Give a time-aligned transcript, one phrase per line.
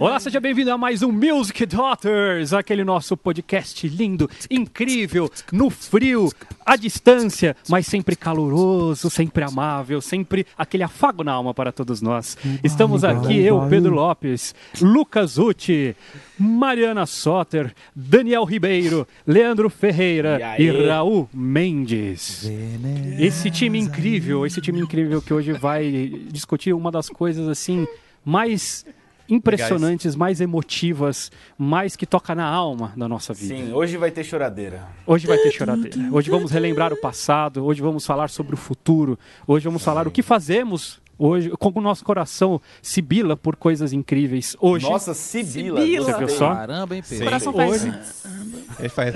[0.00, 6.30] Olá, seja bem-vindo a mais um Music Daughters, aquele nosso podcast lindo, incrível, no frio,
[6.64, 12.38] à distância, mas sempre caloroso, sempre amável, sempre aquele afago na alma para todos nós.
[12.62, 15.96] Estamos aqui, eu, Pedro Lopes, Lucas Uti,
[16.38, 20.88] Mariana Soter, Daniel Ribeiro, Leandro Ferreira E e?
[20.88, 22.48] Raul Mendes.
[23.18, 27.84] Esse time incrível, esse time incrível que hoje vai discutir uma das coisas assim
[28.24, 28.84] mais
[29.28, 33.54] impressionantes, mais emotivas, mais que toca na alma da nossa vida.
[33.54, 34.86] Sim, hoje vai ter choradeira.
[35.06, 35.96] Hoje vai ter choradeira.
[36.12, 40.10] Hoje vamos relembrar o passado, hoje vamos falar sobre o futuro, hoje vamos falar o
[40.10, 44.56] que fazemos hoje, como o nosso coração sibila por coisas incríveis.
[44.60, 45.80] Hoje, Nossa, Sibila.
[45.80, 46.04] Sibila.
[46.12, 46.54] Você viu só?
[46.54, 47.24] Caramba, hein, Pedro?
[47.24, 48.24] Coração Hoje- faz.
[48.78, 49.14] Ele faz.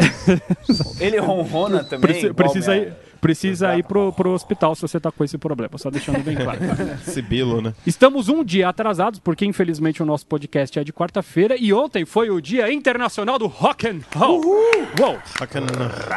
[1.00, 2.00] Ele ronrona também.
[2.00, 2.92] preci- igual precisa ir,
[3.22, 6.58] precisa ir pro, pro hospital se você tá com esse problema, só deixando bem claro.
[7.06, 7.72] Sibilo, né?
[7.86, 12.30] Estamos um dia atrasados, porque infelizmente o nosso podcast é de quarta-feira e ontem foi
[12.30, 14.42] o Dia Internacional do Rock and Roll.
[14.44, 15.18] Uou!
[15.38, 15.68] Bacana.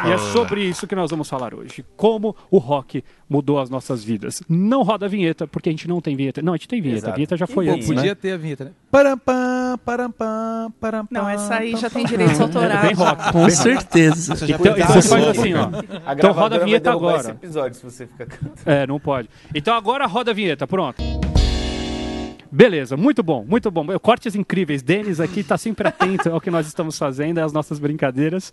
[0.04, 1.84] E é sobre isso que nós vamos falar hoje.
[1.96, 4.42] Como o rock mudou as nossas vidas.
[4.48, 6.42] Não roda a vinheta, porque a gente não tem vinheta.
[6.42, 6.98] Não, a gente tem vinheta.
[6.98, 7.12] Exato.
[7.12, 7.78] A vinheta já foi vinheta?
[7.84, 8.14] antes, Podia né?
[8.14, 8.70] ter a vinheta, né?
[8.90, 11.08] Parampam, parampam, parampam.
[11.22, 12.80] Não, essa aí já tem direitos É autorais.
[12.82, 13.32] bem rock.
[13.32, 14.34] Com certeza.
[14.44, 15.68] Então, fez você faz assim, ó.
[16.12, 17.20] Então roda a vinheta agora.
[17.20, 18.60] esse episódio se você ficar cantando.
[18.66, 19.28] É, não pode.
[19.54, 21.02] Então agora roda a vinheta, pronto.
[22.50, 23.86] Beleza, muito bom, muito bom.
[23.98, 24.82] Cortes incríveis.
[24.82, 28.52] Denis aqui está sempre atento ao que nós estamos fazendo, às nossas brincadeiras.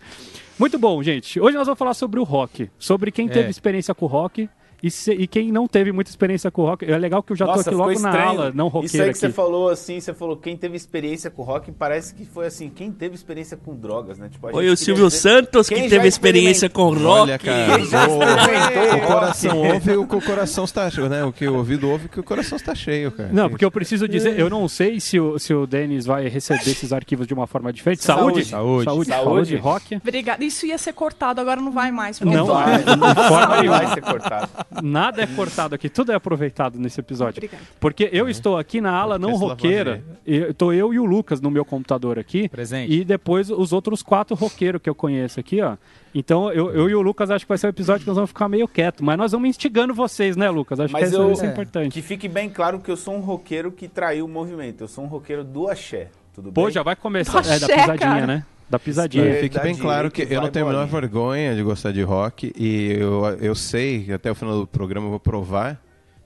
[0.60, 1.40] Muito bom, gente.
[1.40, 3.50] Hoje nós vamos falar sobre o rock, sobre quem teve É.
[3.50, 4.50] experiência com o rock
[4.84, 6.84] e, se- e quem não teve muita experiência com o rock.
[6.86, 8.30] É legal que eu já tô Nossa, aqui ficou logo na estranho.
[8.30, 9.36] aula, não Isso aí roqueiro que você aqui.
[9.36, 13.16] falou assim, você falou quem teve experiência com rock, parece que foi assim, quem teve
[13.16, 14.28] experiência com drogas, né?
[14.30, 17.04] Tipo, a Foi gente o Silvio dizer- Santos que teve experiência com rock.
[17.06, 21.24] Olha, cara, o, o coração ouve e o que o coração está cheio, né?
[21.24, 23.30] O que o ouvido ouve que o coração está cheio, cara.
[23.32, 26.72] Não, porque eu preciso dizer, eu não sei se o, se o Denis vai receber
[26.72, 28.04] esses arquivos de uma forma diferente.
[28.04, 28.44] Saúde?
[28.46, 28.84] Saúde.
[28.86, 29.10] Saúde, Saúde.
[29.10, 29.96] saúde, rock.
[29.96, 30.44] Obrigada.
[30.44, 32.20] Isso ia ser cortado, agora não vai mais.
[32.20, 34.50] Não vai, de forma vai ser cortado.
[34.82, 37.40] Nada é cortado aqui, tudo é aproveitado nesse episódio.
[37.40, 37.64] Obrigada.
[37.80, 41.64] Porque eu estou aqui na ala não roqueira, estou eu e o Lucas no meu
[41.66, 42.92] computador aqui, Presente.
[42.94, 45.78] e depois os outros quatro roqueiros que eu conheço aqui, ó.
[46.16, 48.30] Então eu, eu e o Lucas acho que vai ser um episódio que nós vamos
[48.30, 50.80] ficar meio quieto, mas nós vamos instigando vocês, né, Lucas?
[50.80, 51.52] Acho Mas que eu- isso é É.
[51.52, 51.92] importante.
[51.94, 54.82] Que fique bem claro que eu sou um roqueiro que traiu o movimento.
[54.82, 56.10] Eu sou um roqueiro do axé.
[56.36, 56.72] Tudo Pô, bem?
[56.72, 57.42] já vai começar.
[57.44, 58.46] Tô É da pisadinha, né?
[58.70, 59.26] Da pisadinha.
[59.26, 59.40] É.
[59.42, 62.94] Fique bem claro que eu não tenho a menor vergonha de gostar de rock e
[62.94, 65.80] eu, eu sei, até o final do programa eu vou provar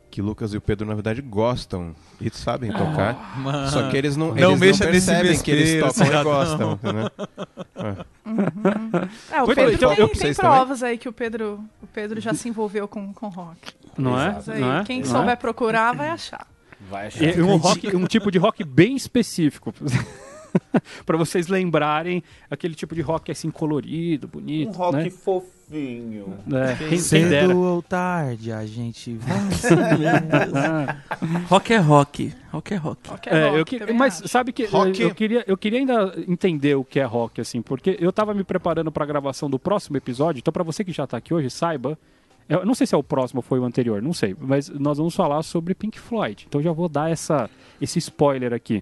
[0.10, 3.38] que Lucas e o Pedro, na verdade, gostam e sabem tocar.
[3.40, 3.68] Mano.
[3.70, 6.80] Só que eles não, Não eles mexa não nesse percebem que eles tocam e gostam.
[6.88, 7.12] Né?
[9.32, 12.34] É, o Pedro então, tem, eu- tem provas aí que o Pedro, o Pedro já
[12.34, 13.74] se envolveu com, com rock.
[13.98, 14.38] Não é?
[14.60, 14.84] Não é?
[14.84, 15.36] quem Não souber é?
[15.36, 16.48] procurar vai achar.
[16.90, 17.24] Vai achar.
[17.38, 19.74] E um, rock, um tipo de rock bem específico.
[21.06, 24.70] Pra vocês lembrarem aquele tipo de rock assim colorido, bonito.
[24.70, 25.10] Um rock né?
[25.10, 26.38] fofinho.
[26.52, 27.48] É, quem, quem dera.
[27.48, 29.38] Cedo ou tarde a gente vai.
[31.48, 32.34] Rock é rock.
[32.52, 33.10] Rock é rock.
[33.10, 34.28] Rock É, rock, eu que- mas acho.
[34.28, 35.02] sabe que Rock.
[35.02, 38.44] eu, queria, eu queria ainda entender o que é rock, assim, porque eu tava me
[38.44, 41.98] preparando pra gravação do próximo episódio, então pra você que já tá aqui hoje, saiba.
[42.48, 44.98] Eu não sei se é o próximo ou foi o anterior, não sei, mas nós
[44.98, 46.46] vamos falar sobre Pink Floyd.
[46.48, 47.50] Então já vou dar essa,
[47.82, 48.82] esse spoiler aqui.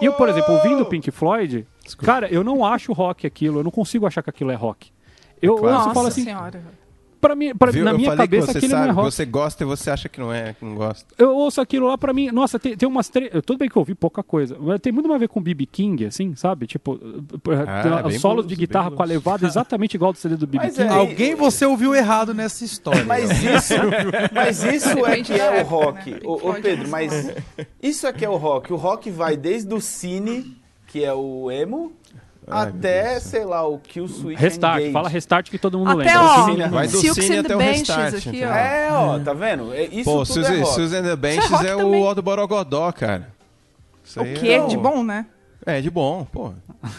[0.00, 1.66] E eu, por exemplo, ouvindo Pink Floyd,
[1.98, 4.90] cara, eu não acho rock aquilo, eu não consigo achar que aquilo é rock.
[5.40, 5.74] Eu, Claro.
[5.74, 6.62] ouço e Nossa falo assim, senhora.
[7.26, 7.84] Pra mim, pra, Viu?
[7.84, 9.10] na eu minha cabeça que você aquilo sabe, não é rock.
[9.14, 11.06] você gosta e você acha que não é, que não gosta.
[11.18, 12.30] Eu ouço aquilo lá pra mim.
[12.30, 13.30] Nossa, tem, tem umas três.
[13.46, 14.56] Tudo bem que eu ouvi pouca coisa.
[14.60, 16.66] Mas tem muito mais a ver com BB King, assim, sabe?
[16.66, 17.00] Tipo,
[17.66, 20.82] Ah, solos blues, de guitarra com a levada exatamente igual do CD do BB King.
[20.82, 23.04] é- Alguém você ouviu errado nessa história.
[23.04, 23.74] Mas isso,
[24.32, 26.10] mas isso é que é o rock.
[26.10, 26.20] né?
[26.24, 27.32] Ô, ô, é Pedro, mas
[27.82, 28.72] isso é que é o rock.
[28.72, 30.56] O rock vai desde o cine,
[30.86, 31.92] que é o emo,
[32.50, 33.22] até, Deus.
[33.24, 34.92] sei lá, o Kill Switch Restart, Engage.
[34.92, 36.22] fala restart que todo mundo Até, lembra.
[36.22, 38.42] ó, Cine- Vai do Silks cine até the o Benches restart, aqui.
[38.42, 39.72] É, ó, tá vendo?
[39.74, 40.74] É- Isso Pô, tudo Susan, é rock.
[40.74, 43.28] Susan the Benches rock é o Aldo Borogodó, cara.
[44.04, 44.50] Isso O que?
[44.52, 45.26] é De bom, né?
[45.64, 46.52] É, de bom, pô.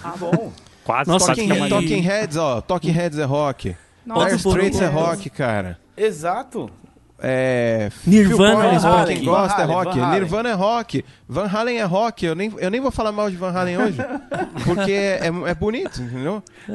[0.03, 0.51] Ah, bom.
[0.83, 2.61] Quase Nossa, Talking, que é Talking Heads, ó.
[2.61, 3.75] Talking Heads é rock.
[4.05, 5.79] Nossa, Dire Straits é rock, cara.
[5.97, 6.69] Exato.
[7.17, 9.13] É, Nirvana Phil Collins, é pra rock.
[9.15, 9.99] quem gosta, é rock.
[9.99, 11.05] Nirvana é rock.
[11.27, 12.25] Van Halen é rock.
[12.25, 13.97] Eu nem, eu nem vou falar mal de Van Halen hoje.
[14.65, 16.43] porque é, é bonito, entendeu?
[16.67, 16.73] Só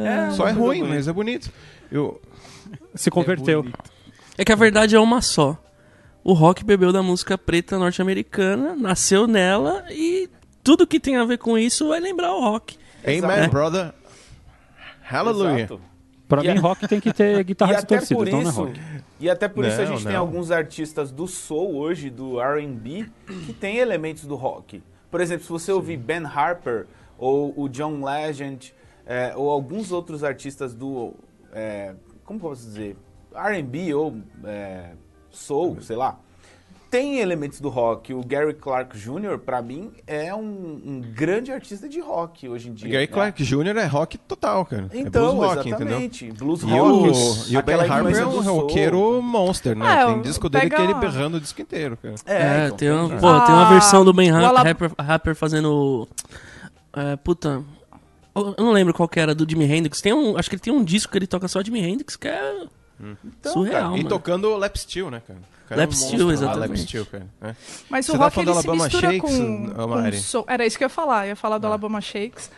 [0.48, 1.50] é uma coisa ruim, mas é bonito.
[1.92, 2.20] Eu,
[2.94, 3.66] Se converteu.
[4.38, 5.56] É que a verdade é uma só.
[6.24, 10.28] O rock bebeu da música preta norte-americana, nasceu nela e
[10.64, 12.76] tudo que tem a ver com isso vai lembrar o rock.
[13.04, 13.50] Amen, Exato.
[13.50, 13.92] brother.
[15.02, 15.58] Hallelujah.
[15.60, 15.80] Exato.
[16.28, 18.80] Pra E mim, a- rock tem que ter guitarra distorcida, então não é rock.
[19.20, 20.20] E até por isso a Não, gente tem não.
[20.20, 23.06] alguns artistas do soul hoje, do R&B,
[23.46, 24.82] que tem elementos do rock.
[25.10, 26.86] Por exemplo, se você ouvir Ben Harper
[27.18, 28.74] ou o John Legend
[29.06, 31.14] é, ou alguns outros artistas do,
[31.52, 31.94] é,
[32.24, 32.96] como posso dizer,
[33.34, 34.92] R&B ou é,
[35.30, 36.18] soul, sei lá,
[36.90, 38.12] tem elementos do rock.
[38.12, 40.40] O Gary Clark Jr., pra mim, é um,
[40.84, 42.88] um grande artista de rock hoje em dia.
[42.90, 43.12] Gary né?
[43.12, 43.76] Clark Jr.
[43.78, 44.90] é rock total, cara.
[44.92, 45.86] Então, é blues rock, entendeu?
[45.86, 46.32] exatamente.
[46.32, 47.08] Blues E rock.
[47.08, 50.02] o, e o Ben Harper é um roqueiro monster, né?
[50.02, 52.14] É, tem o- disco dele pega- que ele berrando o disco inteiro, cara.
[52.26, 54.90] É, então, tem, uma, pô, tem uma Ah, versão do Ben o Harper, Alab- Rapper,
[54.98, 56.08] Rapper fazendo.
[56.94, 57.62] É, puta.
[58.34, 60.00] Eu não lembro qual que era, do Jimi Hendrix.
[60.00, 62.28] Tem um, acho que ele tem um disco que ele toca só Jimi Hendrix, que
[62.28, 62.64] é
[63.24, 64.08] Então, surreal, e mano.
[64.08, 65.40] tocando Lap Steel, né, cara?
[65.70, 66.68] O cara Lap um Steel, monstro lá, exatamente.
[66.70, 67.26] Lap Steel, cara.
[67.42, 67.54] É.
[67.88, 70.44] Mas Você o tá rock ele do se Alabama mistura Shakes, com, com.
[70.48, 71.70] Era isso que eu ia falar, eu ia falar do Ah.
[71.70, 72.50] Alabama Shakes.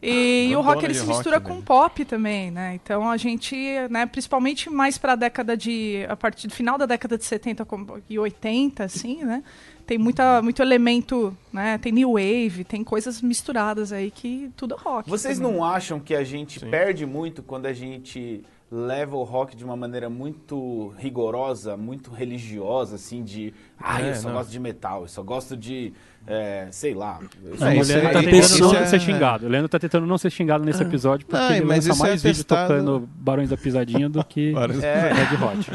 [0.00, 1.44] E, o Bandona rock ele se rock, mistura né?
[1.44, 2.74] com pop também, né?
[2.80, 3.56] Então a gente,
[3.90, 7.64] né, principalmente mais para a década de a partir do final da década de 70
[7.64, 9.42] como- e 80 assim, né?
[9.84, 11.78] Tem muita muito elemento, né?
[11.78, 15.10] Tem new wave, tem coisas misturadas aí que tudo é rock.
[15.10, 15.52] Vocês também.
[15.52, 16.70] não acham que a gente Sim.
[16.70, 22.96] perde muito quando a gente leva o rock de uma maneira muito rigorosa, muito religiosa,
[22.96, 24.36] assim, de ah, É, eu só não.
[24.36, 25.92] gosto de metal, eu só gosto de,
[26.26, 27.18] é, sei lá.
[27.42, 29.46] eu só É, o isso Leandro tá tentando não ser é- xingado.
[29.46, 32.06] O Leandro tá tentando não ser xingado nesse episódio porque Não, ele mas lança é
[32.08, 35.70] mais vídeo atestado- tocando Barões da Pisadinha do que Barões- É, Red Hot.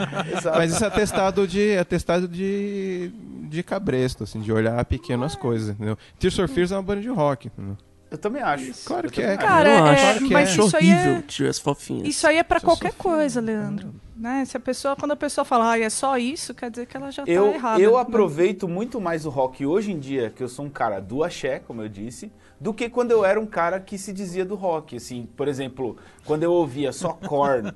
[0.55, 3.11] Mas isso é atestado de, atestado de,
[3.49, 5.97] de cabresto, assim, de olhar pequeno as coisas, entendeu?
[6.19, 7.75] Tears for Fears é uma banda de rock, entendeu?
[8.13, 8.71] Eu também acho.
[8.85, 9.35] Claro que é.
[9.35, 10.01] Cara, eu é- acho.
[10.03, 10.61] Claro que mas é.
[10.61, 12.07] Isso aí é- horrível, tio, as fofinhas.
[12.07, 13.91] Isso aí é sou- qualquer coisa, Leandro.
[14.15, 14.45] Né?
[14.45, 17.11] Se a pessoa, quando a pessoa fala, ah, é só isso, quer dizer que ela
[17.11, 17.81] já Eu, tá errada.
[17.81, 21.23] eu aproveito muito mais o rock hoje em dia, que eu sou um cara do
[21.23, 22.31] axé, como eu disse,
[22.61, 24.95] do que quando eu era um cara que se dizia do rock.
[24.95, 27.73] Assim, por exemplo, quando eu ouvia só Korn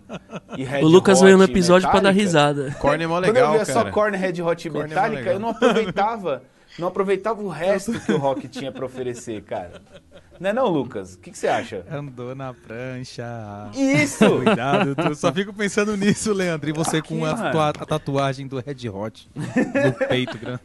[0.55, 2.71] e Red O Lucas Hot veio no episódio pra dar risada.
[2.79, 3.85] Korn é mó Quando eu legal, ouvia cara.
[3.85, 5.33] só Korn, Red Hot e Korn é Metallica, legal.
[5.33, 6.43] eu não aproveitava,
[6.79, 9.81] não aproveitava o resto que o rock tinha pra oferecer, cara.
[10.39, 11.15] Não é não, Lucas?
[11.15, 11.83] O que, que você acha?
[11.91, 13.25] Andou na prancha.
[13.75, 14.29] Isso!
[14.43, 16.69] Cuidado, tu só fico pensando nisso, Leandro.
[16.69, 20.61] E você com a, tua- a tatuagem do Red Hot no peito grande.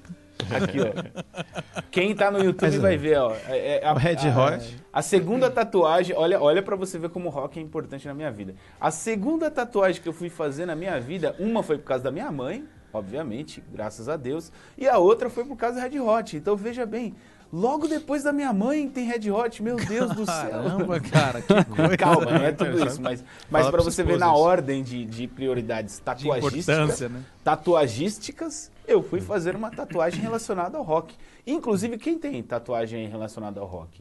[0.50, 1.82] Aqui, ó.
[1.90, 3.32] Quem tá no YouTube Mas, vai ver, ó.
[3.46, 4.76] É, é a, O Red a- Hot.
[4.92, 8.30] A segunda tatuagem, olha, olha para você ver como o rock é importante na minha
[8.30, 8.54] vida.
[8.80, 12.10] A segunda tatuagem que eu fui fazer na minha vida, uma foi por causa da
[12.10, 16.36] minha mãe, obviamente, graças a Deus, e a outra foi por causa do Red Hot.
[16.36, 17.14] Então veja bem,
[17.52, 20.50] logo depois da minha mãe tem Red Hot, meu Deus do céu.
[20.50, 24.18] Caramba, cara, que coisa Calma, não é tudo isso, mas, mas para pra você ver
[24.18, 27.22] na ordem de, de prioridades de tatuagísticas, importância, né?
[27.44, 31.14] tatuagísticas, eu fui fazer uma tatuagem relacionada ao rock.
[31.46, 34.00] Inclusive, quem tem tatuagem relacionada ao rock?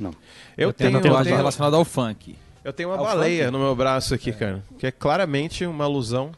[0.00, 0.12] Eu,
[0.56, 2.36] Eu tenho tenho, tatuagem tenho, relacionada ao funk.
[2.64, 3.52] eu tenho uma Ao baleia funk?
[3.52, 4.62] no meu braço aqui, cara.
[4.78, 6.32] Que é claramente uma alusão.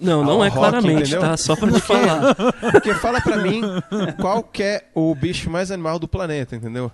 [0.00, 1.20] Não, não Ao é rock, claramente, entendeu?
[1.20, 1.36] tá?
[1.36, 2.34] Só pra te falar.
[2.72, 3.60] Porque fala pra mim
[4.20, 6.90] qual que é o bicho mais animal do planeta, entendeu?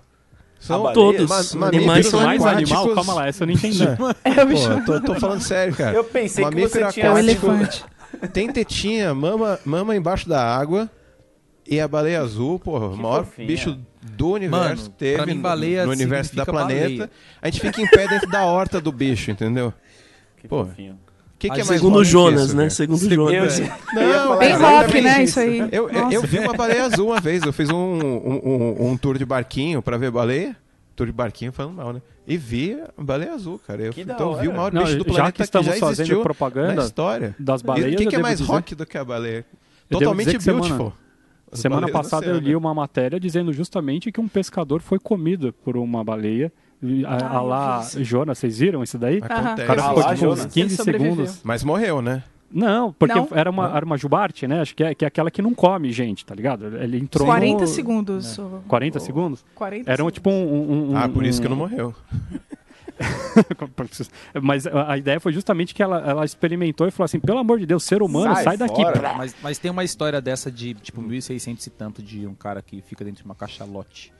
[0.59, 0.93] São baleia?
[0.95, 1.53] Todos.
[1.55, 2.71] ma- animais são mais animais.
[2.71, 2.95] animal?
[2.95, 3.83] Calma lá, essa eu não entendi.
[4.23, 4.69] É o bicho.
[4.85, 5.95] Pô, tô, tô falando sério, cara.
[5.95, 7.85] Eu pensei que Mamífero você tinha É o aquático, elefante.
[8.33, 10.89] Tem tetinha, mama, mama embaixo da água.
[11.67, 13.47] E a baleia azul, porra, o maior fofinha.
[13.47, 16.83] bicho do universo Mano, teve mim, no- baleia no universo da planeta.
[16.83, 17.09] baleia.
[17.41, 19.73] A gente fica em pé dentro da horta do bicho, entendeu?
[20.37, 20.65] Que Pô.
[20.65, 20.99] fofinho.
[21.49, 22.69] Que, que é mais Segundo que Jonas, isso, né?
[22.69, 23.59] Segundo Eu, Jonas.
[23.59, 25.23] eu Não, Bem rock, né?
[25.23, 25.59] Isso aí.
[25.71, 27.43] Eu, eu, vi uma baleia azul uma vez.
[27.43, 30.55] Eu fiz um, um, um- um tour de barquinho pra ver baleia.
[30.95, 32.01] Tour de barquinho falando mal, né?
[32.27, 33.81] E vi a baleia azul, cara.
[33.83, 34.57] Eu, Que então eu vi o hora.
[34.57, 37.35] maior Não, bicho do já planeta que estamos já fazendo existiu propaganda na história.
[37.37, 39.45] das E baleias, o que, que é mais dizer- rock do que a baleia?
[39.89, 40.87] Totalmente que semana- beautiful.
[40.87, 41.04] As
[41.53, 45.53] Semana baleias no passada eu li uma matéria dizendo justamente que um pescador foi comido
[45.63, 46.51] por uma baleia.
[47.07, 47.87] A, a lá.
[48.01, 49.17] Jonas, vocês viram isso daí?
[49.23, 49.63] Acontece.
[49.63, 50.45] O cara ficou tipo uns Jonas.
[50.45, 51.11] 15 Ele sobreviveu.
[51.13, 51.41] segundos.
[51.43, 52.23] Mas morreu, né?
[52.51, 53.27] Não, porque Não?
[53.31, 54.61] Era, uma, era uma jubarte, né?
[54.61, 56.77] Acho que é, que é aquela que não come gente, tá ligado?
[56.77, 57.67] Ele entrou 40 no...
[57.67, 58.37] segundos.
[58.37, 59.45] o- 40 segundos?
[59.55, 60.33] 40 Era um, tipo um...
[60.33, 61.93] um- um- Ah, por isso que não morreu.
[64.41, 67.65] Mas a ideia foi justamente que ela, ela experimentou e falou assim, pelo amor de
[67.65, 68.81] Deus, ser humano, sai, Sai daqui.
[69.17, 72.81] Mas, mas tem uma história dessa de, tipo, 1600 e tanto de um cara que
[72.81, 74.13] fica dentro de uma cachalote.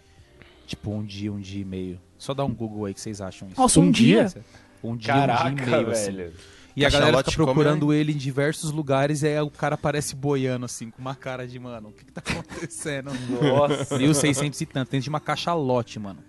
[0.67, 1.99] Tipo, um dia, um dia e meio.
[2.17, 3.59] Só dá um Google aí que vocês acham isso.
[3.59, 4.25] Nossa, um Um dia?
[4.25, 4.43] dia?
[4.83, 6.11] Um dia, um dia e Caraca, meio, assim.
[6.11, 6.33] velho.
[6.75, 10.13] E a galera fica come, procurando ele em diversos lugares e aí o cara aparece
[10.13, 13.11] boiando, assim, com uma cara de, mano, o que que tá acontecendo?
[13.41, 13.97] Nossa.
[13.97, 16.19] 1600 e tanto, dentro de uma cachalote, mano.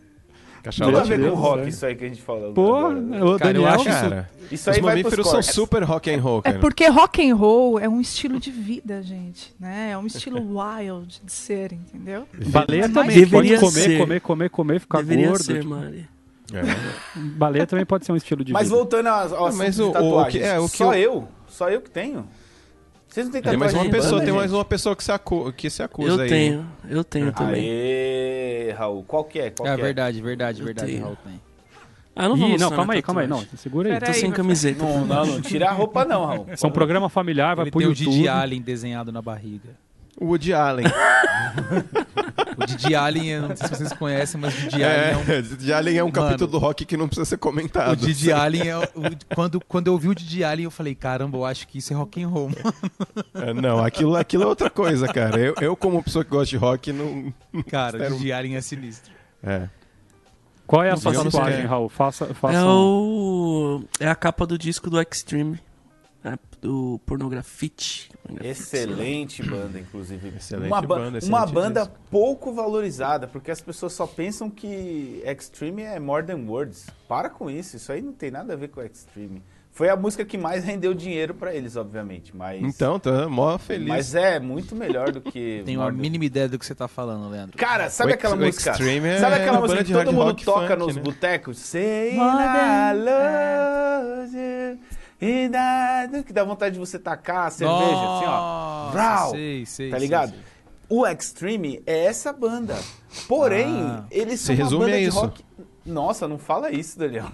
[0.70, 1.68] Tudo a ver com Deus, rock é.
[1.68, 2.52] isso aí que a gente falou.
[2.52, 2.96] Pô, agora.
[2.98, 3.66] o Cara, eu Daniel...
[3.68, 6.58] acho Cara, Isso os aí pros mamíferos são super rock and roll, É cara.
[6.58, 9.90] porque rock and roll é um estilo de vida, gente, né?
[9.92, 12.26] É um estilo wild de ser, entendeu?
[12.48, 13.98] Baleia também Deveria pode comer, ser.
[13.98, 15.42] comer, comer, comer, ficar Deveria gordo.
[15.44, 16.08] ser, tipo, Mari.
[16.52, 16.60] É.
[17.18, 18.76] Baleia também pode ser um estilo de Mas vida.
[18.76, 20.32] voltando às, ao assunto mas o- o tatuagens.
[20.44, 21.28] que- é, o que só eu- eu?
[21.48, 22.26] Só eu que tenho?
[23.16, 25.10] Vocês não têm Tem mais tatuagem uma pessoa, banda, tem mais uma pessoa que se,
[25.10, 26.28] acu que se acusa Eu aí.
[26.28, 27.66] tenho, eu tenho também.
[27.66, 29.48] Aê, Raul, qual que é?
[29.48, 31.02] Qual É que verdade, verdade, Eu verdade, tenho.
[31.02, 31.40] Raul tem.
[32.14, 33.26] Ah, não vou não, calma aí, calma aí.
[33.26, 33.58] Não, tatuagem.
[33.58, 33.94] segura aí.
[33.94, 34.84] Pera Tô aí, sem camiseta.
[34.84, 36.46] Não, não, não tira a roupa não, Raul.
[36.52, 37.94] Isso é um programa familiar, vai Ele pro tem o.
[37.94, 39.70] Didi Allen desenhado na barriga.
[40.18, 40.86] O Woody Allen.
[42.58, 45.42] O Didi Allen, não sei se vocês conhecem, mas o Didi Allen é um É,
[45.42, 47.92] Didi Allen é um Mano, capítulo do rock que não precisa ser comentado.
[47.92, 48.82] O Didi Allen é o,
[49.34, 51.96] quando, quando eu vi o Didi Allen, eu falei, caramba, eu acho que isso é
[51.96, 52.50] rock and roll.
[53.34, 55.38] É, não, aquilo, aquilo é outra coisa, cara.
[55.38, 57.32] Eu, eu como pessoa que gosta de rock, não.
[57.64, 59.12] Cara, o Didi Allen é sinistro.
[59.42, 59.68] É.
[60.66, 61.66] Qual é a Não sua tatuagem.
[61.66, 61.88] Raul?
[61.90, 62.68] Faça, faça É um-
[63.80, 63.84] o.
[64.00, 65.60] É a capa do disco do Extreme.
[66.32, 68.10] É, do Pornografite.
[68.42, 70.28] Excelente banda, inclusive.
[70.36, 71.94] Excelente uma ba- banda, uma excelente banda disco.
[72.10, 76.86] pouco valorizada, porque as pessoas só pensam que Extreme é More Than Words.
[77.08, 79.42] Para com isso, isso aí não tem nada a ver com Extreme.
[79.70, 83.86] Foi a música que mais rendeu dinheiro pra eles, obviamente, mas Então, tá mó feliz.
[83.86, 86.88] mas é muito melhor do que Tenho uma Than- mínima ideia do que você tá
[86.88, 87.58] falando, Leandro.
[87.58, 88.70] Cara, sabe O aquela música?
[88.70, 91.02] Extreme é sabe aquela uma música banda que todo mundo toca funk, nos né?
[91.02, 91.58] botecos?
[91.58, 92.94] Say More I
[95.20, 98.30] I- que dá vontade de você tacar a cerveja, assim, ó.
[98.30, 99.30] Nossa, Vrau!
[99.30, 100.30] sei, sei, Tá sei, ligado?
[100.30, 100.38] sei.
[100.88, 102.76] O Extreme é essa banda.
[103.26, 104.04] Porém, Ah.
[104.10, 105.18] eles Se são uma resume banda a de isso.
[105.18, 105.44] rock.
[105.84, 107.26] Nossa, não fala isso, Daniel.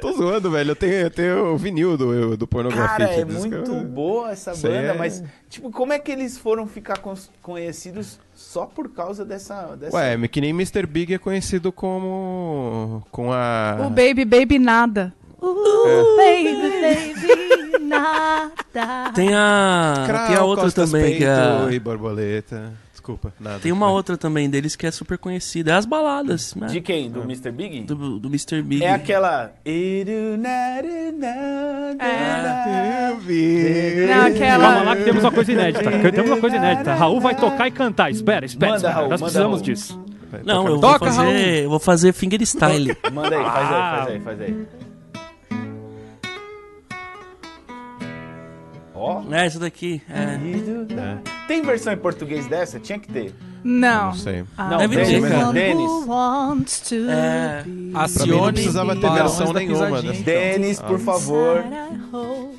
[0.00, 0.70] Tô zoando, velho.
[0.70, 2.86] Eu tenho, eu tenho o vinil do, do pornografia.
[3.08, 3.84] Cara, é muito cara.
[3.84, 7.00] boa essa aí banda, é- mas, tipo, como é que eles foram ficar
[7.42, 9.76] conhecidos só por causa dessa.
[9.76, 9.96] dessa...
[9.96, 10.86] Ué, é que nem Mr.
[10.86, 13.02] Big é conhecido como.
[13.10, 13.76] com a.
[13.80, 15.12] O Baby Baby Nada.
[15.42, 19.10] Uh, Baby Baby Nada.
[19.14, 20.04] Tem a.
[20.06, 21.30] Crau, tem a outra Costas também, que é.
[21.32, 22.72] a- Peito e borboleta.
[22.92, 23.58] Desculpa, nada.
[23.60, 25.72] Tem uma outra também deles que é super conhecida.
[25.72, 26.66] É as baladas, né?
[26.68, 27.10] De quem?
[27.10, 27.50] Do Mr.
[27.50, 27.80] Big?
[27.80, 28.62] Do, do Mr.
[28.62, 28.84] Big.
[28.84, 29.50] É aquela.
[29.64, 30.04] É.
[34.06, 35.90] Não, aquela- Calma lá que temos uma coisa inédita.
[36.12, 36.94] Temos uma coisa inédita.
[36.94, 38.10] Raul vai tocar e cantar.
[38.10, 38.72] Espera, espera.
[38.72, 38.94] Manda, espera.
[38.94, 39.64] Raul, Nós precisamos Raul.
[39.64, 40.00] disso.
[40.44, 41.64] Não, eu vou Toca, fazer.
[41.64, 42.96] Eu vou fazer fingerstyle.
[43.12, 44.06] Manda aí, faz aí, faz Ah.
[44.10, 44.66] aí, faz aí.
[49.00, 49.22] Ó.
[49.32, 50.02] é, essa daqui.
[50.08, 50.38] É.
[51.48, 52.78] Tem versão em português dessa?
[52.78, 53.34] Tinha que ter.
[53.62, 54.06] Não.
[54.06, 54.44] Não sei.
[54.56, 55.52] Não, Deve ter, Denis, cara.
[55.52, 55.90] Denis.
[55.90, 57.62] Who wants to É.
[57.66, 60.02] mim Acione não precisava ter versão nenhuma.
[60.02, 61.64] Denis, por favor.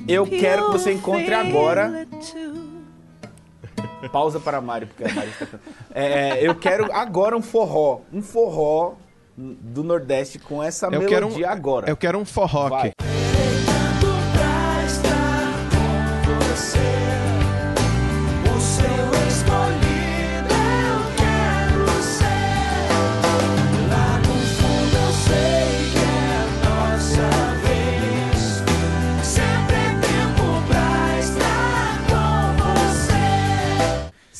[0.06, 2.06] Eu quero que você encontre agora.
[4.12, 5.62] Pausa para a Mari, porque a Mari está cantando.
[5.94, 8.00] É, eu quero agora um forró.
[8.12, 8.94] Um forró
[9.36, 11.88] do Nordeste com essa Eu quero um, melodia agora.
[11.88, 12.68] eu quero um forró.
[12.68, 12.92] Vai.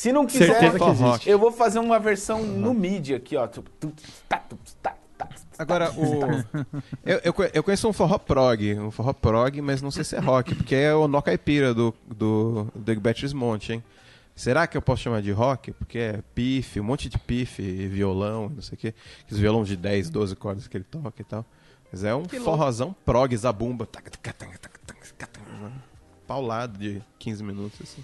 [0.02, 1.28] Se não quiser, Certeza que existe.
[1.30, 3.46] eu vou fazer uma versão no MIDI aqui, ó.
[3.46, 3.62] Tá,
[4.28, 5.28] tá, tá.
[5.56, 6.22] Agora, o.
[7.06, 10.16] eu, eu, conhe- eu conheço um forró prog, um forró prog, mas não sei se
[10.16, 13.84] é rock, porque é o No Caipira do, do, do Egbertis Monte, hein?
[14.34, 15.70] Será que eu posso chamar de rock?
[15.70, 18.94] Porque é pife, um monte de pife, violão, não sei o quê.
[19.24, 21.46] Aqueles violão de 10, 12 cordas que ele toca e tal.
[21.92, 23.88] Mas é um forrozão prog, zabumba.
[26.26, 28.02] Paulado de 15 minutos, assim.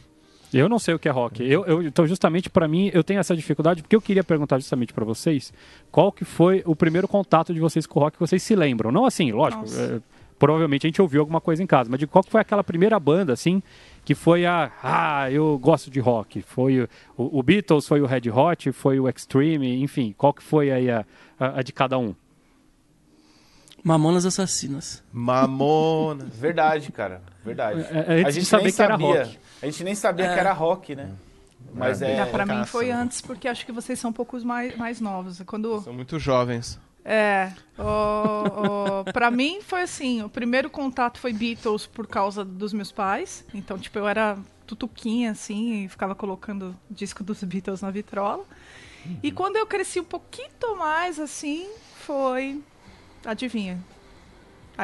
[0.52, 1.43] Eu não sei o que é rock.
[1.43, 4.93] Eu, eu- então, justamente pra mim, eu tenho essa dificuldade, porque eu queria perguntar justamente
[4.95, 5.52] pra vocês
[5.90, 8.90] qual que foi o primeiro contato de vocês com o rock que vocês se lembram.
[8.90, 10.00] Não assim, lógico, é,
[10.38, 12.99] provavelmente a gente ouviu alguma coisa em casa, mas de qual que foi aquela primeira
[12.99, 13.62] banda, assim,
[14.05, 16.40] que foi a, ah, eu gosto de rock.
[16.40, 20.71] Foi o, o Beatles, foi o Red Hot, foi o Extreme, enfim, qual que foi
[20.71, 21.05] aí a,
[21.38, 22.14] a- a de cada um?
[23.85, 25.02] Mamonas Assassinas.
[25.12, 26.25] Mamona.
[26.25, 27.23] Verdade, cara.
[27.45, 27.81] Verdade.
[27.90, 29.38] É, é, antes de saber que era rock.
[29.62, 30.34] A gente nem sabia É.
[30.34, 31.10] que era rock, né?
[31.74, 32.20] Mas é.
[32.20, 35.40] Ah, pra mim foi antes, porque acho que vocês são um pouco mais, mais novos.
[35.46, 36.80] Quando São muito jovens.
[37.04, 37.52] É.
[37.78, 42.92] O, o, pra mim foi assim, o primeiro contato foi Beatles por causa dos meus
[42.92, 43.44] pais.
[43.54, 44.36] Então, tipo, eu era
[44.66, 48.44] tutuquinha, assim, e ficava colocando disco dos Beatles na vitrola.
[49.22, 52.60] E quando eu cresci um pouquinho mais, assim, foi.
[53.24, 53.78] Adivinha?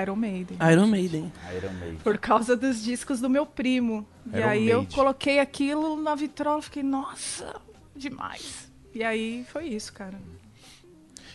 [0.02, 0.56] Iron Maiden.
[0.72, 1.32] Iron Maiden.
[1.56, 1.98] Iron Maiden.
[2.02, 4.06] Por causa dos discos do meu primo.
[4.32, 4.94] E Iron aí eu Maiden.
[4.96, 7.60] coloquei aquilo na vitrola, fiquei, nossa,
[7.94, 8.70] demais.
[8.94, 10.18] E aí foi isso, cara.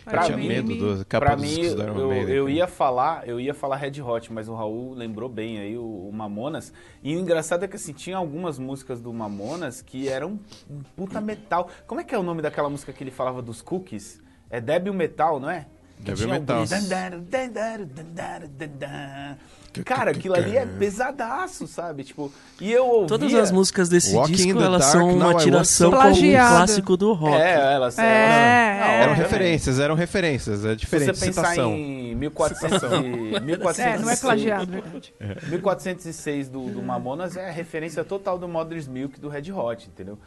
[0.06, 2.68] Pra Eu tinha mim- medo do Pra mim, discos do Iron eu, Maiden, eu ia
[2.68, 6.74] falar, eu ia falar Red Hot, mas o Raul lembrou bem aí o, o Mamonas.
[7.04, 10.40] E o engraçado é que assim, tinha algumas músicas do Mamonas que eram
[10.70, 11.70] um puta metal.
[11.86, 14.20] Como é que é o nome daquela música que ele falava dos cookies?
[14.50, 15.68] É Débil Metal, não é?
[16.04, 16.66] Que Heavy metal.
[16.66, 19.38] dan, dan, dan, dan, dan, dan, dan.
[19.86, 22.04] Cara, aquilo ali é pesadaço, sabe?
[22.04, 23.08] Tipo, e eu ouvia...
[23.08, 26.56] Todas as músicas desse Walking in disco, elas dark, são uma want tiração com Plagiado.
[26.56, 27.36] clássico do rock.
[27.36, 27.74] É, elas...
[27.74, 28.80] É, elas- é.
[28.80, 29.18] Não, Eram obviamente.
[29.32, 30.66] referências, eram referências.
[30.66, 31.16] É Se diferente.
[31.18, 31.72] você pensar citação.
[31.76, 35.14] em 1400 e- 1406, É, não é plagiado, verdade.
[35.50, 40.18] 1406 do, do Mamonas é a referência total do Mother's Milk do Red Hot, entendeu?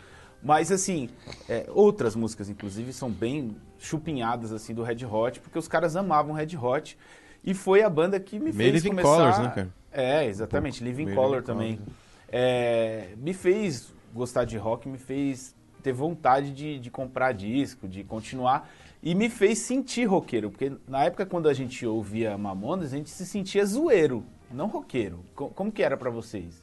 [0.43, 1.09] Mas assim,
[1.49, 6.35] é, outras músicas inclusive são bem chupinhadas assim do Red Hot, porque os caras amavam
[6.35, 6.99] Red Hot
[7.45, 9.09] e foi a banda que me Meio fez Living começar...
[9.09, 9.75] Colors, né, cara?
[9.93, 11.77] É, exatamente, Living Meio Color Living também.
[11.77, 11.93] Colors.
[12.29, 18.03] É, me fez gostar de rock, me fez ter vontade de, de comprar disco, de
[18.03, 18.69] continuar
[19.03, 23.11] e me fez sentir roqueiro, porque na época quando a gente ouvia Mamonas, a gente
[23.11, 25.21] se sentia zoeiro, não roqueiro.
[25.35, 26.63] Co- Como que era pra vocês?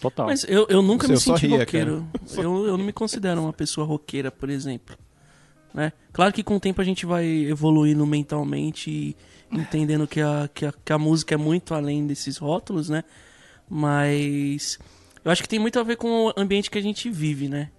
[0.00, 0.26] Total.
[0.26, 2.08] Mas eu, eu nunca Você me senti ria, roqueiro.
[2.36, 4.96] Eu, eu não me considero uma pessoa roqueira, por exemplo.
[5.74, 5.92] Né?
[6.12, 9.16] Claro que com o tempo a gente vai evoluindo mentalmente e
[9.52, 13.04] entendendo que a, que, a, que a música é muito além desses rótulos, né?
[13.68, 14.78] Mas
[15.24, 17.70] eu acho que tem muito a ver com o ambiente que a gente vive, né?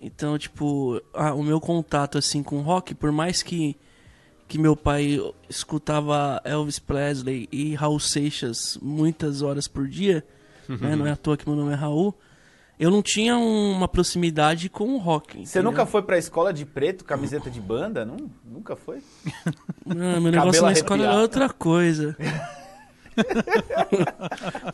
[0.00, 3.76] Então, tipo, a- o meu contato assim com rock, por mais que
[4.48, 10.22] que meu pai escutava Elvis Presley e Raul Seixas muitas horas por dia,
[10.68, 10.96] né?
[10.96, 12.14] Não é à toa que meu nome é Raul.
[12.78, 15.34] Eu não tinha uma proximidade com o rock.
[15.34, 15.70] Você entendeu?
[15.70, 18.04] nunca foi pra escola de preto, camiseta de banda?
[18.04, 19.00] Não, nunca foi?
[19.86, 22.16] Não, meu negócio na escola era outra coisa.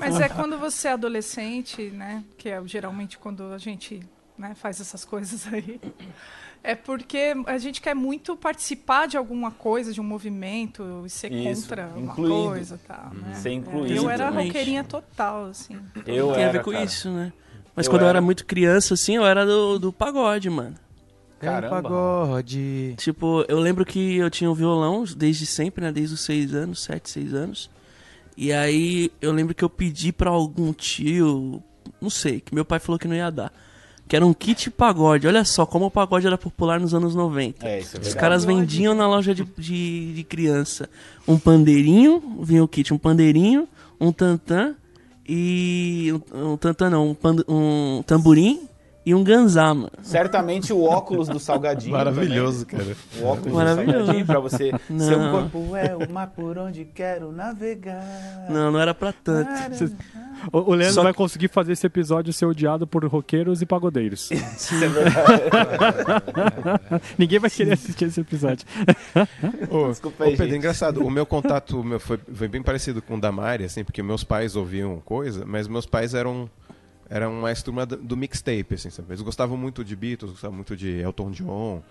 [0.00, 2.25] Mas é quando você é adolescente, né?
[2.37, 4.00] Que é geralmente quando a gente
[4.38, 5.80] né, faz essas coisas aí.
[6.62, 11.33] É porque a gente quer muito participar de alguma coisa, de um movimento, e ser
[11.33, 12.35] Isso, contra uma incluído.
[12.49, 13.14] coisa e tal.
[13.14, 13.35] Né?
[13.35, 13.95] Ser É, incluído.
[13.95, 15.78] Eu era roqueirinha total, assim.
[16.07, 16.85] Eu Tem a era, ver com cara.
[16.85, 17.33] isso, né?
[17.76, 18.18] Mas Eu quando eu era.
[18.18, 20.75] era muito criança, assim, eu era do, do pagode, mano.
[21.38, 21.80] Caramba.
[21.80, 22.95] pagode.
[22.99, 25.92] Tipo, eu lembro que eu tinha um violão desde sempre, né?
[25.92, 27.71] Desde os seis anos, sete, seis anos.
[28.37, 31.62] E aí eu lembro que eu pedi pra algum tio,
[32.00, 33.52] não sei, que meu pai falou que não ia dar.
[34.08, 35.26] Que era um kit pagode.
[35.26, 37.68] Olha só como o pagode era popular nos anos 90.
[37.68, 40.88] É, isso é Os caras vendiam na loja de, de, de criança
[41.26, 43.68] um pandeirinho, vinha o kit, um pandeirinho,
[44.00, 44.75] um tantã
[45.28, 46.10] e.
[46.32, 48.60] Um, um tantã não, um, pand- um tamborim
[49.04, 49.91] e um ganzá, mano.
[50.02, 51.93] Certamente o óculos do Salgadinho.
[51.93, 52.82] Maravilhoso, cara.
[52.84, 52.97] também.
[53.23, 53.93] O óculos Maravilhoso.
[53.93, 54.73] do Salgadinho pra você.
[54.91, 55.06] Não.
[55.06, 58.04] Seu corpo é o mar por onde quero navegar.
[58.50, 59.50] Não, não era pra tanto.
[60.52, 64.30] O, o Leandro Só vai conseguir fazer esse episódio ser odiado por roqueiros e pagodeiros.
[64.30, 65.43] Isso é verdade.
[67.17, 68.67] Ninguém vai querer assistir esse episódio.
[69.71, 70.56] Ô, Desculpa ô, aí, Pedro, gente.
[70.58, 74.02] engraçado, o meu contato meu foi, foi bem parecido com o da Mari, assim, porque
[74.02, 76.49] meus pais ouviam coisa, mas meus pais eram
[77.10, 79.08] eram mais turma do, mixtape, assim, sabe?
[79.10, 81.82] Eles gostavam muito de Beatles, gostavam muito de Elton John,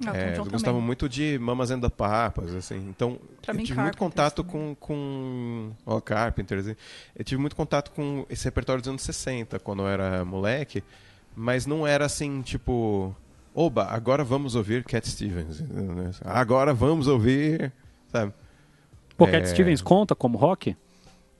[0.00, 0.86] Elton é, John eles gostavam também.
[0.86, 2.76] muito de Mamas and the Papas, assim.
[2.88, 4.74] Então, Pra eu mim, tive muito contato também.
[4.74, 6.76] com, com ó, Carpenters, assim.
[7.16, 10.82] eu tive muito contato com esse repertório dos anos 60, quando eu era moleque,
[11.36, 13.14] mas não era assim, tipo...
[13.54, 15.60] Oba, agora vamos ouvir Cat Stevens.
[15.60, 16.10] né?
[16.24, 17.70] Agora vamos ouvir,
[18.10, 18.32] sabe?
[19.14, 19.46] Pô, Cat É.
[19.46, 20.74] Stevens conta como rock?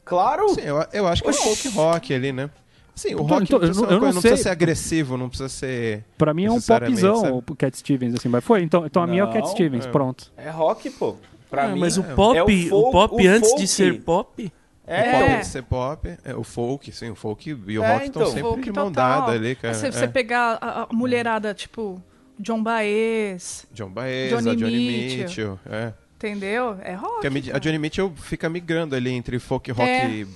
[0.04, 0.48] Claro!
[0.50, 2.50] Sim, eu, eu acho que é folk rock ali, né?
[2.94, 4.30] Sim, o Então, rock então, não, precisa eu não coisa, não sei.
[4.32, 6.04] precisa ser agressivo, não precisa ser...
[6.18, 7.42] Pra mim é um popzão sabe?
[7.50, 8.28] o Cat Stevens, assim.
[8.28, 9.90] Mas foi, então, então a minha é o Cat Não, Stevens, é.
[9.90, 10.30] pronto.
[10.36, 11.16] É rock, pô.
[11.50, 11.80] Pra Ah, mim.
[11.80, 13.60] mas o é pop, o folk- o pop o antes folk.
[13.62, 14.52] de ser pop,
[14.86, 18.06] É, Pode então, ser pop, é, o folk, sim, o folk e o É, rock
[18.06, 18.34] estão então.
[18.34, 19.74] sempre de mão dada ali, cara.
[19.74, 19.92] Se é.
[19.92, 22.02] você pegar a, a mulherada, tipo,
[22.38, 25.18] John Baez, John Baez, Johnny a Johnny Mitchell.
[25.22, 25.92] Mitchell, é.
[26.16, 26.76] entendeu?
[26.82, 27.26] É rock.
[27.26, 27.58] A, a.
[27.58, 30.10] Johnny Mitchell fica migrando ali entre folk rock É.
[30.10, 30.26] e,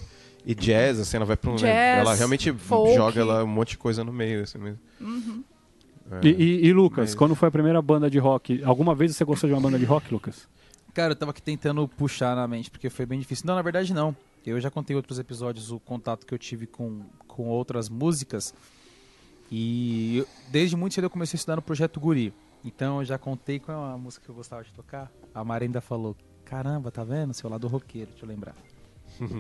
[0.47, 1.55] e jazz, assim, ela vai pra um...
[1.55, 2.95] né, Jazz, ela realmente folk.
[2.95, 4.79] joga lá um monte de coisa no meio, assim mesmo.
[6.11, 6.27] É.
[6.27, 8.63] E, e- e, Lucas, Mas- quando foi a primeira banda de rock?
[8.65, 10.49] Alguma vez você gostou de uma banda de rock, Lucas?
[10.95, 13.45] Cara, eu tava aqui tentando puxar na mente, porque foi bem difícil.
[13.47, 14.17] Não, na verdade não.
[14.47, 18.55] Eu já contei em outros episódios o contato que eu tive com, com outras músicas.
[19.51, 22.33] E eu- desde muito cedo eu comecei a estudar no Projeto Guri.
[22.65, 25.11] Então eu já contei qual é a música que eu gostava de tocar.
[25.35, 27.35] A Mari ainda falou, caramba, tá vendo?
[27.35, 28.55] Seu lado roqueiro, deixa eu lembrar.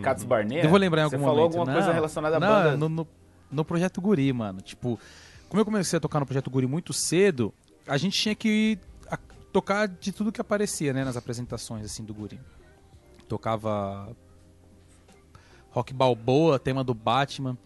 [0.02, 0.62] Cats Barnea.
[0.64, 1.30] Eu vou lembrar em algum Você momento.
[1.34, 2.76] falou alguma coisa Não, relacionada à não, banda.
[2.76, 3.08] No, no,
[3.50, 4.60] no Projeto Guri, mano.
[4.60, 4.98] Tipo,
[5.48, 7.52] como eu comecei a tocar no Projeto Guri muito cedo,
[7.86, 8.78] a gente tinha que
[9.10, 9.18] a-
[9.52, 11.04] tocar de tudo que aparecia, né?
[11.04, 12.40] Nas apresentações, assim, do Guri.
[13.28, 14.14] Tocava
[15.70, 17.56] rock balboa, tema do Batman.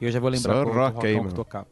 [0.00, 1.34] E eu já vou lembrar Só qual rock rockão aí, que mano.
[1.34, 1.66] tocava.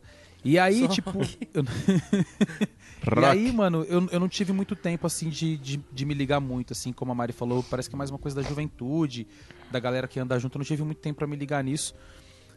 [0.45, 1.11] E aí, Só tipo...
[1.55, 1.65] eu-
[3.07, 3.25] e Rock.
[3.25, 6.73] aí, mano, eu, eu não tive muito tempo, assim, de, de, de me ligar muito,
[6.73, 9.27] assim, como a Mari falou, parece que é mais uma coisa da juventude,
[9.71, 11.95] da galera que anda junto, eu não tive muito tempo pra me ligar nisso.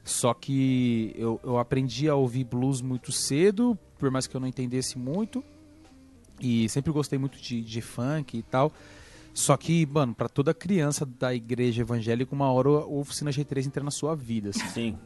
[0.04, 4.48] Só que eu, eu aprendi a ouvir blues muito cedo, por mais que eu não
[4.48, 5.44] entendesse muito.
[6.40, 8.72] E sempre gostei muito de, de funk e tal.
[9.34, 13.84] Só que, mano, pra toda criança da igreja evangélica, uma hora a oficina G3 entra
[13.84, 14.68] na sua vida, assim.
[14.70, 14.98] Sim.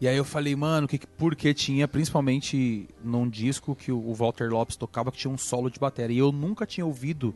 [0.00, 4.50] E aí eu falei, mano, que, que- porque tinha, principalmente num disco que o, Walter
[4.50, 6.16] Lopes tocava, que tinha um solo de bateria.
[6.16, 7.34] E eu nunca tinha ouvido,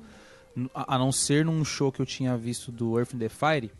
[0.74, 3.70] a, não ser num show que eu tinha visto do Earth in the Fire,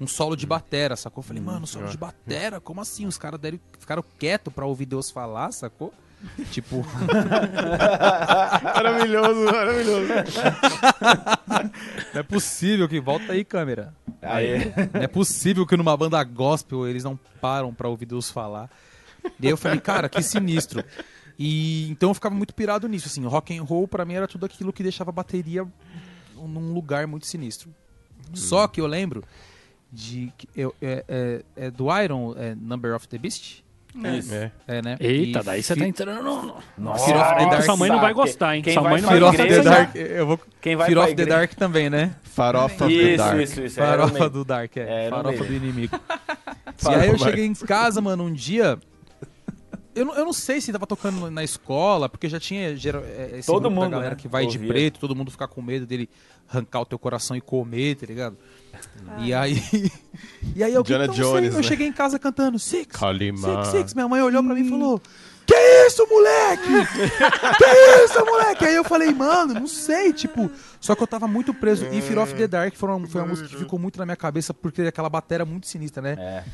[0.00, 1.22] um solo de batera, sacou?
[1.22, 2.60] Eu falei, mano, solo de batera?
[2.60, 3.06] Como assim?
[3.06, 5.92] Os caras deram- ficaram quietos pra ouvir Deus falar, sacou?
[6.50, 6.84] tipo,
[8.62, 10.08] Maravilhoso, maravilhoso.
[12.14, 13.00] não é possível que...
[13.00, 13.94] Volta aí, câmera.
[14.22, 14.72] Aí.
[14.92, 18.70] Não é possível que numa banda gospel eles não param pra ouvir Deus falar.
[19.40, 20.84] E aí eu falei, cara, que sinistro.
[21.38, 24.44] E então eu ficava muito pirado nisso, assim, rock and roll pra mim era tudo
[24.44, 25.66] aquilo que deixava a bateria
[26.46, 27.70] num lugar muito sinistro.
[28.34, 29.24] Só que eu lembro
[29.90, 33.62] de que eu, é, é- é do Iron é Number of the Beast,
[33.94, 34.34] Isso.
[34.34, 34.52] É.
[34.68, 34.96] é, né?
[35.00, 36.42] Eita, E daí você Fi- tá entrando no...
[36.42, 37.62] no- Nossa, Fear of the Dark.
[37.64, 38.62] Sua mãe não vai gostar, hein?
[38.62, 40.86] Quem Sua vai mãe não pra Fear of the igreja- Dark, eu vou Quem vai
[40.90, 42.14] Fear of the Dark também, né?
[42.22, 43.40] Farofa of the Isso, Dark.
[43.40, 43.80] isso, isso.
[43.80, 45.06] o Farofa do Dark, é.
[45.06, 45.98] É, Farofa do inimigo.
[46.84, 48.78] e aí eu cheguei em casa, mano, um dia.
[49.94, 53.38] Eu não, eu não sei se tava tocando na escola, porque já tinha geral, é,
[53.38, 55.60] esse Todo grupo da mundo, galera né, que vai de preto, todo mundo ficar com
[55.60, 56.08] medo dele
[56.48, 58.36] arrancar o teu coração e comer, tá ligado?
[59.18, 59.60] E aí.
[60.54, 61.62] E aí eu, não sei, Jones, eu né?
[61.62, 63.64] cheguei em casa cantando Six, Kalimá.
[63.64, 63.94] Six, Six.
[63.94, 65.00] Minha mãe olhou pra mim e falou:
[65.48, 66.68] Que isso, moleque?
[67.56, 68.66] que isso, moleque?
[68.66, 70.50] Aí eu falei, mano, não sei, tipo.
[70.78, 71.86] Só que eu tava muito preso.
[71.86, 74.16] E Fear of the Dark foi uma, foi uma música que ficou muito na minha
[74.16, 76.16] cabeça porque aquela batera muito sinistra, né?
[76.18, 76.44] É.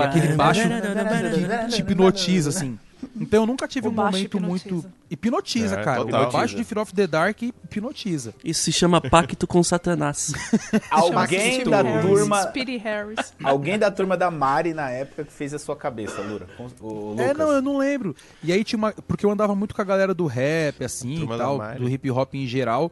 [0.00, 2.78] Aquele baixo que te hipnotiza, assim.
[3.16, 4.70] Então eu nunca tive O um momento hipnotiza.
[4.74, 4.92] muito.
[5.10, 6.02] Hipnotiza, É, cara.
[6.04, 6.28] total.
[6.28, 8.34] O baixo de Fear of the Dark hipnotiza.
[8.44, 10.32] Isso se chama Pacto com Satanás.
[10.90, 12.06] Alguém da Harris.
[12.06, 12.42] turma.
[12.42, 13.32] Speedy Harris.
[13.42, 16.46] Alguém da turma da Mari na época que fez a sua cabeça, Lura.
[16.80, 17.26] O Lucas.
[17.26, 18.14] É, não, eu não lembro.
[18.42, 18.92] E aí tinha uma.
[18.92, 22.34] Porque eu andava muito com a galera do rap, assim, e tal, do hip hop
[22.34, 22.90] em geral.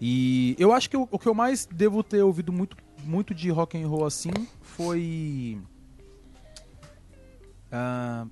[0.00, 3.50] E eu acho que eu- o que eu mais devo ter ouvido muito, muito de
[3.50, 4.30] rock and roll assim
[4.62, 5.58] foi.
[7.72, 8.26] Ah,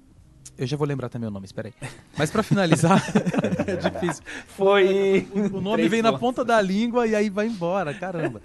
[0.58, 1.88] eu já vou lembrar também o nome, espera aí.
[2.16, 3.00] Mas pra finalizar,
[3.66, 4.22] é difícil.
[4.48, 5.26] Foi.
[5.52, 8.40] O nome Três vem na ponta da língua e aí vai embora, caramba.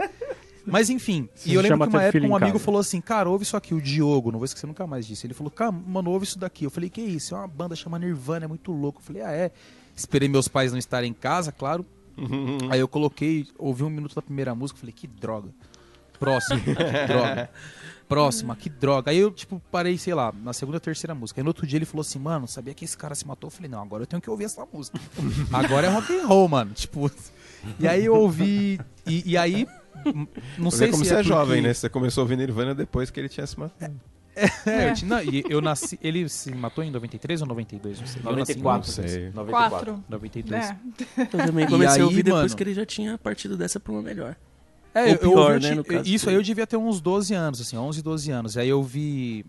[0.66, 2.64] Mas enfim, Se e eu lembro que uma época um amigo casa.
[2.64, 5.26] falou assim, cara, ouve isso aqui, o Diogo, não vou esquecer nunca mais disso.
[5.26, 6.64] Ele falou, cara, mano, ouve isso daqui.
[6.64, 7.36] Eu falei, que isso?
[7.36, 9.02] É uma banda chamada Nirvana, é muito louco.
[9.02, 9.52] Eu falei, ah, é.
[9.96, 11.86] Esperei meus pais não estarem em casa, claro.
[12.70, 15.50] Aí eu coloquei, ouvi um minuto da primeira música, falei, que droga.
[16.20, 16.74] Próxima, que
[17.08, 17.50] droga.
[18.14, 19.12] Próxima, que droga.
[19.12, 21.40] Aí eu, tipo, parei, sei lá, na segunda ou terceira música.
[21.40, 23.48] Aí no outro dia ele falou assim, mano, sabia que esse cara se matou?
[23.48, 25.00] Eu falei, não, agora eu tenho que ouvir essa música.
[25.52, 26.72] Agora é rock and roll, mano.
[26.74, 27.10] Tipo.
[27.80, 28.80] E aí eu ouvi.
[29.06, 29.68] E, e aí.
[30.58, 31.74] Não sei como se você é, porque- jovem, né?
[31.74, 33.94] Você começou a ouvir Nirvana depois que ele tinha se matado.
[34.66, 35.98] É, eu, tinha- não, e eu nasci.
[36.02, 38.00] Ele se matou em 93 ou 92?
[38.00, 38.22] Não sei.
[38.26, 39.02] Eu nasci em 94.
[39.02, 39.30] não sei.
[39.32, 39.70] 94.
[39.70, 40.04] Quatro.
[40.10, 40.66] 92.
[40.66, 40.78] É.
[41.18, 42.56] Eu também E comecei a aí, ouvir depois mano?
[42.56, 44.36] que ele já tinha partido dessa pra uma melhor.
[44.94, 46.68] É, Ou eu, eu pior, ouvi, né, eu no ti- caso Isso aí eu devia
[46.68, 48.58] ter uns 12 anos, assim, 11, 12 anos.
[48.58, 49.46] Aí eu vi.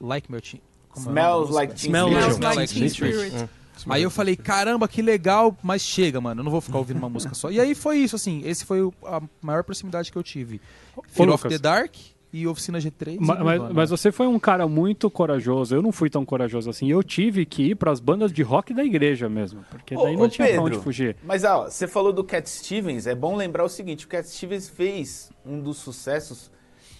[0.00, 0.60] Like Meu Teen.
[0.96, 1.54] é Smells música?
[1.54, 2.34] like Teen Smells Spirit.
[2.34, 3.48] Smells Smells like Teen Spirit.
[3.88, 7.08] Aí eu falei, caramba, que legal, mas chega, mano, eu não vou ficar ouvindo uma
[7.08, 7.50] música só.
[7.50, 10.60] E aí foi isso, assim, esse foi a maior proximidade que eu tive.
[11.08, 11.92] Fear of the Dark
[12.36, 13.16] e Oficina G3.
[13.20, 13.74] Ma- e Mas, Nirvana.
[13.74, 15.74] mas você foi um cara muito corajoso.
[15.74, 16.90] Eu não fui tão corajoso assim.
[16.90, 19.64] Eu tive que ir pras bandas de rock da igreja mesmo.
[19.70, 21.16] Porque daí Ô, não ô, tinha pra Pedro, onde fugir.
[21.22, 24.68] Mas ó, você falou do Cat Stevens, é bom lembrar o seguinte, o Cat Stevens
[24.68, 26.50] fez um dos sucessos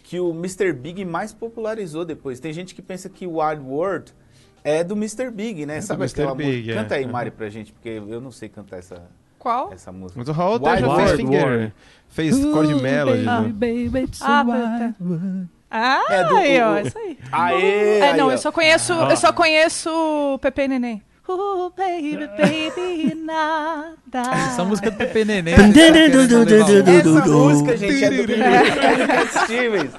[0.05, 0.73] que o Mr.
[0.73, 2.39] Big mais popularizou depois.
[2.39, 4.13] Tem gente que pensa que o Wild World
[4.63, 5.31] é do Mr.
[5.33, 5.79] Big, né?
[5.81, 6.21] do Sabe Mr.
[6.23, 6.73] aquela Big, música?
[6.73, 6.75] é.
[6.75, 7.07] Canta aí.
[7.11, 9.11] Mari, pra gente, porque eu não sei cantar essa,
[9.45, 9.71] Qual?
[9.75, 10.19] essa música.
[10.19, 11.45] Mas o Raul até já fez finger.
[11.47, 11.73] War.
[12.09, 13.29] Fez chord melody.
[13.29, 13.43] Ah.
[13.43, 13.53] né?
[14.23, 14.45] Ah,
[14.81, 14.95] tá.
[15.71, 17.19] Ah, É do- aí, ó, isso aí.
[17.31, 17.99] Aê!
[17.99, 18.31] É, não, aí, ó.
[18.33, 19.09] eu só conheço, Ah.
[19.11, 21.03] eu só conheço o Pepe e Neném.
[21.29, 24.23] Oh, baby, baby, nada.
[24.47, 25.55] Essa música do Pepe Neném.
[25.55, 29.91] Essa música, gente, é do, é do Cat Stevens.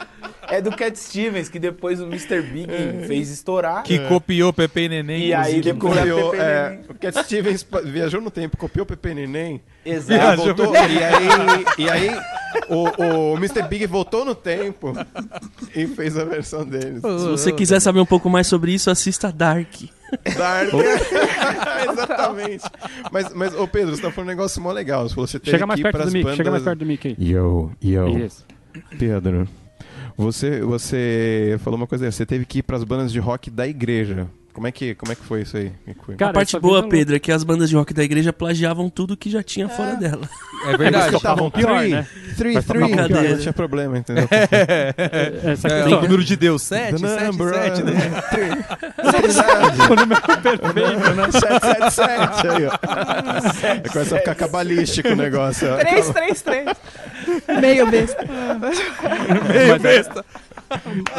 [0.49, 2.41] É do Cat Stevens, que depois o Mr.
[2.41, 2.67] Big
[3.07, 3.83] fez estourar.
[3.83, 5.27] Que copiou Pepe e Neném.
[5.27, 6.85] E aí depois- Copiou, Pepe é, Neném.
[6.89, 9.61] o Cat Stevens viajou no tempo, copiou o Pepe Neném.
[9.85, 10.41] Exato.
[10.41, 12.09] E, voltou, e aí, e aí
[12.69, 13.63] o, o Mr.
[13.63, 14.93] Big voltou no tempo
[15.75, 17.01] e fez a versão deles.
[17.01, 19.67] Se você quiser saber um pouco mais sobre isso, assista Dark.
[20.37, 20.69] Dark.
[21.91, 22.63] Exatamente.
[23.11, 25.07] Mas, mas, ô Pedro, você tá falando um negócio mó legal.
[25.07, 26.35] Você falou você Chega mais perto do Mickey.
[26.35, 27.15] Chega mais perto do Mickey.
[27.19, 28.07] Yo, yo.
[28.19, 28.45] Isso.
[28.97, 29.47] Pedro,
[30.17, 34.27] você, você falou uma coisa você teve que ir pras bandas de rock da igreja.
[34.55, 35.69] Como é que, como é que foi isso aí?
[35.85, 36.15] É foi?
[36.15, 38.89] Cara, a parte boa, é Pedro, é que as bandas de rock da igreja plagiavam
[38.89, 40.29] tudo que já tinha fora dela.
[40.63, 41.11] É Eles verdade.
[41.11, 42.07] tocavam pior, three, né?
[42.37, 44.29] three, three, pior, não tinha problema, entendeu?
[44.31, 45.99] Essa É, questão.
[45.99, 47.91] o número de Deus, 7, The 7, number, 7, né?
[50.41, 51.31] Perfeito, né?
[51.31, 52.71] 777 aí, ó.
[53.83, 55.73] Aí começa a ficar cabalístico o negócio.
[55.73, 55.77] ó.
[55.77, 56.67] 3, 3, 3.
[57.59, 58.25] Meio besta.
[58.59, 60.25] Mas era,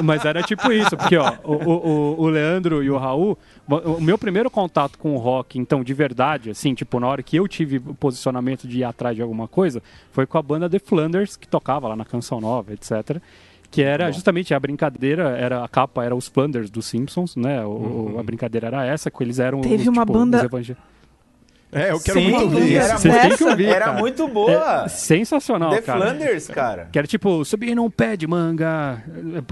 [0.02, 4.16] mas era tipo isso, porque ó, o, o, o Leandro e o Raul, o meu
[4.18, 7.78] primeiro contato com o rock, então, de verdade, assim, tipo, na hora que eu tive
[7.78, 9.82] o posicionamento de ir atrás de alguma coisa,
[10.12, 13.20] foi com a banda The Flanders, que tocava lá na Canção Nova, etc.
[13.70, 17.64] Que era justamente a brincadeira, era a capa era os Flanders dos Simpsons, né?
[17.64, 20.38] O, o- A brincadeira era essa, que eles eram Teve os, uma tipo, banda-
[21.76, 22.98] É, eu quero Sim, muito ouvir era.
[22.98, 23.98] Vocês têm que muito- ouvir, Era cara.
[23.98, 24.84] muito boa.
[24.84, 26.00] É sensacional, The cara.
[26.00, 26.88] Flanders, cara.
[26.90, 29.02] Que era tipo, subir num pé de manga.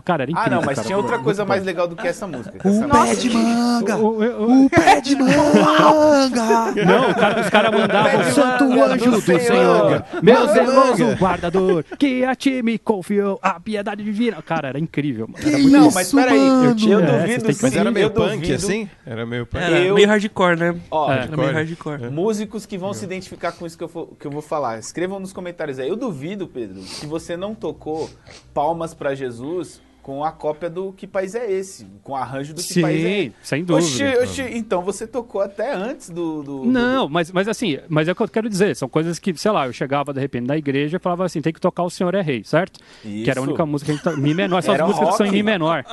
[0.04, 0.58] Cara, era Ah, incrível.
[0.58, 0.87] não, mas cara.
[0.87, 2.58] tinha outra coisa mais legal do que essa música.
[2.58, 3.96] que O essa pé música- de manga!
[3.96, 6.84] O- o- o- pé de manga!
[6.84, 11.04] Não, o cara- os caras mandavam Santo Anjo do do Senhor, Senhor, meu manga, zeloso
[11.04, 14.42] manga." guardador, que a ti me confiou a piedade divina.
[14.42, 15.28] Cara, era incrível.
[15.28, 15.46] mano.
[15.46, 16.76] Era muito Não, mas peraí, mano?
[16.80, 18.88] eu, eu É, duvido sim, Mas era meio punk, assim?
[19.06, 19.62] Era meio punk.
[19.62, 20.74] Era meio hardcore, né?
[20.90, 21.22] Ó, É.
[21.24, 22.10] Era meio hardcore.
[22.14, 24.79] Músicos que vão se identificar com isso que eu, for- que eu vou falar.
[24.79, 25.88] Escrevam nos comentários aí.
[25.88, 28.09] Eu duvido, Pedro, que você não tocou
[28.53, 31.87] Palmas pra Jesus com a cópia do Que País é Esse?
[32.03, 33.24] Com o arranjo do Que País é Esse?
[33.29, 33.87] Sim, sem dúvida.
[33.87, 36.42] Oxi, oxi, então você tocou até antes do...
[36.42, 39.18] do- do- Não, mas, mas assim, mas é o que eu quero dizer, são coisas
[39.18, 41.85] que, sei lá, eu chegava de repente na igreja e falava assim, tem que tocar
[41.85, 42.81] O Senhor é Rei, certo?
[43.00, 43.48] Que era a Isso.
[43.48, 45.37] única música que a gente tá, Mi menor, essas músicas que são em rock.
[45.38, 45.85] Mi menor.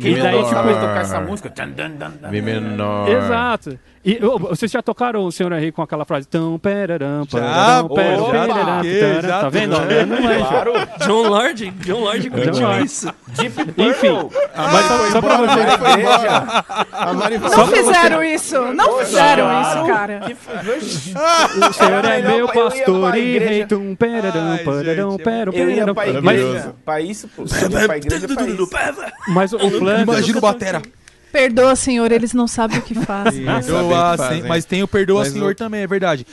[0.00, 1.52] Quem E daí, não gostava tipo, tocar essa música?
[2.30, 3.08] Mi menor.
[3.10, 3.78] Exato.
[4.02, 7.38] E ô, vocês já tocaram o Senhor é Rei com aquela frase tão peraram, Já,
[7.38, 9.76] pararam, pô, peram, já peraram, já Tá vendo?
[9.76, 10.46] Eu não manjo.
[10.46, 10.72] Claro.
[11.06, 13.12] John Lord, John Lord curtiu isso.
[13.36, 13.84] Deep Purple.
[13.88, 15.46] Enfim, mas só, só pra você...
[15.60, 16.64] Mari foi embora.
[16.92, 18.60] A Mari foi Não fizeram isso.
[18.72, 19.68] Não fizeram Claro.
[19.78, 20.20] isso, cara.
[20.20, 20.36] Que.
[21.68, 23.50] O Senhor é meu pastor e igreja.
[23.50, 23.96] rei, tum, gente,
[25.24, 25.94] pero, Eu ia perarão.
[25.94, 26.74] pra igreja.
[27.02, 27.42] Isso, pô.
[27.86, 28.68] Pra igreja pra isso.
[29.28, 30.02] Mas o Flanders...
[30.02, 30.82] Imagina o Batera.
[31.32, 33.42] Perdoa, senhor, eles não sabem o que fazem.
[33.44, 34.16] O Perdoa,
[34.48, 36.26] mas tem o Perdoa Mas Senhor o- também, é verdade.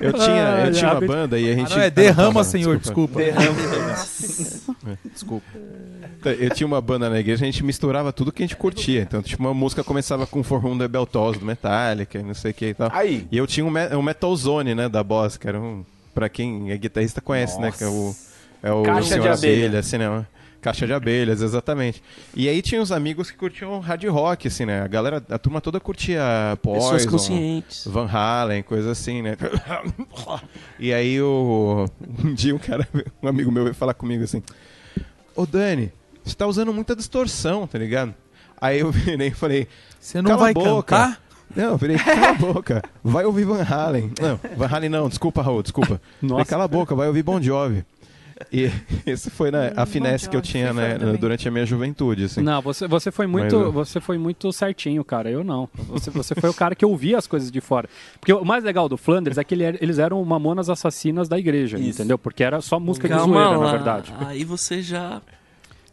[0.00, 1.70] Eu tinha, Ah, eu tinha uma banda e a Ah, gente...
[1.70, 3.20] não, é Ah, derrama, Senhor, desculpa.
[5.12, 5.46] Desculpa.
[6.24, 9.02] Eu tinha uma banda na igreja, a gente misturava tudo que a gente curtia.
[9.02, 12.34] Então, tipo, uma música começava com For Whom the Bell Tolls, do Metallica, e não
[12.34, 12.90] sei o que e tal.
[12.92, 13.26] Aí.
[13.30, 15.84] E eu tinha um, me- um Metal Zone, né, da Boss, que era um...
[16.14, 18.14] Pra quem é guitarrista conhece, né, que é o...
[18.66, 19.66] É o Caixa Senhor de abelha.
[19.66, 20.26] Abelha, assim, né?
[20.60, 22.02] Caixa de abelhas, exatamente.
[22.34, 24.82] E aí tinha uns amigos que curtiam hard rock, assim, né?
[24.82, 26.20] A galera, a turma toda curtia
[26.60, 27.86] Pessoas Poison, conscientes.
[27.86, 29.36] Van Halen, coisa assim, né?
[30.80, 31.86] E aí o
[32.24, 32.88] um dia um cara,
[33.22, 34.42] um amigo meu veio falar comigo assim:
[35.36, 35.92] "Ô Dani,
[36.24, 38.12] você tá usando muita distorção, tá ligado?"
[38.60, 39.68] Aí eu virei e falei:
[40.00, 40.96] Você não vai boca.
[40.96, 41.22] cantar?
[41.54, 42.82] "Não, eu virei, cala a boca.
[43.04, 46.00] Vai ouvir Van Halen." Não, Van Halen não, desculpa, Raul, desculpa.
[46.20, 46.34] Nossa.
[46.34, 47.84] Falei, cala a boca, vai ouvir Bon Jovi.
[48.52, 48.70] E
[49.06, 52.42] esse foi né, a Hum, finesse que eu tinha né, durante a minha juventude, assim.
[52.42, 55.30] Não, você, você foi muito, eu- você foi muito certinho, cara.
[55.30, 55.68] Eu não.
[55.88, 57.88] Você, você foi o cara que ouvia as coisas de fora.
[58.20, 61.38] Porque o mais legal do Flanders é que ele era- eles eram mamonas assassinas da
[61.38, 62.00] igreja, Isso.
[62.00, 62.18] entendeu?
[62.18, 63.64] Porque era só música de Calma zoeira, lá.
[63.66, 64.14] na verdade.
[64.20, 65.22] Aí você já.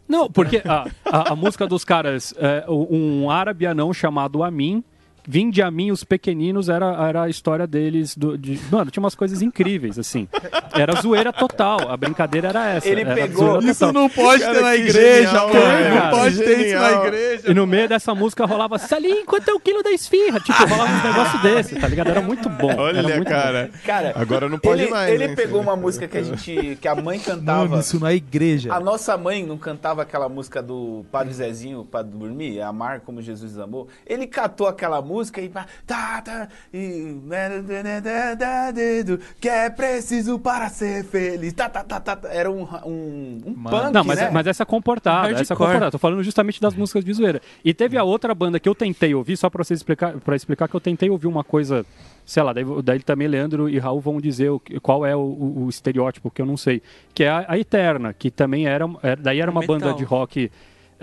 [0.06, 4.84] Não, porque a, a, a música dos caras, é, um árabe anão chamado Amin,
[5.26, 8.16] Vinde a mim os pequeninos era, era a história deles.
[8.16, 10.28] Do, de, mano, tinha umas coisas incríveis, assim.
[10.74, 11.90] Era zoeira total.
[11.90, 12.88] A brincadeira era essa.
[12.88, 13.92] Ele era pegou- Isso total.
[13.92, 15.60] não pode Cara, ter na igreja, genial, mano.
[15.60, 15.94] cara.
[16.04, 17.06] Não pode ter isso na Genial.
[17.06, 17.50] igreja.
[17.50, 20.40] E no meio dessa música rolava Salim, quanto é o quilo da esfirra?
[20.40, 22.08] Tipo, rolava uns negócios desses, tá ligado?
[22.08, 22.70] Era muito bom.
[22.70, 23.70] era Olha, muito cara.
[23.84, 25.10] Cara, Agora não pode ele, mais.
[25.12, 25.70] Ele hein, pegou filho?
[25.70, 26.76] uma música que a gente.
[26.80, 27.66] que a mãe cantava.
[27.68, 28.72] Mano, isso na igreja.
[28.74, 33.58] A nossa mãe não cantava aquela música do Padre Zezinho para dormir, Amar como Jesus
[33.58, 33.88] amou.
[34.06, 35.50] Ele catou aquela música e
[35.86, 37.14] tá, tá, e
[39.40, 41.52] que é preciso para ser feliz.
[41.52, 42.28] Tá, tá, tá, tá, tá.
[42.28, 43.76] Era um, um, um Mano.
[43.82, 44.30] punk, Não, mas, né?
[44.32, 45.42] mas essa é comportada, Hardcore.
[45.42, 45.90] essa é comportada.
[45.90, 47.40] Tô falando justamente das músicas de zoeira.
[47.64, 50.68] E teve a outra banda que eu tentei ouvir, só pra vocês explicar, pra explicar
[50.68, 51.84] que eu tentei ouvir uma coisa,
[52.24, 55.20] sei lá, daí, daí também Leandro e Raul vão dizer o que- qual é o,
[55.20, 56.82] o- o estereótipo, que eu não sei.
[57.14, 59.78] Que é a, a Eterna, que também era, era- daí era uma Metal.
[59.78, 60.50] banda de rock.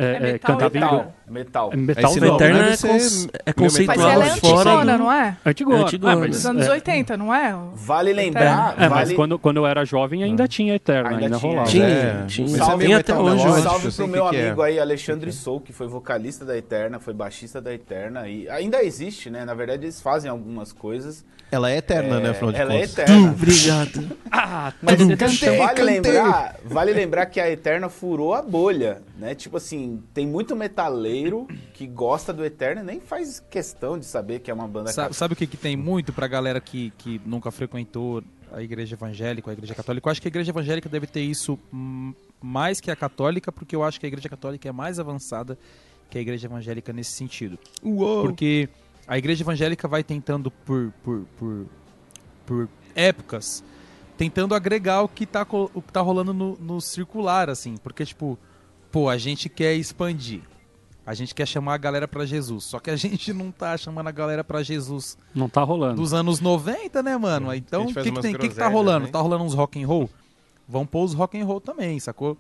[0.02, 0.94] É, É é, metal, cantava em Metal.
[1.00, 1.12] inglês.
[1.32, 1.70] Metal.
[1.72, 4.98] É metal não, nome Eterna é, cons- é meio Mas conceitual ela é fora antigona,
[4.98, 5.04] do...
[5.04, 5.38] não é?
[5.46, 5.84] Antigona.
[5.84, 6.14] Antigona.
[6.14, 7.56] Ah, mas, Dos anos é, 80, não é?
[7.76, 8.76] Vale lembrar.
[8.78, 9.16] É, mas vale...
[9.16, 11.52] quando, quando eu era jovem ainda tinha Eterna, Ainda ainda, tinha.
[11.52, 11.70] rolava.
[11.70, 12.48] Tinha, É, tinha.
[12.50, 13.62] mas Salve é Tem até metal hoje.
[13.62, 14.46] Salve pro que meu que é.
[14.48, 18.84] amigo aí, Alexandre Sou, que foi vocalista da Eterna, foi baixista da Eterna e ainda
[18.84, 19.46] existe, né?
[19.46, 21.24] Na verdade, eles fazem algumas coisas.
[21.52, 22.98] Ela é eterna, né, afinal de ela é contas.
[23.00, 23.32] eterna.
[23.32, 24.18] Obrigado.
[24.32, 25.84] Ah, Mas tudo cantei, vale cantei.
[25.84, 29.36] lembrar, vale lembrar que a Eterna furou a bolha, né?
[29.36, 34.40] Tipo assim, tem muito metaleiro que gosta do Eterna e nem faz questão de saber
[34.40, 37.20] que é uma banda Sabe, sabe o que, que tem muito pra galera que, que
[37.26, 40.08] nunca frequentou a igreja evangélica, a igreja católica?
[40.08, 41.60] Eu acho que a igreja evangélica deve ter isso
[42.42, 45.58] mais que a católica, porque eu acho que a igreja católica é mais avançada
[46.10, 47.58] que a igreja evangélica nesse sentido.
[47.84, 48.22] Uou.
[48.24, 48.68] Porque
[49.08, 51.66] a igreja evangélica vai tentando por, por, por,
[52.46, 53.64] por épocas,
[54.18, 57.78] tentando agregar o que tá, co- o que tá rolando no, no circular, assim.
[57.78, 58.38] Porque, tipo,
[58.92, 60.42] pô, a gente quer expandir.
[61.04, 62.64] A gente quer chamar a galera pra Jesus.
[62.66, 65.96] Só que a gente não tá chamando a galera pra Jesus Não tá rolando.
[65.96, 67.50] dos anos 90, né, mano?
[67.50, 68.36] A Então, o que, que tem?
[68.36, 69.08] O que, que tá rolando?
[69.08, 69.12] né?
[69.12, 70.10] Tá rolando uns rock and roll?
[70.68, 72.38] Vão pôr os rock and roll também, sacou?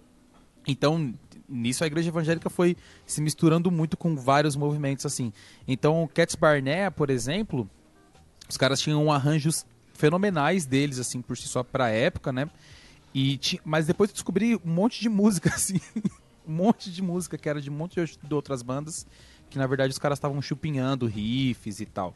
[0.68, 1.12] Então,
[1.52, 5.32] nisso a igreja evangélica foi se misturando muito com vários movimentos assim.
[5.68, 7.70] Então, o Cats Barnett, por exemplo,
[8.50, 12.50] os caras tinham arranjos fenomenais deles assim por si só pra época, né?
[13.14, 15.80] E mas depois eu descobri um monte de música assim,
[16.48, 19.06] um monte de música que era de um monte de outras bandas
[19.50, 22.16] que na verdade os caras estavam chupinhando riffs e tal.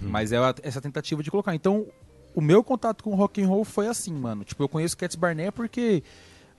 [0.00, 1.54] Mas é essa tentativa de colocar.
[1.54, 1.86] Então,
[2.34, 4.42] o meu contato com o rock and roll foi assim, mano.
[4.42, 6.02] Tipo, eu conheço Cats Barnett porque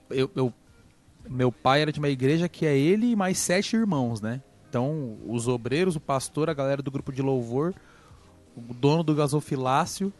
[0.08, 0.54] eu, eu-
[1.28, 4.40] meu pai era de uma igreja que é ele e mais sete irmãos, né?
[4.68, 7.74] Então, os obreiros, o pastor, a galera do grupo de louvor,
[8.56, 10.12] o dono do gasofilácio.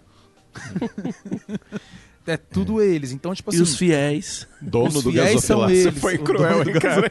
[2.27, 3.13] é tudo eles.
[3.13, 3.59] Então, tipo assim.
[3.59, 4.49] E os fiéis.
[4.61, 6.01] Dono Os do fiéis são gasofilácio eles.
[6.01, 7.09] foi O cruel, dono hein, cara?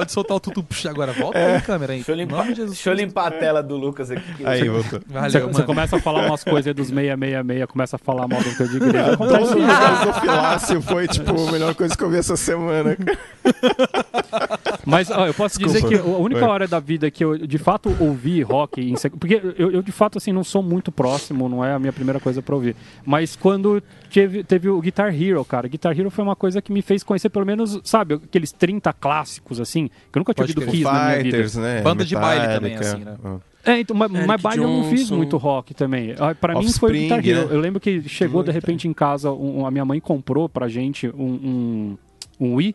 [0.00, 1.12] Pode soltar o tutu puxa agora.
[1.12, 1.98] Volta aí, câmera aí.
[1.98, 4.32] Deixa eu, limpar, deixa eu limpar a tela do Lucas aqui.
[4.34, 4.98] que- Aí, voltou.
[5.06, 8.56] Valeu, Você, começa a falar umas coisas aí dos 666, começa a falar mal do
[8.56, 9.14] teu de igreja.
[9.14, 12.96] Dono do gasofilácio foi, tipo, a melhor coisa que eu vi essa semana.
[14.86, 16.16] Mas ó, eu posso dizer que Desculpa.
[16.16, 19.82] a única hora da vida que eu de fato ouvi rock, em porque eu, eu,
[19.82, 22.74] de fato assim não sou muito próximo, não é a minha primeira coisa pra ouvir.
[23.04, 26.82] Mas quando teve, teve o Guitar Hero, cara, Guitar Hero foi uma coisa que me
[26.82, 30.72] fez conhecer pelo menos, sabe, aqueles 30 clássicos assim, que eu nunca tinha Pode ouvido.
[30.72, 31.60] Kiss na minha vida.
[31.60, 31.82] Né?
[31.82, 33.36] Banda de baile também, assim, Ah.
[33.62, 36.14] É, então, mas, mas baile eu não fiz muito rock também.
[36.18, 37.48] Ah, Pra mim foi o Guitar Hero.
[37.48, 37.54] né?
[37.54, 41.08] Eu lembro que chegou de repente em casa, um- a minha mãe comprou pra gente
[41.08, 41.96] um,
[42.40, 42.74] um, um Wii.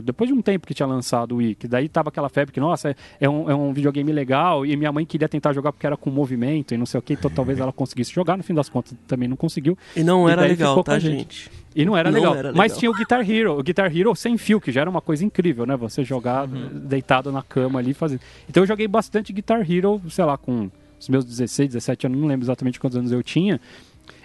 [0.00, 2.60] Depois de um tempo que tinha lançado o Wii, que daí tava aquela febre que,
[2.60, 5.86] nossa, é- é um, é um videogame legal, e minha mãe queria tentar jogar porque
[5.86, 8.54] era com movimento e não sei o que, então talvez ela conseguisse jogar, no fim
[8.54, 9.76] das contas também não conseguiu.
[9.96, 11.16] E não E era legal, tá, gente.
[11.18, 11.50] gente?
[11.74, 12.34] E não era Não legal.
[12.34, 12.78] era Mas legal.
[12.78, 15.64] tinha o Guitar Hero, o Guitar Hero sem fio, que já era uma coisa incrível,
[15.66, 15.74] né?
[15.76, 16.68] Você jogar Uhum.
[16.84, 18.20] deitado na cama ali fazendo.
[18.48, 22.28] Então eu joguei bastante Guitar Hero, sei lá, com os meus 16, 17 anos, não
[22.28, 23.58] lembro exatamente quantos anos eu tinha.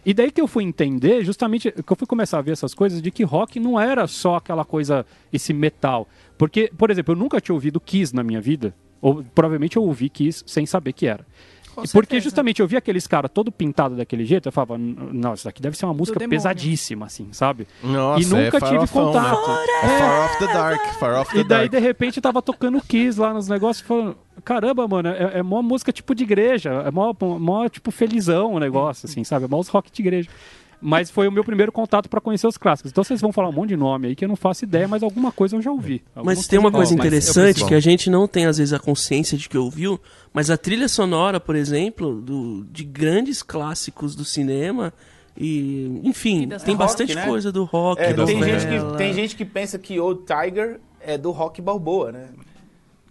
[0.05, 3.01] E daí que eu fui entender, justamente, que eu fui começar a ver essas coisas,
[3.01, 6.07] de que rock não era só aquela coisa, esse metal.
[6.37, 8.73] Porque, por exemplo, eu nunca tinha ouvido Kiss na minha vida.
[9.01, 11.25] Ou provavelmente eu ouvi Kiss sem saber que era.
[11.93, 15.45] Porque justamente eu vi aqueles caras todo pintado daquele jeito, eu falava, "N- não, isso
[15.45, 17.67] daqui deve ser uma música pesadíssima, assim, sabe?
[17.83, 19.29] Nossa, E nunca é tive farofão, né?
[19.29, 19.49] contato.
[19.83, 21.71] É Far Off the Dark, Far Off the E daí, Dark.
[21.71, 25.91] de repente, tava tocando Kiss lá nos negócios, falando, caramba, mano, é, é mó música
[25.91, 29.45] tipo de igreja, é mó, mó tipo felizão o negócio, assim, sabe?
[29.45, 30.29] É mó os rock de igreja.
[30.79, 32.91] Mas foi o meu primeiro contato pra conhecer os clássicos.
[32.91, 35.01] Então vocês vão falar um monte de nome aí que eu não faço ideia, mas
[35.01, 36.03] alguma coisa eu já ouvi.
[36.15, 39.35] Alguma Mas tem uma coisa interessante que a gente não tem às vezes a consciência
[39.37, 39.99] de que ouviu,
[40.31, 44.93] mas a trilha sonora, por exemplo, do, de grandes clássicos do cinema
[45.35, 47.25] e, enfim, E tem rock, bastante né?
[47.25, 50.79] coisa do rock, É, da tem, gente que, tem gente que pensa que Old Tiger
[50.99, 52.27] é do Rock Balboa, né?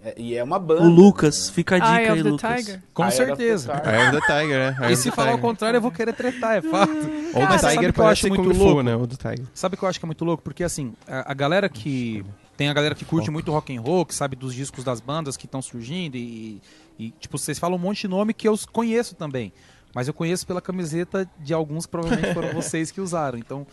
[0.07, 0.83] É- e é uma banda.
[0.83, 2.65] O Lucas, fica a dica Eye aí, Lucas.
[2.65, 2.83] Tiger.
[2.95, 3.73] Com Eye certeza.
[3.85, 4.77] Eye of the Tiger, né?
[4.87, 6.93] Eye E se falar o contrário, eu vou querer tretar, é fato.
[7.33, 8.83] Cara, sabe Tiger o que eu acho parece muito Fu, louco?
[8.85, 8.95] né?
[8.95, 9.45] Old Tiger.
[9.53, 10.45] Sabe o que eu acho que é muito louco?
[10.45, 12.25] Porque assim, a, a galera que.
[12.57, 15.37] Tem a galera que curte muito rock and roll, que sabe dos discos das bandas
[15.37, 16.59] que estão surgindo e,
[16.99, 19.53] e, tipo, vocês falam um monte de nome que eu conheço também.
[19.95, 23.39] Mas eu conheço pela camiseta de alguns que provavelmente foram vocês que usaram.
[23.39, 23.67] Então,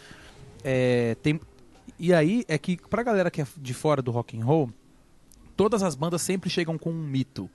[0.65, 1.39] é, tem...
[1.97, 4.69] E aí é que pra galera que é de fora do rock and roll,
[5.55, 7.49] todas as bandas sempre chegam com um mito.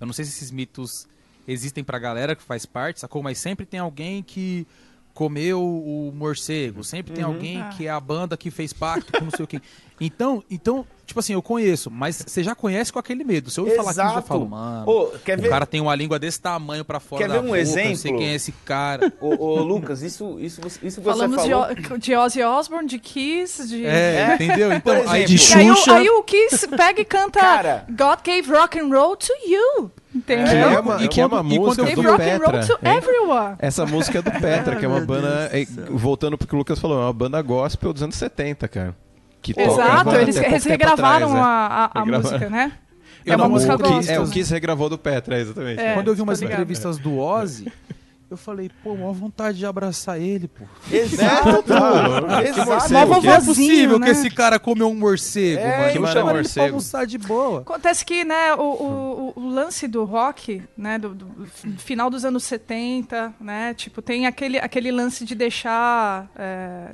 [0.00, 1.06] Eu não sei se esses mitos
[1.46, 3.22] existem pra galera que faz parte, sacou?
[3.22, 4.66] Mas sempre tem alguém que
[5.12, 7.68] comeu o morcego, sempre tem alguém Ah.
[7.68, 9.60] que é a banda que fez pacto com não sei o quê.
[10.00, 13.50] Então, então tipo assim, eu conheço, mas você já conhece com aquele medo.
[13.50, 14.88] Se eu ouvir falar aquilo, eu já falo, mano.
[14.88, 17.40] Ô, quer o ver- cara tem uma língua desse tamanho pra fora Quer da ver
[17.40, 18.18] um boca, eu sei exemplo?
[18.18, 19.12] quem é esse cara.
[19.20, 21.68] Ô, ô, Lucas, isso, isso, você- isso que Falamos você de, falou...
[21.94, 23.84] O- de Ozzy Osbourne, de Kiss, de...
[23.86, 23.90] É,
[24.30, 24.34] É.
[24.34, 24.72] entendeu?
[24.72, 25.26] Então, Por aí exemplo.
[25.26, 25.94] de E aí, o- Xuxa.
[25.96, 27.84] aí o Kiss pega e canta Cara.
[27.90, 29.90] God gave rock and roll to you.
[30.14, 30.46] Entendeu?
[30.46, 32.66] Que é uma, E que é uma e música do rock and roll Petra.
[32.66, 32.96] to hein?
[32.98, 33.56] everyone.
[33.58, 35.50] Essa música é do Petra, que é uma banda.
[35.52, 38.94] É, voltando pro que o Lucas falou, é uma banda gospel dos anos 70, cara.
[39.52, 41.40] Que Exato, eles, eles regravaram atrás, é.
[41.40, 42.32] a, a, a Regravaram.
[42.32, 42.72] música, né?
[43.26, 44.14] Eu É uma não- música gospel.
[44.14, 45.80] É, o Kiss regravou do Petra, exatamente.
[45.80, 45.92] É.
[45.94, 47.70] Quando eu vi umas entrevistas do Ozzy,
[48.30, 50.64] eu falei, pô, maior vontade de abraçar ele, pô.
[50.90, 51.64] Exato,
[52.42, 52.70] exato.
[52.70, 54.06] morcego, Não é possível né?
[54.06, 55.92] que esse cara comeu um morcego, É, mano.
[55.92, 56.66] que mano, ele pra morcego.
[56.66, 57.60] almoçar de boa.
[57.60, 61.46] Acontece que, né, o, o, o- o lance do rock, né, do, do
[61.78, 66.28] final dos anos 70, né, tipo, tem aquele, aquele lance de deixar...
[66.36, 66.88] é,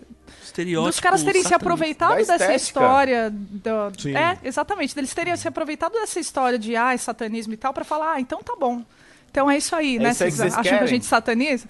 [0.61, 0.91] Estereótipo.
[0.91, 3.31] dos caras terem se aproveitado dessa história.
[3.31, 4.17] Do, Sim.
[4.17, 4.95] é, exatamente.
[4.95, 8.41] Deles terem se aproveitado dessa história de ah, satanismo e tal, pra falar, ah, então
[8.43, 8.83] tá bom.
[9.31, 10.11] Então é isso aí, É né?
[10.11, 10.87] isso aí Vocês acham que a querem.
[10.89, 11.67] gente sataniza?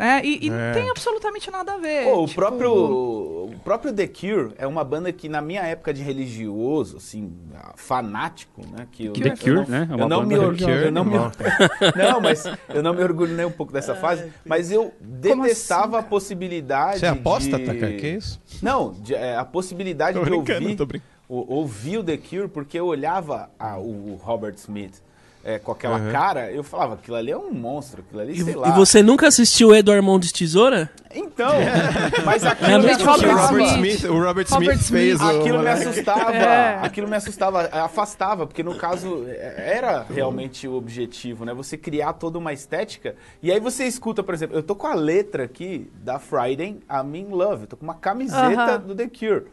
[0.00, 0.20] Né?
[0.24, 0.50] E, e É.
[0.50, 2.04] não tem absolutamente nada a ver.
[2.04, 5.92] Pô, o, tipo, próprio, o próprio The Cure é uma banda que, na minha época
[5.92, 7.32] de religioso, assim,
[7.76, 8.86] fanático, né?
[8.90, 9.88] Que eu, The eu Cure, não- né?
[9.88, 10.72] É eu uma não banda me or- religiosa.
[10.86, 11.30] eu não me Cure,
[11.96, 14.32] Não, mas eu não me orgulho nem um pouco dessa fase.
[14.44, 17.00] Mas eu detestava a possibilidade.
[17.00, 17.78] Você é apóstata, de...
[17.78, 17.92] cara?
[17.94, 18.40] Que isso?
[18.62, 21.10] Não, de- é, a possibilidade Tô de ouvir, tô brincando.
[21.28, 25.02] o- ouvir o The Cure, porque eu olhava a- o, o Robert Smith
[25.44, 26.12] é, com aquela Uhum.
[26.12, 28.68] cara, eu falava, aquilo ali é um monstro, aquilo ali, E, sei lá.
[28.68, 30.90] e você nunca assistiu Eduardo Mão de Tesoura?
[31.14, 31.50] Então,
[32.24, 33.46] mas aquilo É a me mesma O Robert assustava.
[33.58, 33.94] Robert Smith.
[33.96, 35.24] Smith, o Robert Robert Smith fez o.
[35.24, 35.82] Aquilo me moleque.
[35.88, 36.78] assustava, É.
[36.82, 41.52] aquilo me assustava, afastava, porque no caso é, era realmente o objetivo, né?
[41.54, 43.16] Você criar toda uma estética.
[43.42, 47.16] E aí você escuta, por exemplo, eu tô com a letra aqui da Friday, I'm
[47.18, 48.42] in Love, eu tô com uma camiseta
[48.74, 48.78] Aham.
[48.80, 49.44] do The Cure.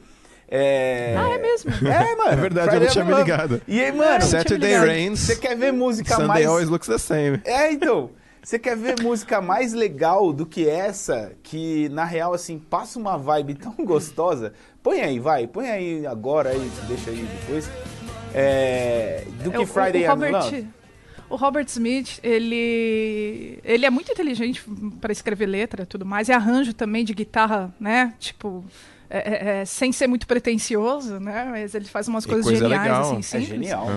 [0.49, 1.15] É...
[1.17, 1.71] Ah, é mesmo?
[1.87, 2.31] É, mano.
[2.31, 3.61] É verdade, eu Friday não tinha me ligado.
[3.67, 4.87] E aí, mano, Saturday ligado.
[4.87, 5.19] Rains.
[5.19, 6.45] você quer ver música Sunday mais...
[6.45, 7.41] always looks the same.
[7.43, 8.11] É, então.
[8.43, 13.17] Você quer ver música mais legal do que essa, que na real, assim, passa uma
[13.17, 14.53] vibe tão gostosa?
[14.81, 17.69] Põe aí, vai, põe aí agora, aí, deixa aí depois.
[18.33, 20.67] É, do É, que o- Friday o, I'm Robert, Love.
[21.29, 24.63] o Robert Smith, ele ele é muito inteligente
[25.01, 28.13] para escrever letra e tudo mais, e arranjo também de guitarra, né?
[28.17, 28.63] Tipo,
[29.09, 31.45] é, é, é, sem ser muito pretencioso, né?
[31.49, 33.01] Mas ele faz umas E coisas coisa geniais, legal.
[33.01, 33.47] assim, É simples.
[33.47, 33.87] genial.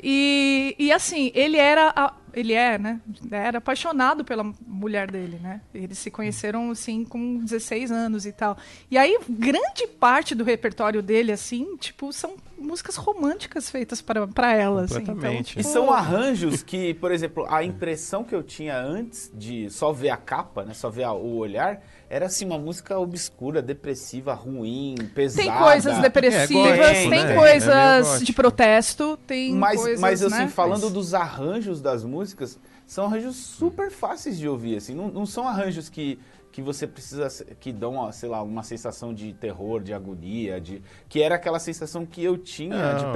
[0.00, 1.92] E, e assim, ele era.
[1.96, 3.00] a- ele é, né?
[3.32, 5.60] Era apaixonado pela mulher dele, né?
[5.74, 8.56] Eles se conheceram, assim, com 16 anos e tal.
[8.88, 14.52] E aí, grande parte do repertório dele, assim, tipo, são músicas românticas feitas para para
[14.54, 14.98] ela, assim.
[15.00, 15.52] Então, Completamente.
[15.54, 19.90] E tipo, são arranjos que, por exemplo, a impressão que eu tinha antes de só
[19.92, 24.32] ver a capa, né, só ver a- o olhar, era assim uma música obscura, depressiva,
[24.32, 25.42] ruim, pesada.
[25.42, 27.32] Tem coisas depressivas, É gótico, tem né?
[27.32, 30.48] É coisas meio de protesto, tem Mas, coisas, mas assim, né?
[30.48, 35.46] falando dos arranjos das músicas, são arranjos super fáceis de ouvir, assim, não, não são
[35.46, 36.18] arranjos que,
[36.50, 37.28] que você precisa,
[37.60, 42.06] que dão, sei lá, uma sensação de terror, de agonia, de que era aquela sensação
[42.06, 43.12] que eu tinha Não, de é.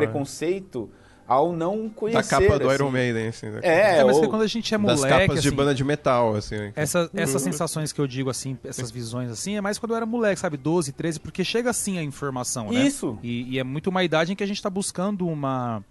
[1.32, 2.28] Ao não Da conhecer.
[2.28, 2.74] capa do assim.
[2.74, 3.50] Iron Maiden, assim.
[3.50, 5.56] da- É, É, mas ou- que quando a gente é das moleque, capas de assim,
[5.56, 6.56] banda de metal, assim.
[6.56, 6.72] né?
[6.76, 10.06] Essa, essas sensações que eu digo, assim, essas visões assim, é mais quando eu era
[10.06, 10.56] moleque, sabe?
[10.56, 12.82] 12, 13, porque chega assim a informação, né?
[12.86, 13.18] Isso.
[13.22, 15.84] E, e é muito uma idade em que a gente tá buscando uma,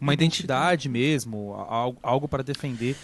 [0.00, 2.96] uma identidade mesmo, algo, algo para defender.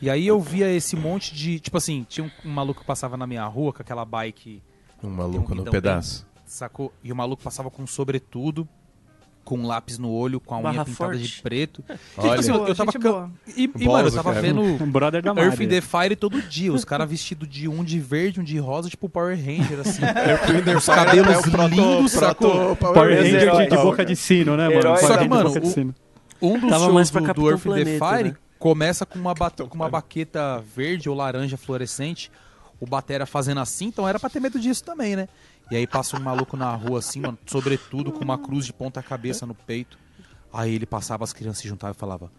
[0.00, 1.58] E aí eu via esse monte de.
[1.58, 4.62] Tipo assim, tinha um, um maluco que passava na minha rua com aquela bike,
[5.02, 6.24] Um maluco um no pedaço.
[6.46, 6.92] sacou?
[7.02, 8.66] E o maluco passava com sobretudo,
[9.48, 11.22] com um lápis no olho, com a unha Barra pintada forte.
[11.26, 11.82] de preto.
[12.18, 12.28] Olha.
[12.28, 12.92] Tipo assim, eu, eu tava.
[12.92, 13.30] gente ca- boa.
[13.56, 14.42] E, e, Bozo, mano, eu tava cara.
[14.42, 14.60] vendo.
[14.84, 17.98] Um brother da Earth in the Fire todo dia, os caras vestidos de um de
[17.98, 20.02] verde, um de rosa, tipo Power Ranger, assim.
[20.76, 22.76] os Fire cabelos é proto- lindos, proto sacou?
[22.76, 23.84] Power Power Ranger Ranger de, de herói.
[23.84, 24.78] boca de sino, né, mano?
[24.80, 25.50] Herói Só que, mano.
[26.42, 28.36] Um dos Tava shows do, do Earth in the Fire né?
[28.58, 32.30] começa com uma, ba- com uma baqueta verde ou laranja fluorescente,
[32.78, 35.26] o batera fazendo assim, então era pra ter medo disso também, né?
[35.70, 39.02] E aí passa um maluco na rua assim, mano, sobretudo com uma cruz de ponta
[39.02, 39.98] cabeça no peito.
[40.52, 42.30] Aí ele passava, as crianças se juntavam e falava...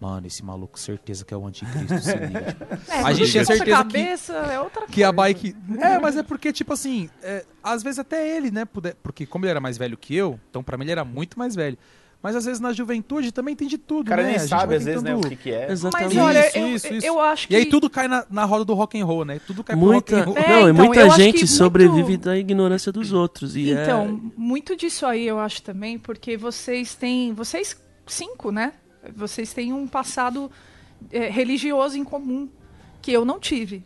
[0.00, 2.56] Mano, esse maluco, certeza que é o anticristo, se liga.
[2.90, 5.12] É, A gente tinha certeza que- cabeça é outra Que a coisa.
[5.12, 5.56] bike.
[5.78, 8.64] É, mas é porque, tipo assim, é, às vezes até ele, né?
[8.64, 11.38] puder- Porque como ele era mais velho que eu, então pra mim ele era muito
[11.38, 11.78] mais velho.
[12.22, 14.30] Mas às vezes na juventude também tem de tudo, O cara né?
[14.30, 15.70] nem sabe, às vezes, né, o que, que é.
[15.72, 16.14] Exatamente.
[16.14, 17.06] Mas olha, Isso, eu, isso, isso.
[17.06, 17.54] eu acho que...
[17.54, 19.40] E aí tudo cai na, na roda do rock and roll, né?
[19.44, 20.38] Tudo cai pro Muita, rock and roll.
[20.38, 23.56] É, não, e então, muita acho que gente muito- sobrevive da ignorância dos outros.
[23.56, 27.32] E é- Então, muito disso aí eu acho também, porque vocês têm.
[27.34, 28.72] Vocês cinco, né?
[29.16, 30.48] Vocês têm um passado
[31.10, 32.48] é, religioso em comum
[33.00, 33.82] que eu não tive.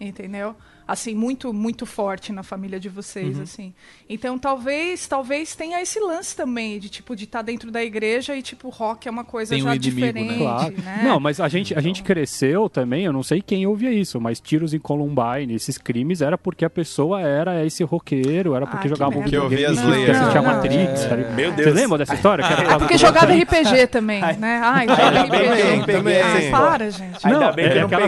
[0.00, 0.56] Entendeu?
[0.86, 3.74] Assim muito muito forte na família de vocês assim
[4.08, 8.42] então talvez talvez tenha esse lance também de tipo de estar dentro da igreja e
[8.42, 10.12] tipo rock é uma coisa Tem um já inimigo, né?
[10.12, 10.74] diferente Claro.
[10.82, 11.00] né?
[11.04, 14.40] Não, mas a gente, a gente cresceu também, eu não sei quem ouvia isso, mas
[14.40, 18.82] tiros em Columbine, esses crimes, era porque a pessoa era esse roqueiro, era porque Ah,
[18.82, 19.22] que jogava um.
[19.22, 20.46] Que videogame, Slayer, assistia né?
[20.54, 21.04] Matrix.
[21.06, 21.34] tá ligado?
[21.34, 21.74] Meu Você Deus.
[21.74, 22.46] lembra dessa história?
[22.46, 26.14] Que é porque jogava RPG também né ai joga que RPG também.
[26.16, 28.06] essa para gente Ainda Não, que é não aquela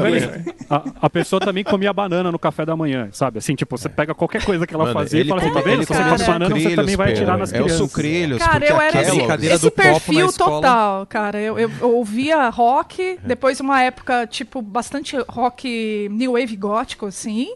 [0.71, 3.39] a, a pessoa também comia banana no café da manhã, sabe?
[3.39, 5.83] Assim, tipo, você pega qualquer coisa que ela Mano, fazia e fala assim, tá vendo?
[5.83, 7.65] Se você come banana, você também vai atirar nas Pedro.
[7.67, 7.81] crianças.
[7.81, 10.51] É o sucrilhos, Cara, eu era esse, brincadeira esse do copo na perfil escola.
[10.57, 11.41] total, cara.
[11.41, 17.49] Eu, eu- eu ouvia rock, depois uma época, tipo, bastante rock new wave gótico, assim.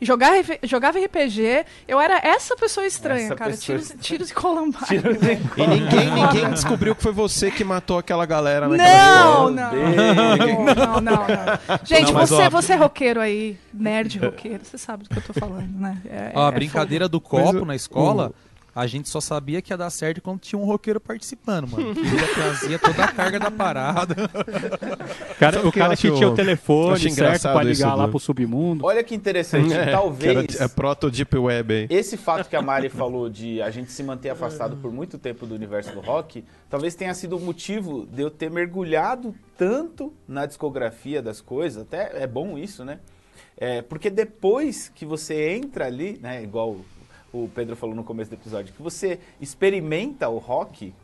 [0.00, 3.50] E Jogava, jogava RPG, eu era essa pessoa estranha, Essa cara.
[3.50, 4.78] pessoa Tiros, tiros e Columbine.
[5.56, 10.74] E ninguém, ninguém descobriu que foi você que matou aquela galera Não, não, não, não,
[10.74, 11.26] não, não.
[11.84, 15.76] Gente, você, você é roqueiro aí, nerd roqueiro, você sabe do que eu tô falando,
[15.78, 15.98] né?
[16.06, 18.32] É- Ó, a é brincadeira do copo na escola,
[18.78, 21.94] a gente só sabia que ia dar certo quando tinha um roqueiro participando, mano.
[21.94, 24.14] Que ele já trazia toda a carga da parada.
[25.38, 28.84] Cara, o cara que tinha o telefone certo engraçado pra ligar lá do- pro submundo.
[28.84, 30.46] Olha que interessante, É, talvez...
[30.46, 31.86] que era- É proto Deep Web aí.
[31.90, 35.46] Esse fato que a Mari falou de a gente se manter afastado por muito tempo
[35.46, 40.46] do universo do rock, talvez tenha sido o motivo de eu ter mergulhado tanto na
[40.46, 43.00] discografia das coisas, até é bom isso, né?
[43.56, 46.76] É, porque depois que você entra ali, né, igual
[47.32, 50.94] o Pedro falou no começo do episódio, que você experimenta o rock,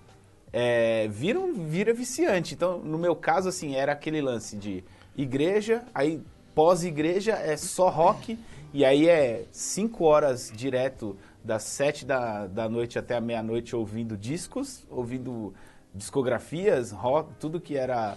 [0.52, 2.54] é, vira, vira viciante.
[2.54, 4.84] Então, no meu caso, assim, era aquele lance de
[5.16, 6.22] igreja, aí
[6.54, 8.38] pós-igreja é só rock,
[8.72, 14.16] e aí é cinco horas direto das sete da, da noite até a meia-noite ouvindo
[14.16, 15.54] discos, ouvindo
[15.94, 18.16] discografias, rock, tudo que era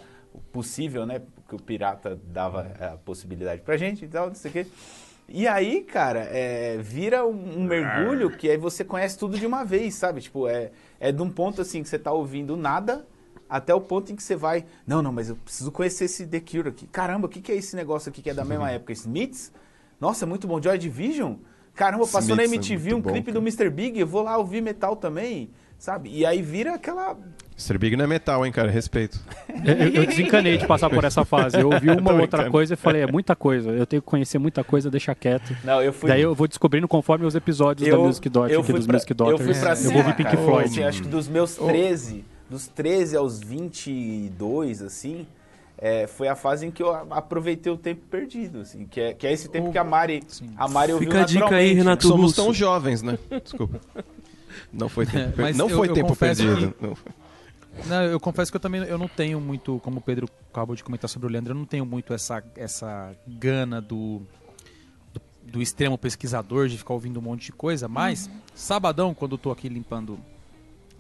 [0.52, 1.22] possível, né?
[1.48, 4.68] Que o pirata dava a possibilidade pra gente e tal, não sei o quê.
[5.30, 9.66] E aí, cara, é, vira um, um mergulho que aí você conhece tudo de uma
[9.66, 10.22] vez, sabe?
[10.22, 13.06] Tipo, é, é de um ponto assim que você tá ouvindo nada
[13.50, 14.66] até o ponto em que você vai.
[14.86, 16.88] Não, não, mas eu preciso conhecer esse The Cure aqui.
[16.88, 18.94] Caramba, o que, que é esse negócio aqui que é da mesma época?
[18.94, 19.52] Smiths?
[20.00, 20.62] Nossa, é muito bom.
[20.62, 21.36] Joy Division?
[21.74, 23.40] Caramba, passou na Smiths é MTV muito um bom, clipe cara.
[23.40, 23.70] do Mr.
[23.70, 26.10] Big, eu vou lá ouvir metal também, sabe?
[26.12, 27.16] E aí vira aquela.
[27.60, 27.78] Mr.
[27.80, 28.70] Big não é metal, hein, cara?
[28.70, 29.20] Respeito.
[29.66, 31.60] Eu, eu- eu desencanei de passar por essa fase.
[31.60, 33.72] Eu ouvi uma outra coisa e falei, é muita coisa.
[33.72, 35.58] Eu tenho que conhecer muita coisa, deixa quieto.
[35.64, 36.08] Não, eu fui.
[36.08, 38.94] Daí eu vou descobrindo conforme os episódios da Music Dot, eu aqui fui dos pra,
[38.94, 39.44] Music eu Daughters.
[39.44, 40.44] fui pra eu cima, vou ouvir Pink cara.
[40.44, 40.70] Floyd.
[40.70, 45.26] Assim, acho que dos meus 13, dos 13 aos 22, assim,
[45.80, 49.26] é, foi a fase em que eu aproveitei o tempo perdido, assim, que é, que
[49.26, 50.22] é esse tempo que a Mari,
[50.56, 51.82] a Mari ouviu Fica a dica aí, naturalmente, né?
[51.82, 52.08] Renato.
[52.08, 53.18] Somos tão jovens, né?
[53.44, 53.80] Desculpa.
[54.72, 56.74] Não foi tempo, per- Mas não eu- foi eu tempo perdido.
[56.82, 57.12] Não foi.
[57.86, 60.84] Não, eu confesso que eu também eu não tenho muito, como o Pedro acabou de
[60.84, 64.24] comentar sobre o Leandro, eu não tenho muito essa, essa gana do,
[65.14, 69.38] do, do extremo pesquisador de ficar ouvindo um monte de coisa, mas sabadão, quando eu
[69.38, 70.18] tô aqui limpando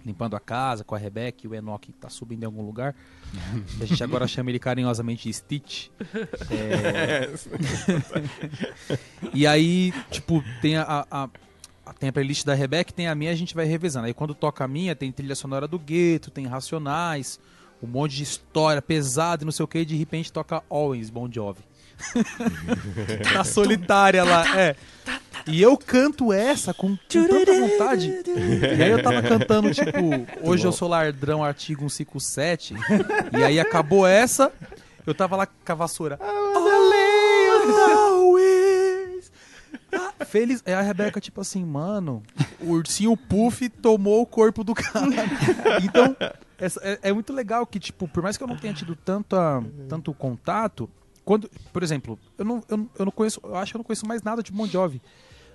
[0.05, 2.95] limpando a casa com a Rebeca e o Enoch tá subindo em algum lugar,
[3.81, 5.87] a gente agora chama ele carinhosamente de Stitch.
[6.51, 7.29] É,
[9.33, 11.29] e aí, tipo, tem a, a-
[11.99, 14.07] tem a playlist da Rebeca, tem a minha, a gente vai revezando.
[14.07, 17.39] Aí quando toca a minha, tem trilha sonora do Gueto, tem Racionais,
[17.81, 21.09] um monte de história pesada e não sei o que, e de repente toca Always
[21.09, 21.61] Bon Jovi.
[23.33, 24.75] Na solitária lá, é.
[25.47, 28.11] E eu canto essa com, com tanta vontade.
[28.77, 29.99] E aí eu tava cantando, tipo,
[30.43, 32.75] hoje eu sou lardrão, artigo 157.
[33.37, 34.51] E aí acabou essa,
[35.05, 36.19] eu tava lá com a vassoura.
[36.21, 38.06] Always.
[39.91, 40.61] Ah, Feliz.
[40.65, 42.21] Aí a Rebeca, tipo assim, mano,
[42.59, 45.05] o ursinho Puff tomou o corpo do cara.
[45.83, 46.15] Então,
[46.57, 49.63] essa- é, é muito legal que, tipo, por mais que eu não tenha tido tanta,
[49.87, 50.89] tanto contato,
[51.23, 53.85] quando, por exemplo, eu não, eu, não- eu não conheço, eu acho que eu não
[53.85, 55.01] conheço mais nada de Bon Jovi.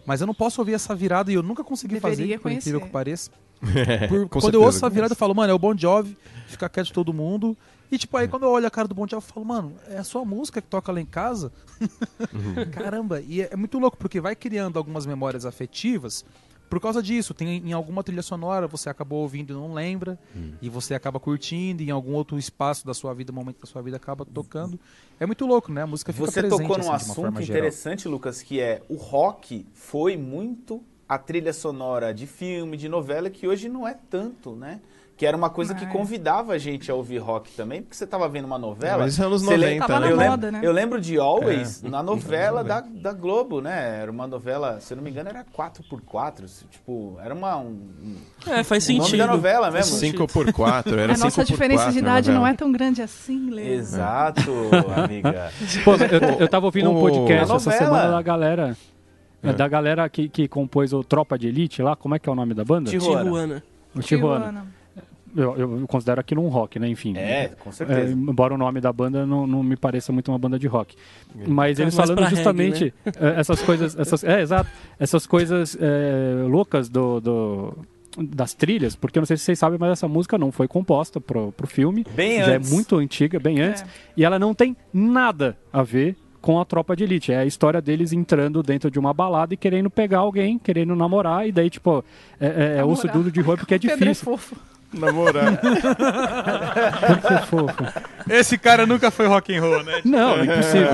[0.05, 2.81] Mas eu não posso ouvir essa virada e eu nunca consegui Deveria fazer, por incrível
[2.81, 3.31] que pareça.
[3.75, 4.87] É, Por- quando eu ouço certeza.
[4.87, 6.17] essa virada, eu falo, mano, é o Bon Jovi,
[6.49, 7.57] fica quieto de todo mundo.
[7.93, 9.99] E tipo, aí quando eu olho a cara do Bon Jovi, eu falo, mano, é
[9.99, 11.53] a sua música que toca lá em casa?
[12.33, 12.71] Uhum.
[12.73, 16.25] Caramba, e é, é muito louco, porque vai criando algumas memórias afetivas
[16.71, 17.35] por causa disso.
[17.35, 20.53] Tem em alguma trilha sonora, você acabou ouvindo e não lembra, Hum.
[20.63, 23.83] e você acaba curtindo, e em algum outro espaço da sua vida, momento da sua
[23.83, 24.81] vida, acaba tocando.
[25.21, 25.83] É muito louco, né?
[25.83, 27.59] A música fica Você presente, tocou num assim, de uma assunto forma geral.
[27.59, 33.29] interessante, Lucas, que é o rock foi muito a trilha sonora de filme, de novela,
[33.29, 34.81] que hoje não é tanto, né?
[35.23, 38.03] Que era uma coisa que Mas- convidava a gente a ouvir rock também, porque você
[38.03, 39.05] estava vendo uma novela.
[39.05, 40.29] Mas anos você 90, Tava na eu, né?
[40.29, 40.67] moda, lembro, né?
[40.69, 41.89] eu lembro de Always É.
[41.89, 44.01] na novela da, da Globo, né?
[44.03, 46.65] Era uma novela, se eu não me engano, era 4x4.
[46.69, 47.57] Tipo, era uma.
[47.57, 48.17] Um, um-
[48.51, 49.19] É, faz nome sentido.
[49.19, 49.97] da novela mesmo.
[49.97, 52.45] 5 por 4 era a nossa 5 por diferença 4 de idade novela.
[52.49, 53.75] não é tão grande assim, Lê.
[53.75, 54.51] Exato,
[55.05, 55.53] amiga.
[55.85, 58.77] Pô, eu, eu tava ouvindo um podcast essa semana da galera
[59.41, 62.33] É da galera que, que compôs o Tropa de Elite lá, como é que é
[62.33, 62.91] o nome da banda?
[62.91, 63.23] Tijuana.
[63.23, 63.63] Tijuana.
[63.95, 64.82] O Tijuana.
[65.35, 66.89] Eu, eu considero aquilo um rock, né?
[66.89, 67.17] Enfim.
[67.17, 68.13] É, com É, certeza.
[68.13, 70.95] embora o nome da banda não, não me pareça muito uma banda de rock.
[71.47, 73.99] Mas Tá eles falando justamente é, essas coisas.
[73.99, 74.69] Essas, é, exato.
[75.01, 77.79] Essas coisas é, loucas do, do-
[78.19, 81.19] das trilhas, porque eu não sei se vocês sabem, mas essa música não foi composta
[81.19, 82.05] pro, pro filme.
[82.15, 82.71] Bem já antes.
[82.71, 83.81] é muito antiga, bem antes.
[83.83, 83.87] É.
[84.19, 87.33] E ela não tem nada a ver com a tropa de elite.
[87.33, 91.49] É a história deles entrando dentro de uma balada e querendo pegar alguém, querendo namorar,
[91.49, 92.05] e daí, tipo,
[92.39, 94.25] é, é, é osso duro de roi porque é Pedro é difícil.
[94.25, 94.57] fofo.
[94.93, 95.59] Namorar.
[95.61, 97.85] Porque é fofo.
[98.31, 100.01] Esse cara nunca foi rock and roll, né?
[100.05, 100.91] Não, impossível.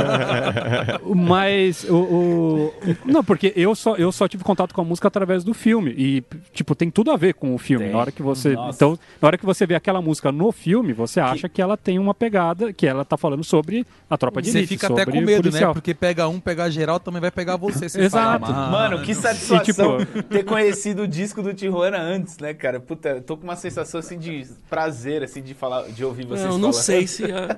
[1.15, 2.75] Mas o, o-
[3.05, 5.95] Não, porque eu só, eu só tive contato com a música através do filme.
[5.97, 6.23] E,
[6.53, 7.85] tipo, tem tudo a ver com o filme.
[7.87, 7.93] Tem.
[7.93, 8.55] Na hora que você.
[8.55, 8.77] Nossa.
[8.77, 11.99] Então, na hora que você vê aquela música no filme, você acha que ela tem
[11.99, 14.75] uma pegada, que ela tá falando sobre a tropa de Você elite.
[14.75, 15.71] fica sobre até com medo, policial.
[15.71, 15.75] né?
[15.75, 17.89] Porque pega um, pega geral, também vai pegar você.
[17.89, 18.47] Você Exato.
[18.47, 22.81] fala, "Ah, Mano, que satisfação E, ter conhecido o disco do Tijuana antes, né, cara?
[22.81, 26.45] Puta, eu tô com uma sensação assim de prazer, assim, de falar, de ouvir vocês
[26.45, 26.85] Eu não falando.
[26.85, 27.25] sei se.
[27.25, 27.57] a-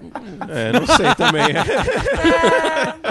[0.49, 1.47] É, não sei também.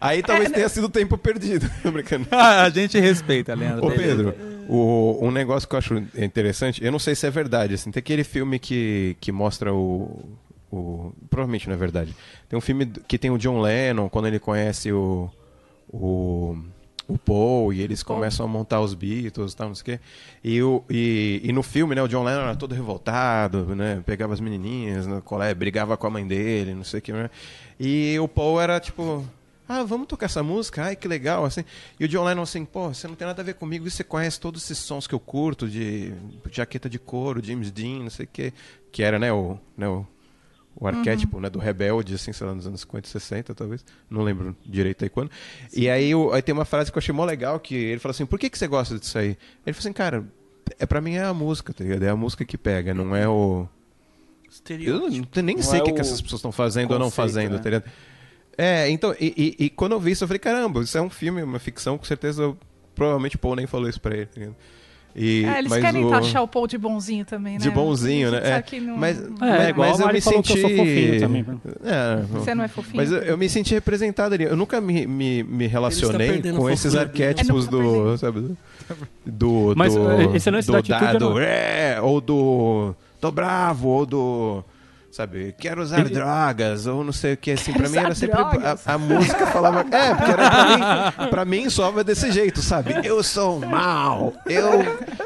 [0.00, 1.68] Aí talvez tenha sido tempo perdido.
[1.90, 2.26] Brincando.
[2.30, 3.86] Ah, a gente respeita, Leandro.
[3.86, 4.34] Ô Pedro,
[4.68, 8.00] o, um negócio que eu acho interessante, eu não sei se é verdade, assim, tem
[8.00, 10.24] aquele filme que, que mostra o,
[10.70, 11.12] o.
[11.30, 12.14] Provavelmente não é verdade.
[12.48, 15.30] Tem um filme que tem o John Lennon, quando ele conhece o.
[15.88, 16.56] o
[17.08, 20.04] o Paul e eles começam a montar os Beatles e tal, não sei o quê.
[20.42, 24.02] E, o, e, e no filme, né, o John Lennon era todo revoltado, né?
[24.04, 27.30] Pegava as menininhas no colégio, brigava com a mãe dele, não sei o que, né?
[27.78, 29.24] E o Paul era tipo,
[29.68, 30.84] ah, vamos tocar essa música?
[30.84, 31.64] Ai, que legal, assim.
[31.98, 34.04] E o John Lennon assim, pô, você não tem nada a ver comigo, e você
[34.04, 36.12] conhece todos esses sons que eu curto, de
[36.50, 38.52] jaqueta de couro, James Dean, não sei o que,
[38.90, 40.06] que era, né, o, né, o,
[40.78, 43.84] o arquétipo né, do rebelde, assim, sei lá, nos anos 50 e 60, talvez.
[44.10, 45.30] Não lembro direito aí quando.
[45.74, 48.10] E aí, o- aí tem uma frase que eu achei mó legal, que ele falou
[48.12, 49.28] assim, por que, que você gosta disso aí?
[49.64, 50.24] Ele falou assim, cara,
[50.78, 52.02] é, pra mim é a música, tá ligado?
[52.02, 53.66] É a música que pega, não é o...
[54.86, 55.08] Eu não-
[55.42, 57.52] nem Não sei é o que, que essas pessoas estão fazendo ou não conceito, fazendo,
[57.52, 57.58] né?
[57.58, 57.84] tá ligado?
[58.58, 61.10] É, então, e, e- e quando eu vi isso, eu falei, caramba, isso é um
[61.10, 62.56] filme, uma ficção, com certeza, eu-
[62.94, 64.56] provavelmente o Paul nem falou isso pra ele, tá ligado?
[65.18, 67.58] E, É, eles mas querem o- taxar o Paul de bonzinho também, né?
[67.60, 68.38] De bonzinho, né?
[68.38, 70.60] É, não- Mas, É, mas, igual mas a eu me falou que eu senti...
[70.76, 71.46] sou fofinho também?
[71.84, 72.96] É, Você não é fofinho?
[72.96, 74.44] mas eu, eu me senti representado ali.
[74.44, 78.56] Eu nunca me, me, me relacionei com esses arquétipos É, do, sabe,
[79.24, 82.94] do, Mas, do, eh, esse lance do da atitude é dado, não- é, ou do
[83.18, 84.64] tô bravo, ou do
[85.10, 88.14] sabe, quero usar Ele- drogas, ou não sei o que, assim, Quero pra mim era
[88.14, 90.66] sempre, a, a música falava, é, porque era pra
[91.24, 94.84] mim, pra mim soava desse jeito, sabe, eu sou mal, eu,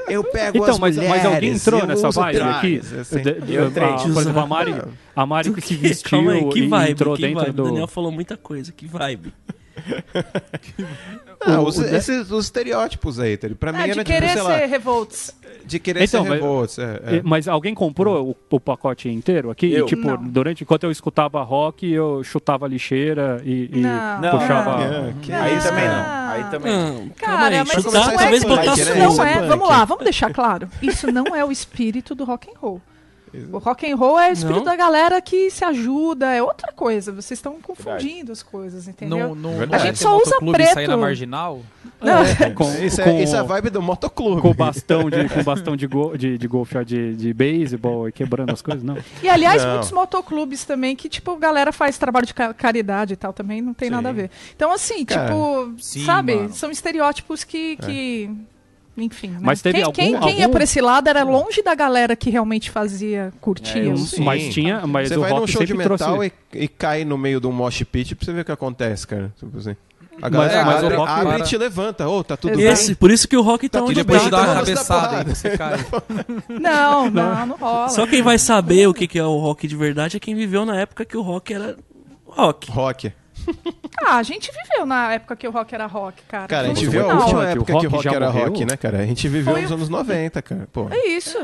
[0.09, 2.81] eu pego Então, as mas, mas mulheres, alguém entrou nessa vibe drogas, aqui?
[3.01, 3.23] assim.
[3.23, 4.75] De- de- Eu a- por exemplo, a Mari,
[5.17, 7.53] a Mari que se vestiu Calma aí, que e vibe, entrou que dentro vibe.
[7.57, 7.63] do...
[7.63, 9.33] O Daniel falou muita coisa, que vibe.
[11.47, 14.27] Não, O- os, o de- esses, os estereótipos aí, pra mim É, de era querer
[14.29, 15.35] tipo, sei ser lá, revolts.
[15.65, 17.23] de querer Então, ser mas- revoltos, é, é.
[17.25, 19.73] Mas alguém comprou o, o pacote inteiro aqui?
[19.73, 19.85] Eu.
[19.87, 20.17] E, tipo, Não.
[20.23, 24.21] durante enquanto eu escutava rock, eu chutava lixeira e, e Não.
[24.21, 24.83] Não, puxava.
[24.83, 26.31] É, que Aí também não.
[26.31, 27.09] Aí também Não, não.
[27.11, 27.65] Cara, aí.
[27.67, 30.69] mas chutar, não talvez é, botar isso não é é, vamos lá, vamos deixar claro.
[30.83, 32.81] Isso não é o espírito do rock and roll.
[33.53, 34.65] O rock and roll é o espírito Não?
[34.65, 37.13] da galera que se ajuda, é outra coisa.
[37.13, 39.35] Vocês estão confundindo as coisas, entendeu?
[39.37, 39.71] Não, Verdade.
[39.71, 40.75] não A é gente só usa preto.
[40.75, 41.61] sair na marginal?
[42.01, 44.41] Não, É, com, Isso, com, é, isso é a vibe do motoclube.
[44.41, 48.51] com bastão de com bastão de, go, de, de golfe de, de beisebol e quebrando
[48.53, 48.97] as coisas, não.
[49.23, 49.73] E aliás, Não.
[49.73, 53.75] muitos motoclubes também que, tipo, galera faz trabalho de ca- caridade e tal, também não
[53.75, 53.95] tem Sim.
[53.97, 54.31] nada a ver.
[54.57, 56.53] Então, assim, Cara, tipo, sim, sabe, mano.
[56.55, 57.77] são estereótipos que.
[57.77, 58.31] que
[58.97, 59.29] Enfim.
[59.29, 59.39] né?
[59.41, 62.15] Mas teve quem, algum- quem, quem ia algum- por esse lado era longe da galera
[62.17, 63.83] que realmente fazia, curtia.
[63.83, 64.23] É, eu- Sim.
[64.23, 66.33] Mas tinha, mas Você o vai num rock show de metal trouxe.
[66.55, 69.07] e, e cai no meio de um mosh pit pra você ver o que acontece,
[69.07, 69.33] cara.
[69.39, 69.77] Tipo assim.
[70.23, 72.07] A Mas- galera mas o abre, rock- abre para- e te levanta.
[72.09, 72.63] Ô, tá tudo Exato.
[72.65, 72.73] bem?
[72.75, 74.55] Esse, por isso que o rock tá, Tá onde E tudo depois de dar uma
[74.57, 75.79] cabeçada e você cai.
[76.61, 77.89] Não, não, não rola.
[77.89, 80.67] Só quem vai saber o que que é o rock de verdade é quem viveu
[80.67, 81.77] na época que o rock era
[82.27, 82.71] rock.
[82.71, 83.13] Rock.
[84.03, 86.47] Ah, a gente viveu na época que o rock era rock, cara.
[86.49, 88.47] Cara, a gente viu a última que o época que o rock rock era morreu?
[88.47, 88.99] rock, né, cara?
[88.99, 90.69] A gente viveu Foi nos o- anos 90, cara.
[90.73, 91.39] Pô, É isso,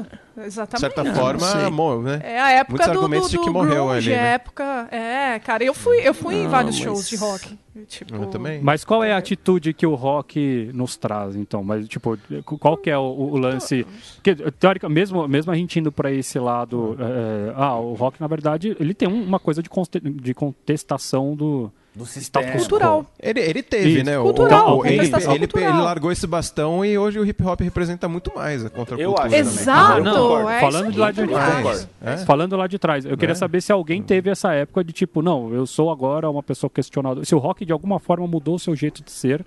[0.45, 0.81] exatamente.
[0.81, 2.21] certa não forma, amor, né?
[2.23, 4.33] É a época Muitos do, argumentos do, de do que morreu grunge, ali, né?
[4.35, 4.89] época...
[4.91, 7.59] É, cara, eu fui, eu fui em Não, vários mas- shows de rock.
[7.89, 8.59] Tipo, Eu também.
[8.63, 11.63] Mas qual é a atitude que o rock nos traz, então?
[11.63, 12.17] Mas, tipo,
[12.59, 13.87] qual que é o, o lance?
[14.15, 18.27] Porque, teórica, mesmo, mesmo a gente indo para esse lado, é, ah, o rock, na
[18.27, 19.69] verdade, ele tem um- uma coisa de,
[20.01, 21.71] de contestação do...
[21.95, 22.53] Do sistema.
[22.53, 23.07] Cultural.
[23.19, 24.05] Ele, ele teve, Isso.
[24.05, 24.19] né?
[24.19, 25.75] o- Cultural, o- ele, contestação ele, cultural.
[25.75, 29.23] ele largou esse bastão e hoje o hip hop representa muito mais a contracultura.
[29.23, 29.39] acho né?
[29.43, 29.53] também.
[29.63, 30.51] Exato, Eu concordo.
[30.51, 31.89] é Falando de lá de trás.
[32.03, 32.17] É?
[32.19, 33.37] Falando lá de trás, eu queria É.
[33.37, 37.25] saber se alguém teve essa época de tipo, não, eu sou agora uma pessoa questionadora.
[37.25, 39.45] Se o rock de alguma forma mudou o seu jeito de ser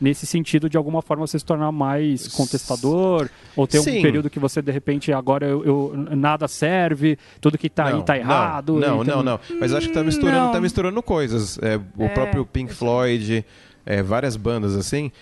[0.00, 3.98] nesse sentido de alguma forma você se tornar mais contestador, ou ter Sim.
[4.00, 7.92] um período que você de repente agora eu, eu- nada serve, tudo que tá aí
[7.92, 8.72] Não, tá não, errado.
[8.80, 9.40] Não, então- não, não.
[9.60, 10.52] Mas acho que tá misturando, Não.
[10.52, 11.56] tá misturando coisas.
[11.62, 13.44] É, o É, próprio Pink Floyd,
[13.86, 15.12] é, várias bandas assim,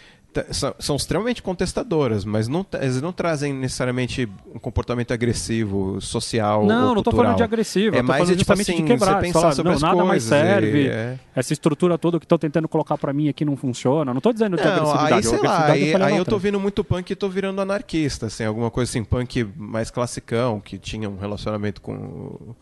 [0.53, 6.65] são, são extremamente contestadoras, mas não, eles não trazem necessariamente um comportamento agressivo, social.
[6.65, 7.25] Não, não tô cultural.
[7.25, 9.15] falando de agressivo, É eu mais falando tipo assim, de quebrar.
[9.17, 10.83] você pensar falar, sobre não, as nada mais coisas serve.
[10.85, 11.19] e- é.
[11.35, 14.13] Essa estrutura toda que estão tentando colocar pra mim aqui não funciona.
[14.15, 15.15] Não tô dizendo de Não, agressividade.
[15.15, 16.49] aí sei lá, agressividade aí, eu tô outra.
[16.49, 20.79] vindo muito punk e tô virando anarquista, assim, alguma coisa assim, punk mais classicão, que
[20.79, 22.55] tinha um relacionamento com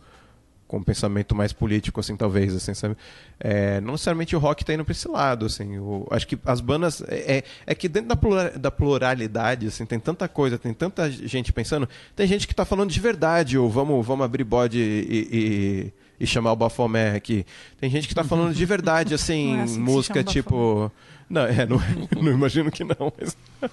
[0.69, 2.95] com um pensamento mais político, assim, talvez, assim, sabe?
[3.39, 6.61] É, não necessariamente o rock tá indo pra esse lado, assim, o- acho que as
[6.61, 10.71] bandas, é, é- é que dentro da, plura- da pluralidade, assim, tem tanta coisa, tem
[10.71, 14.77] tanta gente pensando, tem gente que tá falando de verdade, ou vamos, vamos abrir bode
[14.79, 15.27] e...
[15.31, 17.45] e- e chamar o Bafomé aqui.
[17.79, 20.91] Tem gente que tá falando de verdade, assim, é assim se música tipo.
[21.29, 21.79] Não, é, não,
[22.21, 23.37] não imagino que não, mas.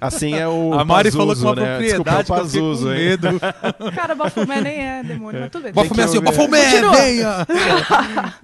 [0.00, 0.72] Assim é o.
[0.74, 1.78] A Mari Pazuzu, falou com uma né?
[1.80, 2.98] Desculpa, é o propriedade Pazuzu, hein?
[2.98, 3.28] medo.
[3.94, 5.72] Cara, Bafomé nem é demônio, mas tudo bem.
[5.72, 6.20] Bafomé assim.
[6.20, 7.46] Bafomé, venha!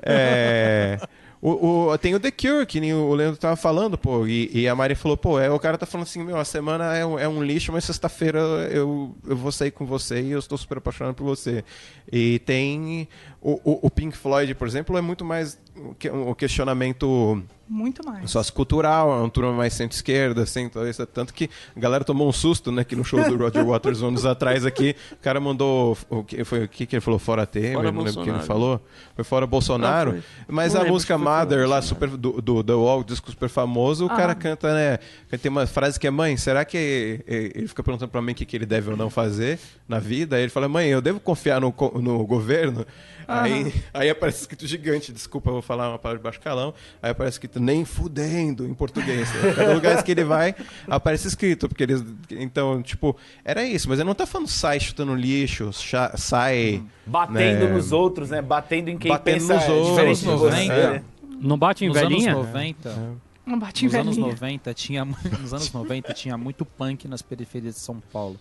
[0.02, 0.98] É.
[1.44, 4.68] O, o- tem o The Cure, que nem o Leandro tava falando, pô, e, e
[4.68, 7.18] a Mari falou, pô, é, o cara tá falando assim, meu, a semana é um,
[7.18, 8.38] é um lixo, mas sexta-feira
[8.70, 11.64] eu, eu vou sair com você e eu estou super apaixonado por você.
[12.12, 13.08] E tem
[13.42, 18.04] o, o, o Pink Floyd, por exemplo, é muito mais o que- um questionamento Muito
[18.04, 18.30] mais.
[18.30, 22.70] sociocultural, é uma turma mais centro-esquerda, assim, talvez, tanto que a galera tomou um susto,
[22.70, 26.44] né, que no show do Roger Waters anos atrás aqui, o cara mandou, o que,
[26.44, 28.80] foi, o que, que ele falou, fora Temer, Fora não lembro o que ele falou,
[29.14, 30.22] foi fora Bolsonaro, Ah, foi.
[30.54, 34.12] mas Não a música Mother lá, super, do, do The Wall, disco super famoso, o
[34.12, 34.16] Ah.
[34.16, 34.98] cara canta, né,
[35.40, 38.44] tem uma frase que é, mãe, será que, ele fica perguntando pra mim o que,
[38.44, 41.60] que ele deve ou não fazer na vida, aí ele fala, mãe, eu devo confiar
[41.60, 42.86] no, no governo?
[43.26, 46.74] Aí, aí aparece escrito gigante, desculpa, eu vou falar uma palavra de baixo calão.
[47.02, 49.28] Aí aparece escrito nem fudendo em português.
[49.56, 50.54] Cada lugar que ele vai,
[50.86, 51.68] aparece escrito.
[51.68, 52.04] Porque eles.
[52.30, 55.70] Então, tipo, era isso, mas ele não tá falando sai chutando lixo,
[56.16, 56.82] sai.
[57.06, 58.40] Batendo né, nos outros, né?
[58.42, 60.64] Batendo em quem Batendo pensa nos outros, diferente de nos você.
[60.66, 60.90] 90.
[60.92, 61.02] né?
[61.40, 62.32] Não bate em Nos velhinha?
[62.32, 62.98] anos 90,
[63.44, 64.32] Não bate em nos anos velhinha.
[64.32, 68.38] 90 tinha, nos anos 90 tinha muito punk nas periferias de São Paulo.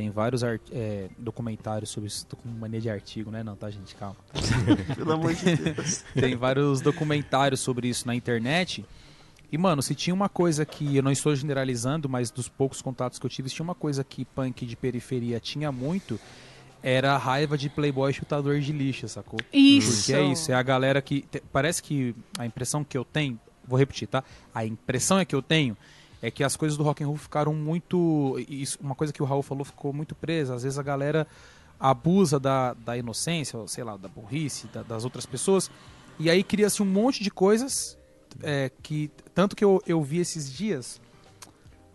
[0.00, 3.42] Tem vários é, documentários sobre isso, tô com mania de artigo, né?
[3.42, 3.94] Não, tá, gente?
[3.96, 4.16] Calma.
[4.96, 6.02] Pelo amor de Deus.
[6.14, 8.82] Tem vários documentários sobre isso na internet.
[9.52, 13.18] E, mano, se tinha uma coisa que, eu não estou generalizando, mas dos poucos contatos
[13.18, 16.18] que eu tive, se tinha uma coisa que punk de periferia tinha muito,
[16.82, 19.38] era a raiva de playboy chutador de lixo, sacou?
[19.52, 19.96] Isso.
[20.06, 21.20] Porque é isso, é a galera que.
[21.30, 23.38] te- Parece que a impressão que eu tenho.
[23.68, 24.24] Vou repetir, tá?
[24.54, 25.76] A impressão é que eu tenho
[26.22, 28.36] é que as coisas do rock and roll ficaram muito.
[28.48, 30.54] Isso, uma coisa que o Raul falou ficou muito presa.
[30.54, 31.26] Às vezes a galera
[31.78, 35.70] abusa da, da inocência, ou sei lá, da burrice da- das outras pessoas.
[36.18, 37.96] E aí cria-se um monte de coisas
[38.42, 39.10] é, que.
[39.34, 41.00] Tanto que eu, eu vi esses dias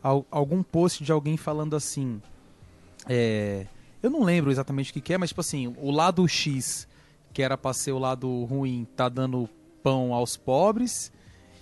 [0.02, 2.20] al- algum post de alguém falando assim.
[3.08, 3.68] é,
[4.02, 6.88] eu não lembro exatamente o que, que é, mas tipo assim, o lado X,
[7.34, 9.48] que era pra ser o lado ruim, tá dando
[9.84, 11.12] pão aos pobres,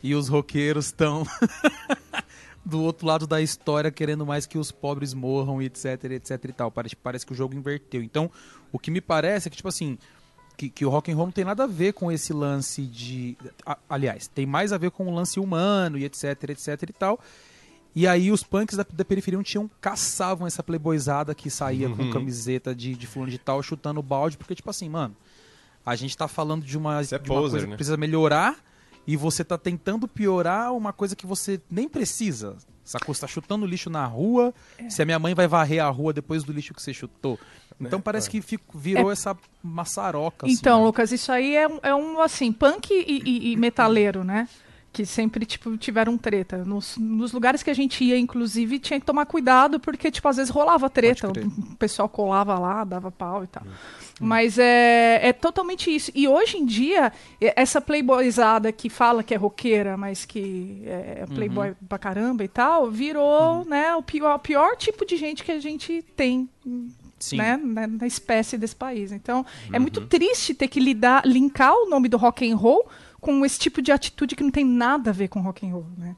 [0.02, 1.24] e os roqueiros estão
[2.66, 6.54] do outro lado da história querendo mais que os pobres morram, e etc, etc e
[6.54, 6.72] tal.
[6.72, 8.02] Parece, parece que o jogo inverteu.
[8.02, 8.30] Então,
[8.72, 9.98] o que me parece é que, tipo assim,
[10.56, 13.38] que, que o rock and roll não tem nada a ver com esse lance de.
[13.66, 17.20] a- aliás, tem mais a ver com o lance humano e etc, etc e tal.
[17.96, 22.74] E aí os punks da, da periferia tinham, caçavam essa playboyzada que saía com camiseta
[22.74, 25.16] de, de fulano de tal, chutando balde, porque, tipo assim, mano,
[25.86, 27.72] a gente tá falando de uma, é de uma poser, coisa né?
[27.72, 28.58] que precisa melhorar
[29.06, 32.56] e você tá tentando piorar uma coisa que você nem precisa.
[32.84, 33.14] Sacou?
[33.16, 34.54] Você tá chutando lixo na rua,
[34.90, 37.40] se a minha mãe vai varrer a rua depois do lixo que você chutou.
[37.80, 40.46] Então parece que fico- virou essa maçaroca.
[40.46, 40.86] assim, Então, né?
[40.86, 44.48] Lucas, isso aí é, um- é um, assim, punk e, e- e metaleiro, né?
[44.92, 46.64] Que sempre, tipo, tiveram treta.
[46.64, 50.36] Nos, nos lugares que a gente ia, inclusive, tinha que tomar cuidado, porque, tipo, às
[50.38, 51.30] vezes rolava treta.
[51.32, 53.64] O pessoal colava lá, dava pau e tal.
[54.20, 56.12] Mas é, é totalmente isso.
[56.14, 57.12] E hoje em dia,
[57.42, 62.90] essa playboyzada que fala que é roqueira, mas que é playboy pra caramba e tal,
[62.92, 66.48] virou, né, o pior, o pior tipo de gente que a gente tem
[67.34, 69.12] né, na, na espécie desse país.
[69.12, 72.88] Então, é muito triste ter que lidar, linkar o nome do rock and roll
[73.20, 75.88] com esse tipo de atitude que não tem nada a ver com rock and roll,
[75.98, 76.16] né?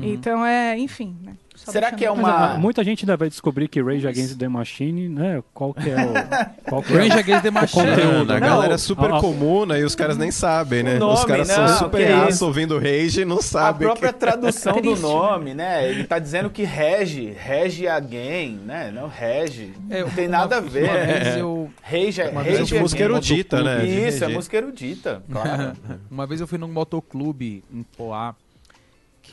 [0.00, 1.36] Então é, enfim, né?
[1.54, 2.10] Só Será que é.
[2.10, 5.40] Mas, uma- ah, muita gente ainda vai descobrir que Rage Against the Machine, né?
[5.54, 6.64] Qual que é o.
[6.68, 7.86] Qual que é Rage Against the Machine.
[7.90, 8.46] conteúdo, a né?
[8.46, 9.78] galera é super Ah, ah, comum, né?
[9.80, 10.98] E os caras nem sabem, né?
[10.98, 12.44] Nome, os caras não, são super que raço isso.
[12.46, 13.86] ouvindo Rage e não A sabem.
[13.86, 14.18] própria que...
[14.18, 15.88] tradução do Triste, nome, né?
[15.88, 18.90] Ele tá dizendo que rege, rege again, né?
[18.92, 19.72] Não rege.
[19.88, 20.84] É, não tem uma- nada a ver.
[20.84, 21.06] Uma né?
[21.06, 23.86] vez eu, Rage, Uma vez rage eu fui música erudita, né?
[23.86, 25.72] Isso, é música erudita, claro.
[26.10, 28.34] uma vez eu fui num motoclube em Poá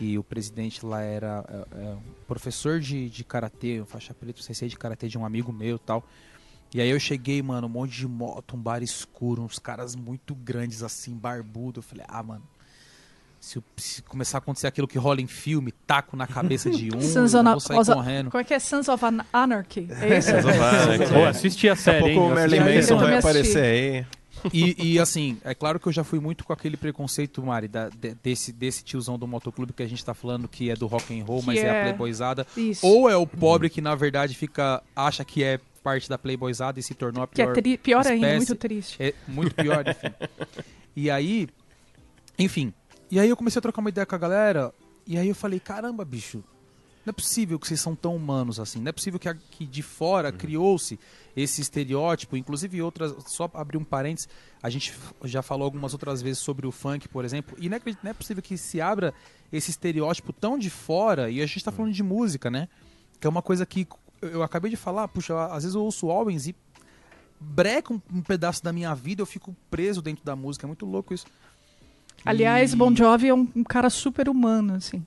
[0.02, 4.42] que o presidente lá era é, é, um professor de, de karatê, um faixa preta,
[4.42, 6.04] sensei de karatê de um amigo meu e tal.
[6.74, 10.34] E aí eu cheguei, mano, um monte de moto, um bar escuro, uns caras muito
[10.34, 11.80] grandes assim, barbudo.
[11.80, 12.42] Eu falei, ah, mano,
[13.40, 17.00] se, se começar a acontecer aquilo que rola em filme, taco na cabeça de um,
[17.00, 18.32] eu Sons of- vou sair of- correndo.
[18.32, 18.60] Como é que é?
[18.60, 19.88] Sons of An- Anarchy?
[20.02, 20.32] É isso?
[21.14, 22.32] Pô, assisti a Daqui a série, pouco hein?
[22.32, 23.00] o Merlin Manson série.
[23.02, 24.06] vai aparecer aí.
[24.54, 27.90] E, e, assim, é claro que eu já fui muito com aquele preconceito, Mari, da-
[27.90, 31.18] de- desse, desse tiozão do motoclube que a gente tá falando que é do rock
[31.20, 32.46] and roll, mas é, a é- playboyzada.
[32.58, 32.86] Isso.
[32.86, 36.84] Ou é o pobre que na verdade fica acha que é parte da playboyzada e
[36.84, 38.38] se tornou a que é pior pior ainda, espécie.
[38.38, 38.98] muito triste.
[39.02, 40.14] É muito pior, enfim.
[40.96, 41.48] E aí,
[42.38, 42.74] enfim.
[43.10, 44.74] E aí eu comecei a trocar uma ideia com a galera.
[45.08, 46.44] E aí eu falei, caramba, bicho,
[47.06, 48.80] não é possível que vocês são tão humanos assim.
[48.80, 51.00] Não é possível que, a- que de fora criou-se
[51.36, 52.38] esse estereótipo.
[52.38, 54.30] Inclusive outras, só abrir um parênteses,
[54.62, 54.94] a gente
[55.24, 57.58] já falou algumas outras vezes sobre o funk, por exemplo.
[57.60, 59.14] E não é, não é possível que se abra
[59.52, 61.30] esse estereótipo tão de fora.
[61.32, 62.68] E a gente tá falando de música, né?
[63.20, 63.88] Que é uma coisa que
[64.22, 66.56] eu acabei de falar, puxa, às vezes eu ouço Owens e
[67.40, 70.66] breca um, um pedaço da minha vida, eu fico preso dentro da música.
[70.66, 71.26] É muito louco isso.
[72.24, 75.04] Aliás, E- Bon Jovi é um, um cara super humano, assim.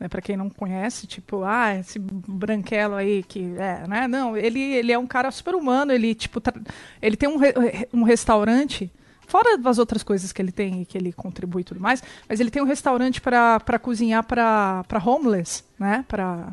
[0.00, 4.06] Né, para quem não conhece, tipo, ah, esse branquelo aí que é, né?
[4.06, 6.54] Não, ele, ele é um cara super humano, ele tipo, tra-
[7.02, 8.88] ele tem um, re- um restaurante,
[9.26, 12.38] fora das outras coisas que ele tem e que ele contribui e tudo mais, mas
[12.38, 16.04] ele tem um restaurante para cozinhar para homeless, né?
[16.06, 16.52] Para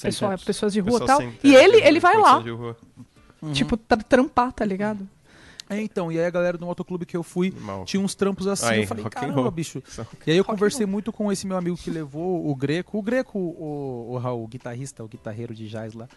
[0.00, 1.18] pessoa, pessoas de rua e tal.
[1.42, 2.42] E ele de ele vai lá, rua.
[3.52, 5.08] tipo, tra- trampar, tá ligado?
[5.68, 7.84] É, então, e aí a galera do motoclube que eu fui Mal.
[7.84, 8.66] tinha uns trampos assim.
[8.66, 9.82] Aí, eu falei, caramba, bicho.
[10.26, 12.96] E aí eu conversei muito com esse meu amigo que levou o Greco.
[12.98, 16.08] O Greco, o, o Raul, o guitarrista, o guitarreiro de jazz lá.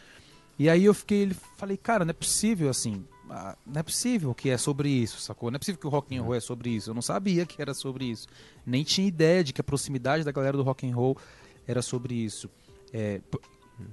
[0.58, 3.04] E aí eu fiquei, ele falei, cara, não é possível assim.
[3.30, 5.50] ah, Não é possível que é sobre isso, sacou?
[5.50, 6.90] Não é possível que o rock and roll é sobre isso.
[6.90, 8.28] Eu não sabia que era sobre isso.
[8.66, 11.18] Nem tinha ideia de que a proximidade da galera do rock and roll
[11.66, 12.50] era sobre isso.
[12.94, 13.22] É,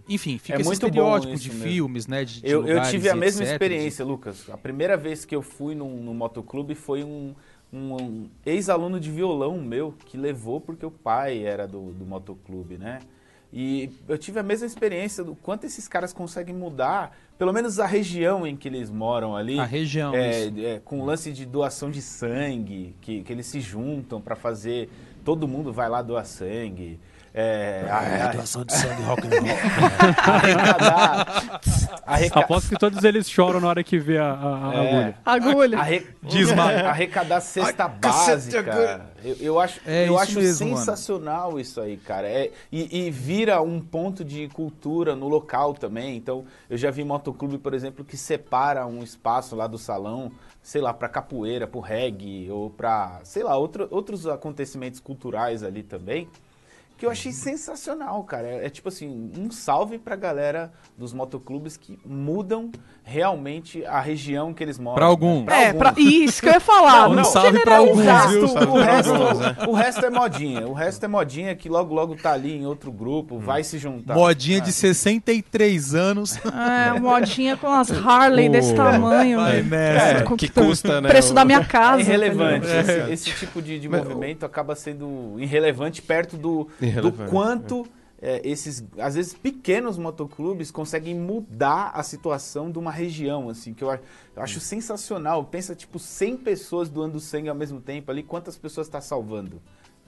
[0.09, 1.65] enfim, fica É esse estereótipo de mesmo.
[1.65, 2.25] filmes, né?
[2.25, 4.49] De, de Eu, eu tive a mesma etc, experiência, Lucas.
[4.51, 7.35] A primeira vez que eu fui num, num motoclube foi um,
[7.73, 12.77] um- um ex-aluno de violão meu que levou porque o pai era do, do motoclube,
[12.79, 13.01] né?
[13.53, 17.87] E eu tive a mesma experiência do quanto esses caras conseguem mudar, pelo menos a
[17.87, 19.59] região em que eles moram ali.
[19.59, 23.61] A região, É, é, com o lance de doação de sangue, que, que eles se
[23.61, 24.91] juntam para fazer.
[25.25, 26.99] Todo mundo vai lá doar sangue.
[27.39, 30.17] É, a- a- doação de sangue rock and roll.
[30.27, 31.61] arrecadar.
[32.07, 35.15] arreca- Aposto que todos eles choram na hora que vê a, a- a É.
[35.25, 35.79] agulha.
[35.79, 35.79] Agulha.
[35.79, 36.07] Arre...
[36.89, 39.07] Arrecadar cesta Ai, básica.
[39.23, 40.79] Eu, eu acho, É eu acho mesmo, mano.
[40.79, 42.27] sensacional isso aí, cara.
[42.27, 46.17] É, e, e vira um ponto de cultura no local também.
[46.17, 50.33] Então, eu já vi motoclube, por exemplo, que separa um espaço lá do salão,
[50.63, 55.83] sei lá, pra capoeira, pro reggae, ou pra, sei lá, outro, outros acontecimentos culturais ali
[55.83, 56.29] também.
[56.99, 58.47] Que eu achei sensacional, cara.
[58.49, 62.71] É, é tipo assim, um salve pra galera dos motoclubes que mudam
[63.05, 64.97] realmente a região que eles moram.
[64.97, 65.45] Pra alguns.
[65.45, 65.79] Pra é, alguns.
[65.79, 67.09] pra, isso que eu ia falar.
[67.09, 68.45] Um não salve pra alguns, viu?
[68.45, 70.67] O, resto, o resto é modinha.
[70.67, 74.15] O resto é modinha que logo logo tá ali em outro grupo, vai se juntar.
[74.15, 74.61] Modinha É.
[74.61, 76.37] de 63 anos.
[76.47, 79.39] É, modinha com as Harley desse tamanho.
[79.39, 80.25] Vai nessa.
[80.25, 82.01] Com- que custa, né, Preço o- da minha É casa.
[82.01, 82.67] irrelevante.
[82.67, 83.13] entendeu?
[83.13, 87.87] Esse, esse tipo de, de Mas- movimento acaba sendo irrelevante perto do, do Irrelevante, quanto
[88.21, 93.85] é, esses, às vezes, pequenos motoclubes conseguem mudar a situação de uma região, assim, que
[93.85, 95.45] eu, eu acho sensacional.
[95.45, 99.61] Pensa, tipo, 100 pessoas doando sangue ao mesmo tempo ali, quantas pessoas está salvando?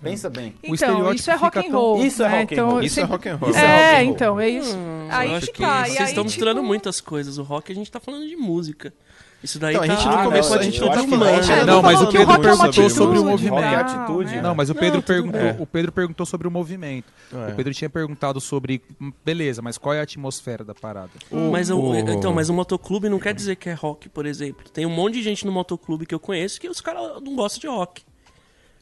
[0.03, 0.49] Pensa bem.
[0.63, 2.05] O Então, estereótipo isso é rock and tão- roll.
[2.05, 2.39] Isso é né?
[2.41, 2.83] rock and Então, roll.
[2.83, 3.51] Isso é sempre- rock and roll.
[3.51, 4.13] Isso é rock É, and roll.
[4.15, 4.77] então, é isso.
[4.77, 7.39] Hum, Aí que acho que tá, vocês aí, estão misturando tipo- muitas coisas.
[7.39, 8.93] O rock a gente tá falando de música.
[9.41, 9.95] Isso daí Então, a tá...
[9.95, 11.11] gente não Ah, começou, não, a gente não tá falando.
[11.21, 11.27] não.
[11.29, 13.55] a gente É, tá Não, mas o o Pedro é uma perguntou sobre o movimento.
[13.55, 14.41] Rock é Ah, atitude.
[14.41, 15.57] Não, mas o Não, Pedro tudo perguntou, bem.
[15.61, 17.13] o Pedro perguntou sobre o movimento.
[17.33, 17.53] É.
[17.53, 21.11] O Pedro tinha perguntado sobre, hum, beleza, mas qual é a atmosfera da parada?
[21.53, 24.65] Mas, o, o- então, mas o motoclube não quer dizer que é rock, por exemplo.
[24.73, 27.61] Tem um monte de gente no motoclube que eu conheço que os caras não gostam
[27.61, 28.03] de rock.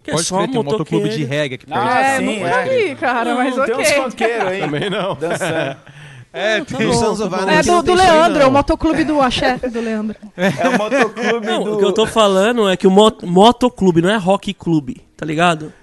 [0.06, 1.80] Que Pode é só crer, tem um motoclube de reggae aqui perto.
[1.84, 2.64] Ah, É, sim, nunca é.
[2.88, 3.74] vi, cara, mas Não, ok.
[3.74, 5.14] Tem uns funkeiros aí, Também não.
[5.16, 5.76] dançando.
[6.32, 6.92] É, tá tem.
[6.92, 8.48] Sons of É Anarchy do, não do tem isso aí, Leandro, é não.
[8.50, 10.16] o motoclube do Axé do Leandro.
[10.36, 11.74] É o motoclube Não, do...
[11.74, 15.24] o que eu tô falando é que o mot motoclube não é rock clube, tá
[15.24, 15.72] ligado?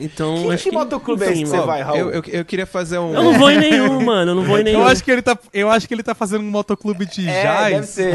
[0.00, 1.96] Então, Que, acho que motoclube é esse que você vai, Raul?
[1.98, 3.14] Eu, eu, eu queria fazer um.
[3.14, 4.32] Eu não vou em nenhum, mano.
[4.32, 4.80] Eu não vou em nenhum.
[4.80, 7.42] Eu acho que ele tá, eu acho que ele tá fazendo um motoclube de É,
[7.42, 7.70] jazz.
[7.72, 8.14] deve ser.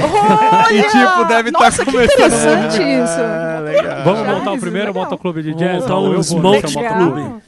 [0.72, 2.14] E tipo, deve estar que começando.
[2.14, 3.20] interessante isso.
[3.20, 4.04] Ah, legal.
[4.04, 5.04] Vamos Jazz, montar o primeiro legal.
[5.04, 5.82] motoclube de Vamos jazz?
[5.82, 6.04] montar Raul?
[6.04, 6.90] um eu vou Smoke nesse Club.
[6.90, 7.42] motoclube.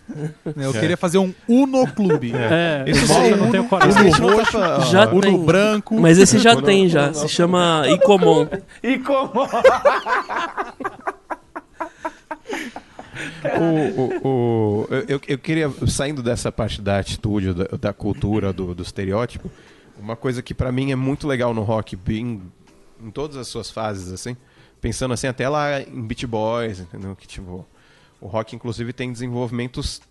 [0.57, 2.33] Eu queria fazer um Uno Clube.
[2.35, 4.11] É, Isso sim, eu não tenho Isso coragem.
[4.11, 4.85] tá falando.
[4.91, 5.37] Já Uno tem.
[5.45, 5.99] branco.
[5.99, 7.13] Mas esse já tem, já.
[7.13, 8.47] Se chama Icomon.
[9.05, 9.47] Como?
[13.59, 18.73] o, o, o- eu, eu queria, saindo dessa parte da atitude, da, da cultura, do,
[18.75, 19.49] do estereótipo,
[19.97, 22.41] uma coisa que pra mim é muito legal no rock, bem,
[23.01, 24.35] em todas as suas fases, assim,
[24.81, 27.15] pensando assim, até lá em Beat Boys, entendeu?
[27.15, 27.65] Que tipo,
[28.21, 30.01] o rock inclusive tem desenvolvimentos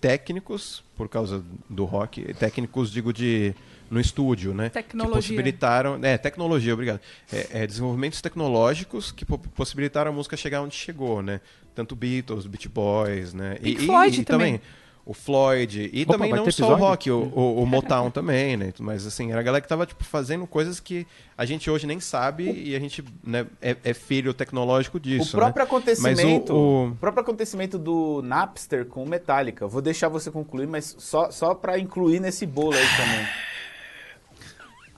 [0.00, 3.54] técnicos por causa do rock, técnicos digo de
[3.90, 4.68] no estúdio, né?
[4.68, 5.14] Tecnologia.
[5.14, 7.00] Que possibilitaram, é, tecnologia, obrigado.
[7.32, 11.40] É, é, desenvolvimentos tecnológicos que po- possibilitaram a música chegar onde chegou, né?
[11.74, 13.56] Tanto Beatles, Beach Boys, né?
[13.62, 14.60] Pink Floyd também.
[15.06, 18.72] o Floyd e Opa, também não só o rock, o, o, o Motown também, né?
[18.78, 21.06] Mas assim, era a galera que tava tipo fazendo coisas que
[21.36, 25.36] a gente hoje nem sabe e a gente né, é, é filho tecnológico disso.
[25.36, 25.66] o próprio né?
[25.66, 29.66] acontecimento, Mas o- o- o próprio acontecimento do Napster com o Metallica.
[29.66, 33.26] Vou deixar você concluir, mas só só para incluir nesse bolo aí também.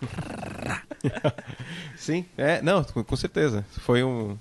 [1.97, 3.65] Sim, é, não, com com certeza.
[3.81, 4.37] Foi um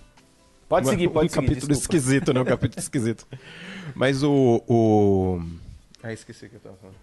[0.68, 1.48] Pode um- seguir, pode um seguir.
[1.48, 1.96] capítulo desculpa.
[1.98, 2.42] esquisito, né?
[2.42, 3.26] Um capítulo esquisito.
[3.94, 5.42] Mas o, o...
[6.04, 6.96] Ah, esqueci o que eu tava falando.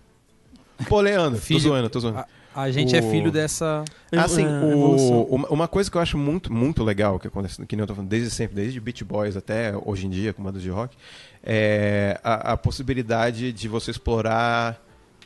[0.89, 2.19] Pô, Leandro, Filho- tô zoando, tô zoando.
[2.19, 2.27] A,
[2.63, 3.85] a gente é O- filho dessa.
[4.11, 7.77] Assim, É, o- uma, uma coisa que eu acho muito, muito legal, que acontece, que
[7.77, 10.61] nem eu tô falando, desde sempre, desde Beach Boys até hoje em dia, com bandas
[10.63, 10.97] de rock,
[11.43, 14.81] é a, a possibilidade de você explorar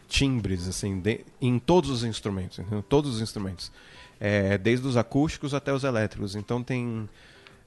[0.09, 2.83] timbres, assim, de- em todos os instrumentos, entendeu?
[2.83, 3.71] todos os instrumentos.
[4.19, 6.35] É, desde os acústicos até os elétricos.
[6.35, 7.09] Então tem...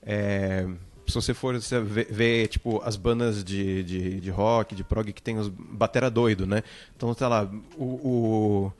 [0.02, 0.68] é,
[1.08, 1.80] se você for você
[2.48, 6.64] tipo, as bandas de, de, de rock, de prog, que tem os batera doido, né?
[6.96, 8.74] Então, tá lá, o, o,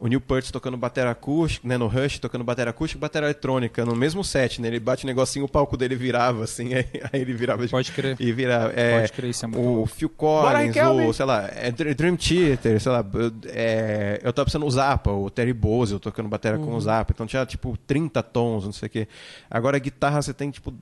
[0.00, 1.76] o Neil Peart tocando batera acústica, né?
[1.76, 4.68] No Rush, tocando batera acústica e batera eletrônica, no mesmo set, né?
[4.68, 7.64] Ele bate o negocinho, o palco dele virava, assim, aí, aí ele virava...
[7.64, 8.16] de- Pode crer.
[8.20, 8.72] E virava...
[8.76, 9.88] É, Pode crer, isso é muito o louco.
[9.88, 10.76] Phil Collins,
[11.08, 13.04] o, sei lá, é Dr- Dream Theater, sei lá,
[13.46, 17.26] é, eu tava pensando no Zappa, o Terry Bozzio tocando batera com o Zappa, então
[17.26, 19.08] tinha tipo 30 tons, não sei o quê.
[19.50, 20.72] Agora a guitarra você tem tipo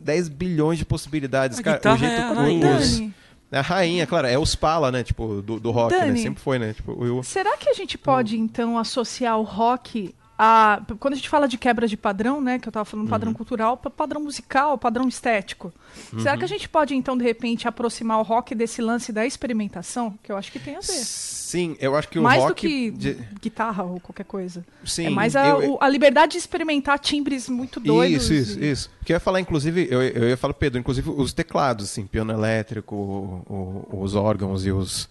[0.00, 1.94] 10 bilhões de possibilidades, A cara.
[1.94, 3.02] o jeito é o- os-
[3.58, 6.18] a rainha, claro, é os pala, né, tipo, do, do rock, né, Dani.
[6.18, 10.82] sempre foi, né, tipo, o, será que a gente pode, então, associar o rock a.
[10.98, 12.58] Quando a gente fala de quebra de padrão, né?
[12.58, 15.72] Que eu tava falando padrão cultural, pa- padrão musical, padrão estético.
[16.18, 20.18] Será que a gente pode, então, de repente, aproximar o rock desse lance da experimentação?
[20.22, 20.86] Que eu acho que tem a ver.
[21.04, 22.50] sim, eu acho que o mais rock...
[22.50, 24.64] do que de- guitarra ou qualquer coisa.
[24.84, 28.24] sim, é mais a, eu- a liberdade de experimentar timbres muito doidos.
[28.28, 28.90] Isso, isso, e- isso.
[28.98, 32.32] Porque eu ia falar, inclusive, eu, eu ia falar, Pedro, inclusive os teclados, assim, piano
[32.32, 35.08] elétrico, o- o- os órgãos e os,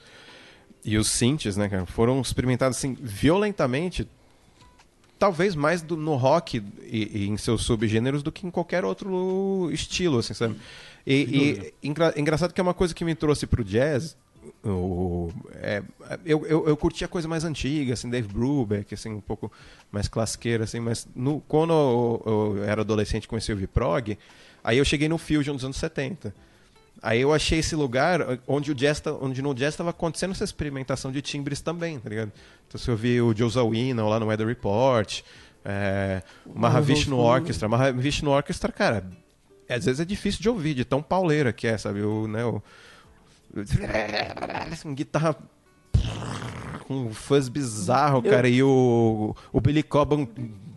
[0.84, 4.06] e os synths, né, cara, foram experimentados, assim, violentamente,
[5.24, 9.70] talvez mais do- no rock e, e em seus subgêneros do que em qualquer outro
[9.72, 10.58] estilo, assim, sabe?
[11.08, 14.18] E, e engra- engraçado que é uma coisa que me trouxe pro jazz,
[14.66, 15.82] o, é,
[16.26, 19.50] eu, eu, eu curti a coisa mais antiga, assim, Dave Brubeck, assim, um pouco
[19.90, 22.24] mais classiqueira, assim, mas no, quando eu,
[22.58, 24.18] eu era adolescente e comecei a ouvir prog,
[24.62, 26.36] aí eu cheguei no Fusion dos anos 70.
[27.04, 30.46] Aí eu achei esse lugar onde o jazz, tá- onde no jazz estava acontecendo essa
[30.46, 32.32] experimentação de timbres também, tá ligado?
[32.66, 35.22] Então você ouvia o Joe Zawinul lá no Weather Report,
[35.66, 37.68] é, o Mahavishnu Orchestra.
[37.68, 39.04] Mahavishnu Orchestra, cara,
[39.70, 42.02] às vezes é difícil de ouvir, de tão pauleira que é, sabe?
[42.02, 42.64] O, né, o,
[44.96, 45.36] guitarra
[46.88, 50.26] com um fuzz bizarro, cara, e o, o Billy Cobham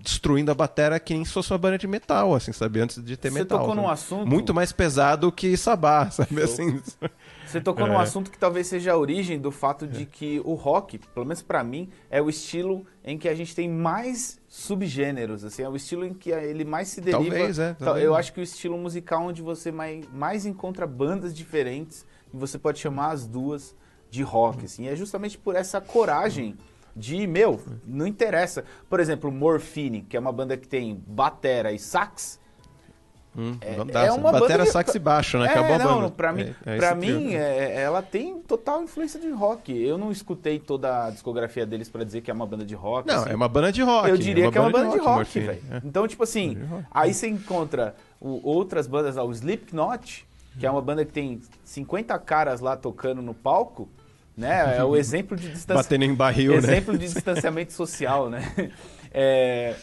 [0.06, 2.80] destruindo a batera que nem se fosse uma banda de metal, assim, sabe?
[2.80, 3.58] Antes de ter Você metal.
[3.58, 3.92] tocou num sabe?
[3.94, 6.40] assunto- Muito mais pesado que Sabá, sabe?
[6.42, 6.80] Assim,
[7.46, 7.90] Você tocou É.
[7.90, 11.42] num assunto que talvez seja a origem do fato de que o rock, pelo menos
[11.42, 15.76] pra mim, é o estilo em que a gente tem mais subgêneros, assim, é o
[15.76, 17.22] estilo em que ele mais se deriva.
[17.24, 18.04] Talvez, é, Tal- talvez.
[18.06, 22.58] Eu acho que o estilo musical onde você mais, mais encontra bandas diferentes e você
[22.58, 23.74] pode chamar as duas
[24.10, 24.86] de rock, assim.
[24.88, 26.56] É justamente por essa coragem
[26.96, 28.64] de, meu, não interessa.
[28.88, 32.40] Por exemplo, Morphine, que é uma banda que tem batera e sax,
[33.36, 33.74] hum, É-
[34.06, 35.46] é uma batera, banda sax e baixo, né?
[35.46, 36.10] É, Acabou a não, banda.
[36.10, 37.38] pra mim, É- é pra mim trio.
[37.38, 39.70] é- ela tem total influência de rock.
[39.76, 43.06] Eu não escutei toda a discografia deles pra dizer que é uma banda de rock.
[43.06, 43.30] Não, assim.
[43.30, 44.08] é uma banda de rock.
[44.08, 45.62] Eu diria que é uma banda de rock, velho.
[45.70, 45.82] É.
[45.84, 46.56] Então, tipo assim,
[46.90, 50.26] aí você encontra o- outras bandas o Slipknot,
[50.58, 53.86] que é uma banda que tem 50 caras lá tocando no palco,
[54.36, 54.76] né?
[54.78, 55.82] É o exemplo de distância.
[55.82, 56.58] Batendo em barril, né?
[56.58, 58.42] Exemplo de distanciamento social, né?
[59.12, 59.74] É,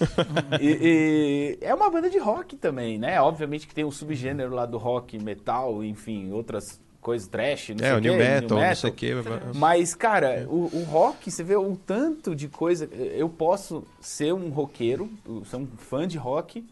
[0.62, 3.20] e- e é uma banda de rock também, né?
[3.20, 7.88] Obviamente que tem um subgênero lá do rock, metal, enfim, outras coisas, trash, não sei
[7.88, 9.12] É, o o quê, New Metal, não sei o quê.
[9.56, 12.86] Mas, cara, o, o rock, você vê o tanto de coisa.
[12.94, 15.10] Eu posso ser um roqueiro,
[15.46, 16.64] ser um fã de rock,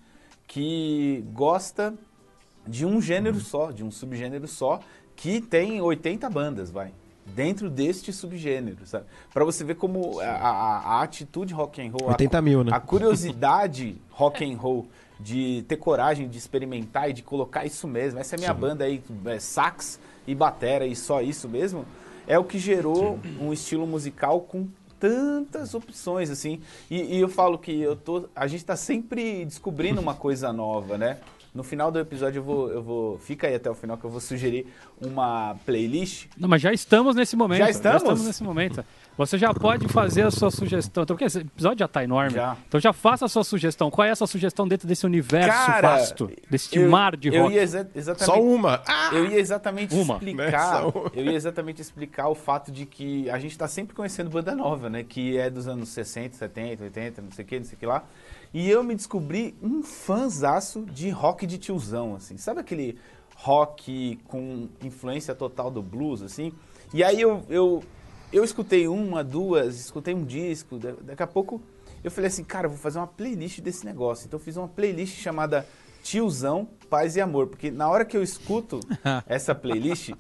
[0.48, 1.94] que gosta
[2.68, 4.80] de um gênero só, de um subgênero só,
[5.16, 6.94] que tem 80 bandas, vai.
[7.36, 9.06] Dentro deste subgênero, sabe?
[9.34, 12.72] Pra você ver como a, a- a atitude rock and roll, a 80 mil, né?
[12.74, 14.88] a curiosidade rock and roll
[15.20, 18.20] de ter coragem de experimentar e de colocar isso mesmo.
[18.20, 21.86] Essa é a minha banda aí, é, sax e batera e só isso mesmo.
[22.28, 24.68] É o que gerou um estilo musical com
[25.00, 26.62] tantas opções assim.
[26.90, 30.98] E, e eu falo que eu tô, a gente está sempre descobrindo uma coisa nova,
[30.98, 31.18] né?
[31.54, 34.10] No final do episódio eu vou, eu vou, fica aí até o final que eu
[34.10, 34.66] vou sugerir
[35.02, 36.28] uma playlist.
[36.38, 37.60] Não, mas já estamos nesse momento.
[37.60, 38.24] Já estamos?
[38.26, 38.86] nesse momento.
[39.18, 41.04] Você já pode fazer a sua sugestão.
[41.04, 42.36] Então, porque esse episódio já está enorme.
[42.36, 42.56] Já.
[42.68, 43.92] Então já faça a sua sugestão.
[43.92, 47.44] Qual é a sua sugestão dentro desse universo Cara, vasto, desse eu- mar de eu
[47.44, 47.54] rock?
[47.56, 48.82] ia exa- exatamente Só uma.
[48.88, 49.10] Ah!
[49.12, 50.14] Eu ia exatamente Uma.
[50.14, 50.86] explicar.
[50.86, 50.92] Né?
[51.14, 54.90] Eu ia exatamente explicar o fato de que a gente está sempre conhecendo banda nova,
[54.90, 55.04] né?
[55.04, 57.86] Que é dos anos 60, 70, 80, não sei o que, não sei o que
[57.86, 58.04] lá.
[58.54, 62.38] E eu me descobri um fanzaço de rock de tiozão, assim.
[62.38, 62.98] Sabe aquele
[63.36, 66.52] rock com influência total do blues, assim?
[66.94, 67.84] E aí eu, eu,
[68.32, 71.62] eu escutei uma, duas, escutei um disco, da- daqui a pouco
[72.04, 74.26] eu falei assim, cara, eu vou fazer uma playlist desse negócio.
[74.28, 75.66] Então eu fiz uma playlist chamada
[76.04, 78.80] Tiozão, Paz e Amor, porque na hora que eu escuto
[79.28, 80.12] essa playlist,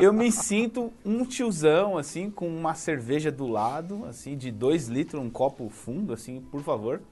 [0.00, 5.22] eu me sinto um tiozão, assim, com uma cerveja do lado, assim, de dois litros,
[5.22, 7.02] um copo fundo, assim, por favor.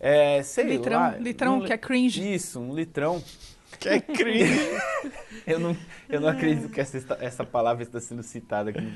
[0.00, 1.16] É, sei Litrão, lá.
[1.18, 2.34] litrão, um que é cringe.
[2.34, 3.22] Isso, um litrão.
[3.78, 4.54] Que é cringe.
[5.46, 5.76] Eu não,
[6.08, 8.88] eu não acredito que essa, essa palavra está sendo citada aqui.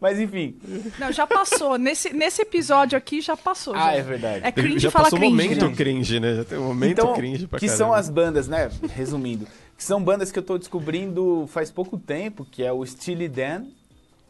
[0.00, 0.58] Mas enfim.
[0.98, 1.78] Não, já passou.
[1.78, 3.74] Nesse, nesse episódio aqui já passou.
[3.76, 3.92] Ah, já.
[3.92, 4.40] é verdade.
[4.44, 5.30] É cringe Já falar passou cringe.
[5.54, 6.34] momento cringe, né?
[6.34, 7.78] Já tem um momento então, cringe pra que caramba.
[7.84, 8.70] são as bandas, né?
[8.92, 13.28] Resumindo, que são bandas que eu tô descobrindo faz pouco tempo, que é o Steely
[13.28, 13.66] Dan,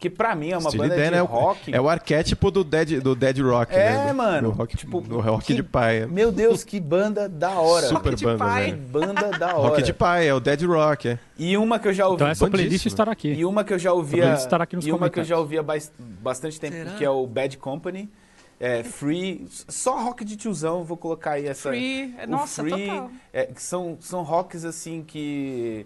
[0.05, 1.75] que pra mim é uma Steely banda Dan de é o, rock.
[1.75, 4.09] é o arquétipo do Dead, do dead Rock, É, né?
[4.09, 4.51] Do- mano.
[4.51, 6.07] Do rock, Tipo, do rock que- de paia.
[6.07, 7.87] Meu Deus, que banda da hora.
[7.87, 8.65] Super Rock de banda, pai.
[8.67, 8.83] Que velho.
[8.83, 9.69] banda da hora.
[9.69, 11.19] Rock de paia, é o Dead Rock, é.
[11.39, 12.17] E uma que eu já ouvi.
[12.17, 13.33] Então essa playlist estará aqui.
[13.33, 14.35] E uma que eu já ouvia.
[14.35, 16.91] estará aqui nos e uma que eu já ouvia bas- bastante tempo, Será?
[16.93, 18.11] que é o Bad Company.
[18.61, 21.71] É, free, só rock de tiozão, vou colocar aí essa.
[21.71, 23.11] Free, é, o nossa, Free, total.
[23.33, 25.85] é, que são, são rocks assim que.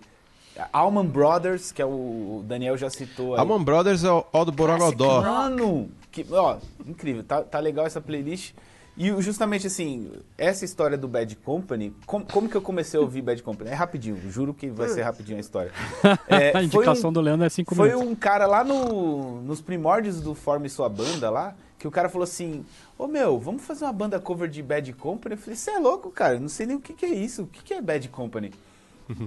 [0.73, 3.41] Alman Brothers, que é o o Daniel já citou aí.
[3.41, 5.23] Alman Brothers é o Ó do Borogodó.
[5.23, 6.57] Mano, que, ó,
[6.87, 8.53] incrível, tá, tá legal essa playlist.
[8.97, 13.23] E justamente assim, essa história do Bad Company, com- como que eu comecei a ouvir
[13.23, 13.71] Bad Company?
[13.71, 15.71] É rapidinho, juro que vai ser rapidinho a história.
[16.29, 18.09] É, a foi indicação um- do Leandro é 5 foi minutos.
[18.11, 22.25] um cara lá no, nos primórdios do Forme Sua Banda lá, que o cara falou
[22.25, 22.65] assim,
[22.99, 25.37] ô meu, vamos fazer uma banda cover de Bad Company?
[25.37, 27.45] Eu falei, você é louco, cara, eu não sei nem o que, que é isso,
[27.45, 28.53] o que, que é Bad Company?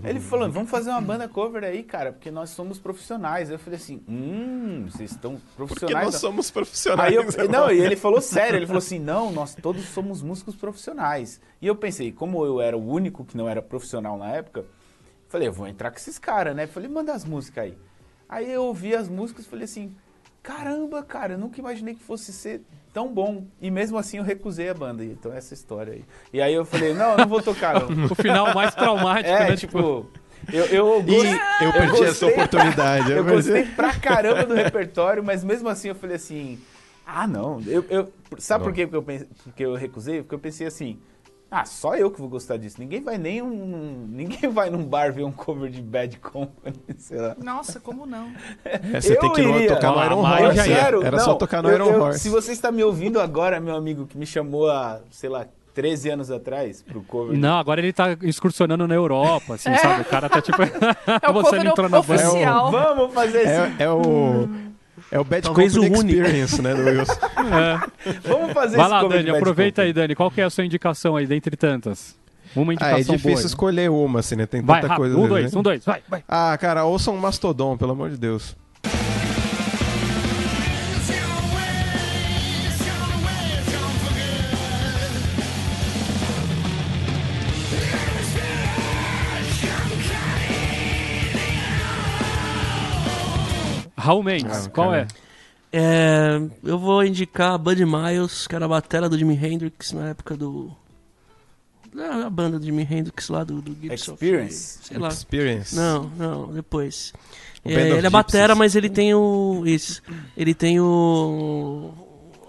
[0.03, 3.49] Ele falou, vamos fazer uma banda cover aí, cara, porque nós somos profissionais.
[3.49, 6.05] Aí eu falei assim, hum, vocês estão Porque profissionais.
[6.05, 7.35] nós somos profissionais.
[7.35, 11.41] Eu, não, e ele falou sério, ele falou assim, não, nós todos somos músicos profissionais.
[11.59, 14.65] E eu pensei, como eu era o único que não era profissional na época,
[15.27, 16.67] falei, eu vou entrar com esses caras, né?
[16.67, 17.77] Falei, manda as músicas aí.
[18.29, 19.95] Aí eu ouvi as músicas e falei assim,
[20.43, 22.61] caramba, cara, eu nunca imaginei que fosse ser
[22.93, 23.45] tão bom.
[23.61, 25.03] E mesmo assim eu recusei a banda.
[25.03, 26.05] Então essa história aí.
[26.33, 28.05] E aí eu falei, não, eu não vou tocar, não.
[28.11, 29.55] O final mais traumático, É, né?
[29.55, 30.05] tipo,
[30.51, 33.11] eu, eu, E gostei- eu perdi gostei essa oportunidade.
[33.11, 36.59] eu gostei pra caramba do repertório, mas mesmo assim eu falei assim,
[37.05, 38.75] ah não, eu, eu- sabe por Não.
[38.75, 40.21] que que eu, porque eu recusei?
[40.21, 40.99] Porque eu pensei assim,
[41.51, 45.11] ah, só eu que vou gostar disso, ninguém vai nem um, ninguém vai num bar
[45.11, 47.35] ver um cover de Bad Company, sei lá.
[47.43, 48.31] Nossa, como não?
[48.63, 49.67] É, você Eu tem que iria.
[49.75, 50.55] tocar no Ah, Iron mas Horse.
[50.55, 50.75] já ia.
[50.83, 51.03] Sério?
[51.03, 52.19] Era Não, só tocar no eu- Iron eu- Horse.
[52.19, 56.09] Se você está me ouvindo agora, meu amigo, que me chamou há, sei lá, 13
[56.09, 57.37] anos atrás pro cover.
[57.37, 59.77] Não, agora ele tá excursionando na Europa, assim, É.
[59.77, 60.01] sabe?
[60.01, 60.61] O cara tá tipo.
[60.61, 60.67] É o
[61.33, 62.13] Você cover não entrou na banda.
[62.27, 62.71] oficial.
[62.71, 64.49] Vamos fazer esse É, é o.
[65.11, 66.19] É o Bad Talvez Company o único.
[66.21, 67.13] Experience, né, do Wilson?
[68.23, 70.03] Vamos fazer Vai esse lá, Dani, aproveita aí, Company.
[70.07, 70.15] Dani.
[70.15, 72.15] Qual que é a sua indicação aí, dentre tantas?
[72.55, 73.39] Uma Ah, indicação é difícil boa.
[73.39, 73.45] aí.
[73.45, 74.45] escolher uma, assim, né?
[74.45, 75.15] Tem Vai, tanta rápido.
[75.15, 75.17] coisa.
[75.25, 75.59] Um, dois, né?
[75.59, 75.83] um, dois.
[75.85, 76.23] Vai, vai.
[76.27, 78.55] Ah, cara, ouçam Mastodon, pelo amor de Deus.
[94.01, 95.07] Raul Mendes, Ah, qual é?
[95.73, 100.09] É, eu vou indicar a Buddy Miles, que era a batera do Jimi Hendrix na
[100.09, 100.69] época do.
[101.93, 104.13] da- A banda do Jimi Hendrix lá do, do Gibson.
[104.13, 104.79] Experience.
[104.83, 105.07] Sei lá.
[105.07, 105.73] Experience.
[105.75, 107.13] Não, não, depois.
[107.63, 109.63] É, ele é batera, mas ele tem o.
[109.65, 110.01] Isso.
[110.35, 111.93] Ele tem o.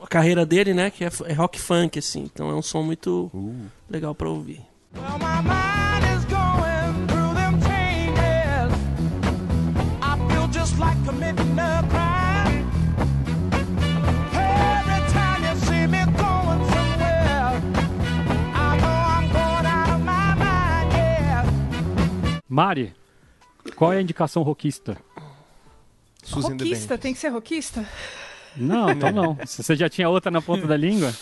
[0.03, 0.91] A carreira dele, né?
[0.91, 2.23] Que é, é rock funk, assim.
[2.25, 3.67] Então é um som muito Uh.
[3.89, 4.61] legal pra ouvir.
[4.95, 5.19] Well,
[22.53, 22.95] Mari,
[23.77, 24.99] qual é a indicação rockista?
[26.23, 27.89] Susan the Roquista, tem que ser roquista?
[28.55, 29.39] Não, então não.
[29.47, 31.15] Se Você já tinha outra na ponta da língua?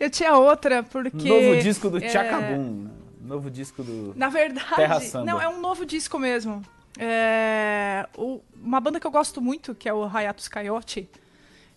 [0.00, 1.28] Eu tinha outra porque.
[1.28, 2.88] Novo disco do é, Chacabum.
[3.20, 4.12] Novo disco do.
[4.16, 5.24] Na verdade, Terra Samba.
[5.24, 6.60] não, é um novo disco mesmo.
[6.98, 11.08] É, o- uma banda que eu gosto muito, que é o Hayatus Coyote,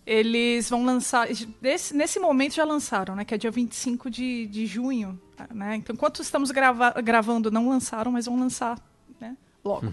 [0.04, 1.28] eles vão lançar.
[1.62, 3.24] Desse, nesse momento já lançaram, né?
[3.24, 5.18] Que é dia 25 de, de junho.
[5.54, 5.76] Né?
[5.76, 8.76] Então, enquanto estamos grava- gravando, não lançaram, mas vão lançar
[9.68, 9.86] logo.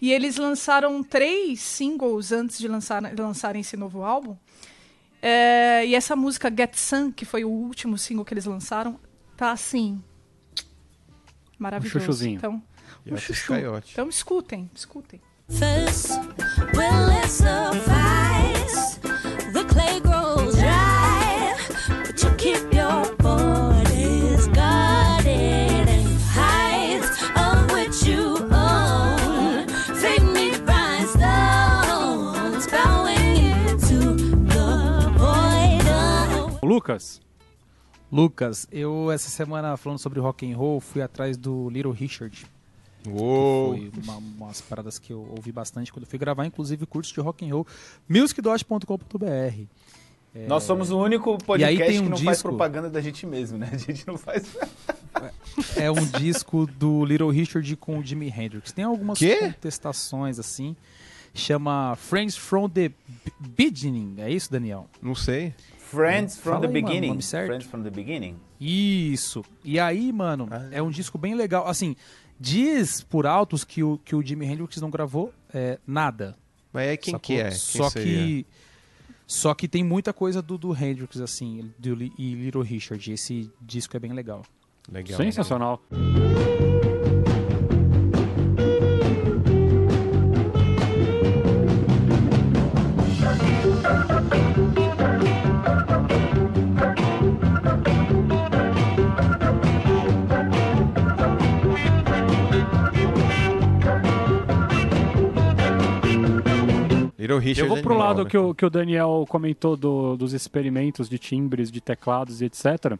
[0.00, 4.36] E eles lançaram três singles antes de lançar, lançarem esse novo álbum.
[5.20, 8.98] É, e essa música Get Sun, que foi o último single que eles lançaram,
[9.36, 10.02] tá assim.
[11.58, 11.98] Maravilhoso.
[11.98, 12.36] chuchuzinho.
[12.36, 12.62] Então,
[13.10, 13.54] um chuchu.
[13.92, 15.20] Então escutem, escutem.
[15.48, 16.10] First,
[16.74, 18.07] will
[36.88, 37.20] Lucas,
[38.10, 42.46] Lucas, eu essa semana falando sobre rock and roll, fui atrás do Little Richard.
[43.06, 43.76] Uou!
[43.76, 47.44] Foi uma, umas paradas que eu ouvi bastante quando fui gravar, inclusive curso de rock
[47.46, 47.66] and roll,
[48.08, 49.64] musicdot.com.br.
[50.46, 53.26] Nós somos o único podcast aí tem um que não faz disco- propaganda da gente
[53.26, 53.68] mesmo, né?
[53.72, 54.44] A gente não faz.
[55.76, 58.72] É um disco do Little Richard com o Jimi Hendrix.
[58.72, 59.36] Tem algumas Quê?
[59.40, 60.74] contestações assim.
[61.34, 62.90] Chama Friends from the
[63.40, 64.14] Beginning.
[64.18, 64.86] É isso, Daniel?
[65.02, 65.54] Não sei.
[65.90, 67.20] Friends from Fala the aí, mano, beginning.
[67.22, 67.46] certo?
[67.46, 68.36] Friends from the beginning.
[68.60, 69.44] Isso.
[69.64, 70.68] E aí, mano, Ah.
[70.70, 71.66] é um disco bem legal.
[71.66, 71.96] Assim,
[72.38, 76.36] diz por altos que o, que o Jimi Hendrix não gravou é, nada.
[76.72, 77.20] Mas aí quem sacou?
[77.26, 77.48] que é?
[77.48, 78.18] Quem Só seria?
[78.26, 78.46] que.
[79.26, 83.12] Só que tem muita coisa do, do Hendrix, assim, do, e Little Richard.
[83.12, 84.42] Esse disco é bem legal.
[84.90, 85.16] Legal.
[85.18, 85.82] sensacional.
[107.18, 108.30] Little Richard Eu vou é pro lado né?
[108.30, 112.96] que o, que o Daniel comentou do- dos experimentos de timbres, de teclados e etc.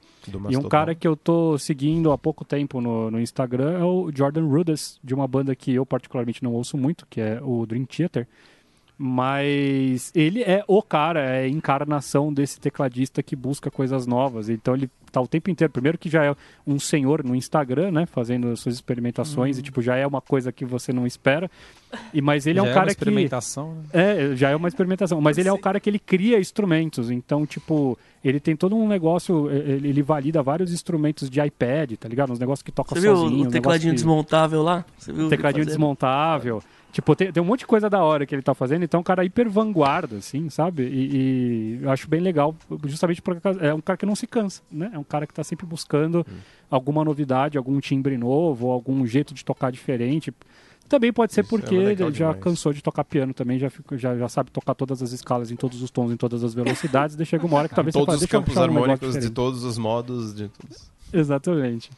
[0.49, 4.11] E um cara que eu tô seguindo há pouco tempo no, no Instagram é o
[4.13, 7.85] Jordan Rudess, de uma banda que eu particularmente não ouço muito, que é o Dream
[7.85, 8.27] Theater.
[9.01, 14.49] Mas ele é o cara, é a encarnação desse tecladista que busca coisas novas.
[14.49, 15.73] Então ele tá o tempo inteiro.
[15.73, 16.35] Primeiro que já é
[16.67, 18.07] um senhor no Instagram, né?
[18.07, 21.51] Fazendo suas experimentações e tipo, já é uma coisa que você não espera.
[22.13, 22.93] E, mas ele Já é um uma cara que.
[22.93, 23.83] experimentação, né?
[24.33, 25.21] É, já é uma experimentação.
[25.21, 27.11] Mas ele é o cara que ele cria instrumentos.
[27.11, 29.51] Então, tipo, ele tem todo um negócio.
[29.51, 32.33] Ele, ele valida vários instrumentos de iPad, tá ligado?
[32.33, 33.31] Uns negócios que toca Você viu sozinho.
[33.31, 34.85] o um negócio tecladinho que- desmontável lá?
[34.99, 36.63] Você viu tecladinho desmontável.
[36.91, 39.01] Tipo, tem, tem um monte de coisa da hora que ele tá fazendo, então é
[39.03, 40.85] um cara hiper vanguarda, assim, sabe?
[40.85, 42.57] E, e eu acho bem legal,
[42.87, 44.91] justamente porque é um cara que não se cansa, né?
[44.99, 46.27] É um cara que tá sempre buscando
[46.71, 50.33] alguma novidade, algum timbre novo, algum jeito de tocar diferente.
[50.89, 52.43] Também pode ser Isso é porque legal ele já demais.
[52.43, 55.57] cansou de tocar piano também, já, ficou- já, já sabe tocar todas as escalas em
[55.57, 58.15] todos os tons, em todas as velocidades, daí chega uma hora que talvez você Todos
[58.15, 60.35] os deixa campos puxar um harmônicos de todos os modos.
[60.35, 60.91] De todos.
[61.13, 61.91] Exatamente.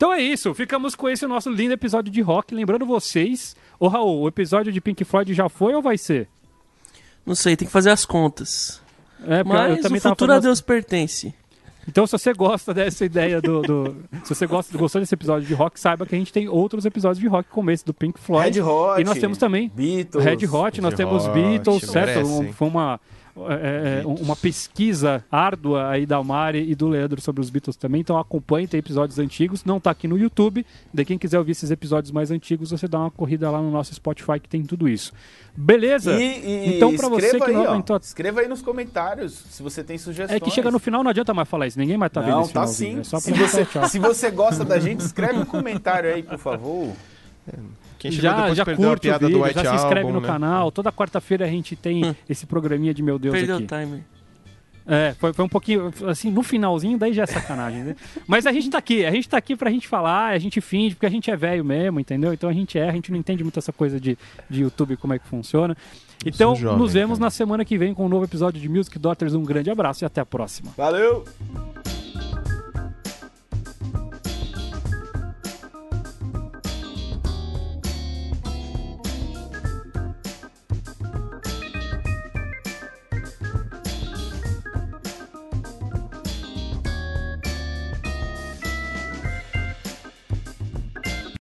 [0.00, 2.54] Então é isso, ficamos com esse nosso lindo episódio de rock.
[2.54, 6.26] Lembrando vocês, ô Raul, o episódio de Pink Floyd já foi ou vai ser?
[7.26, 8.80] Não sei, tem que fazer as contas.
[9.26, 11.34] É, porque Mas o futuro a Deus pertence.
[11.86, 13.60] Então, se você gosta dessa ideia do.
[13.60, 16.86] do- se você gosta, gostou desse episódio de rock, saiba que a gente tem outros
[16.86, 18.58] episódios de rock, como esse do Pink Floyd.
[18.58, 19.00] Red Hot.
[19.02, 20.24] E nós temos também Beatles.
[20.24, 22.26] Red Hot, nós Red temos Hot, Beatles, certo?
[22.26, 22.98] Um- foi uma,
[23.48, 28.00] é, é, uma pesquisa árdua aí da Mari e do Leandro sobre os Beatles também.
[28.00, 29.64] Então acompanhe, tem episódios antigos.
[29.64, 30.66] Não tá aqui no YouTube.
[30.92, 33.94] De quem quiser ouvir esses episódios mais antigos, você dá uma corrida lá no nosso
[33.94, 35.12] Spotify que tem tudo isso.
[35.56, 36.20] Beleza?
[36.20, 39.84] E, e Então, pra você que não aí, ó, Escreva aí nos comentários se você
[39.84, 40.36] tem sugestões.
[40.36, 41.78] É que chega no final, não adianta mais falar isso.
[41.78, 43.00] Ninguém mais tá vendo Não, esse tá sim.
[43.00, 46.92] É só se, você, se você gosta da gente, escreve um comentário aí, por favor.
[48.00, 49.74] Quem chegou já depois já perdeu a curte o piada vídeo, do White já se
[49.84, 50.26] inscreve Album, no né?
[50.26, 50.72] canal.
[50.72, 52.14] Toda quarta-feira a gente tem Hum.
[52.28, 53.64] esse programinha de meu Deus Perdeu aqui.
[53.64, 54.02] o time.
[54.86, 57.96] É, foi, foi um pouquinho, assim, no finalzinho, daí já é sacanagem, né?
[58.26, 60.96] Mas a gente tá aqui, a gente tá aqui pra gente falar, a gente finge,
[60.96, 62.32] porque a gente é velho mesmo, entendeu?
[62.32, 64.18] Então a gente erra, a gente não entende muito essa coisa de,
[64.48, 65.76] de YouTube, como é que funciona.
[66.26, 67.26] Então, jovem, nos vemos cara.
[67.26, 69.34] na semana que vem com um novo episódio de Music Daughters.
[69.34, 70.72] Um grande abraço e até a próxima.
[70.76, 71.24] Valeu!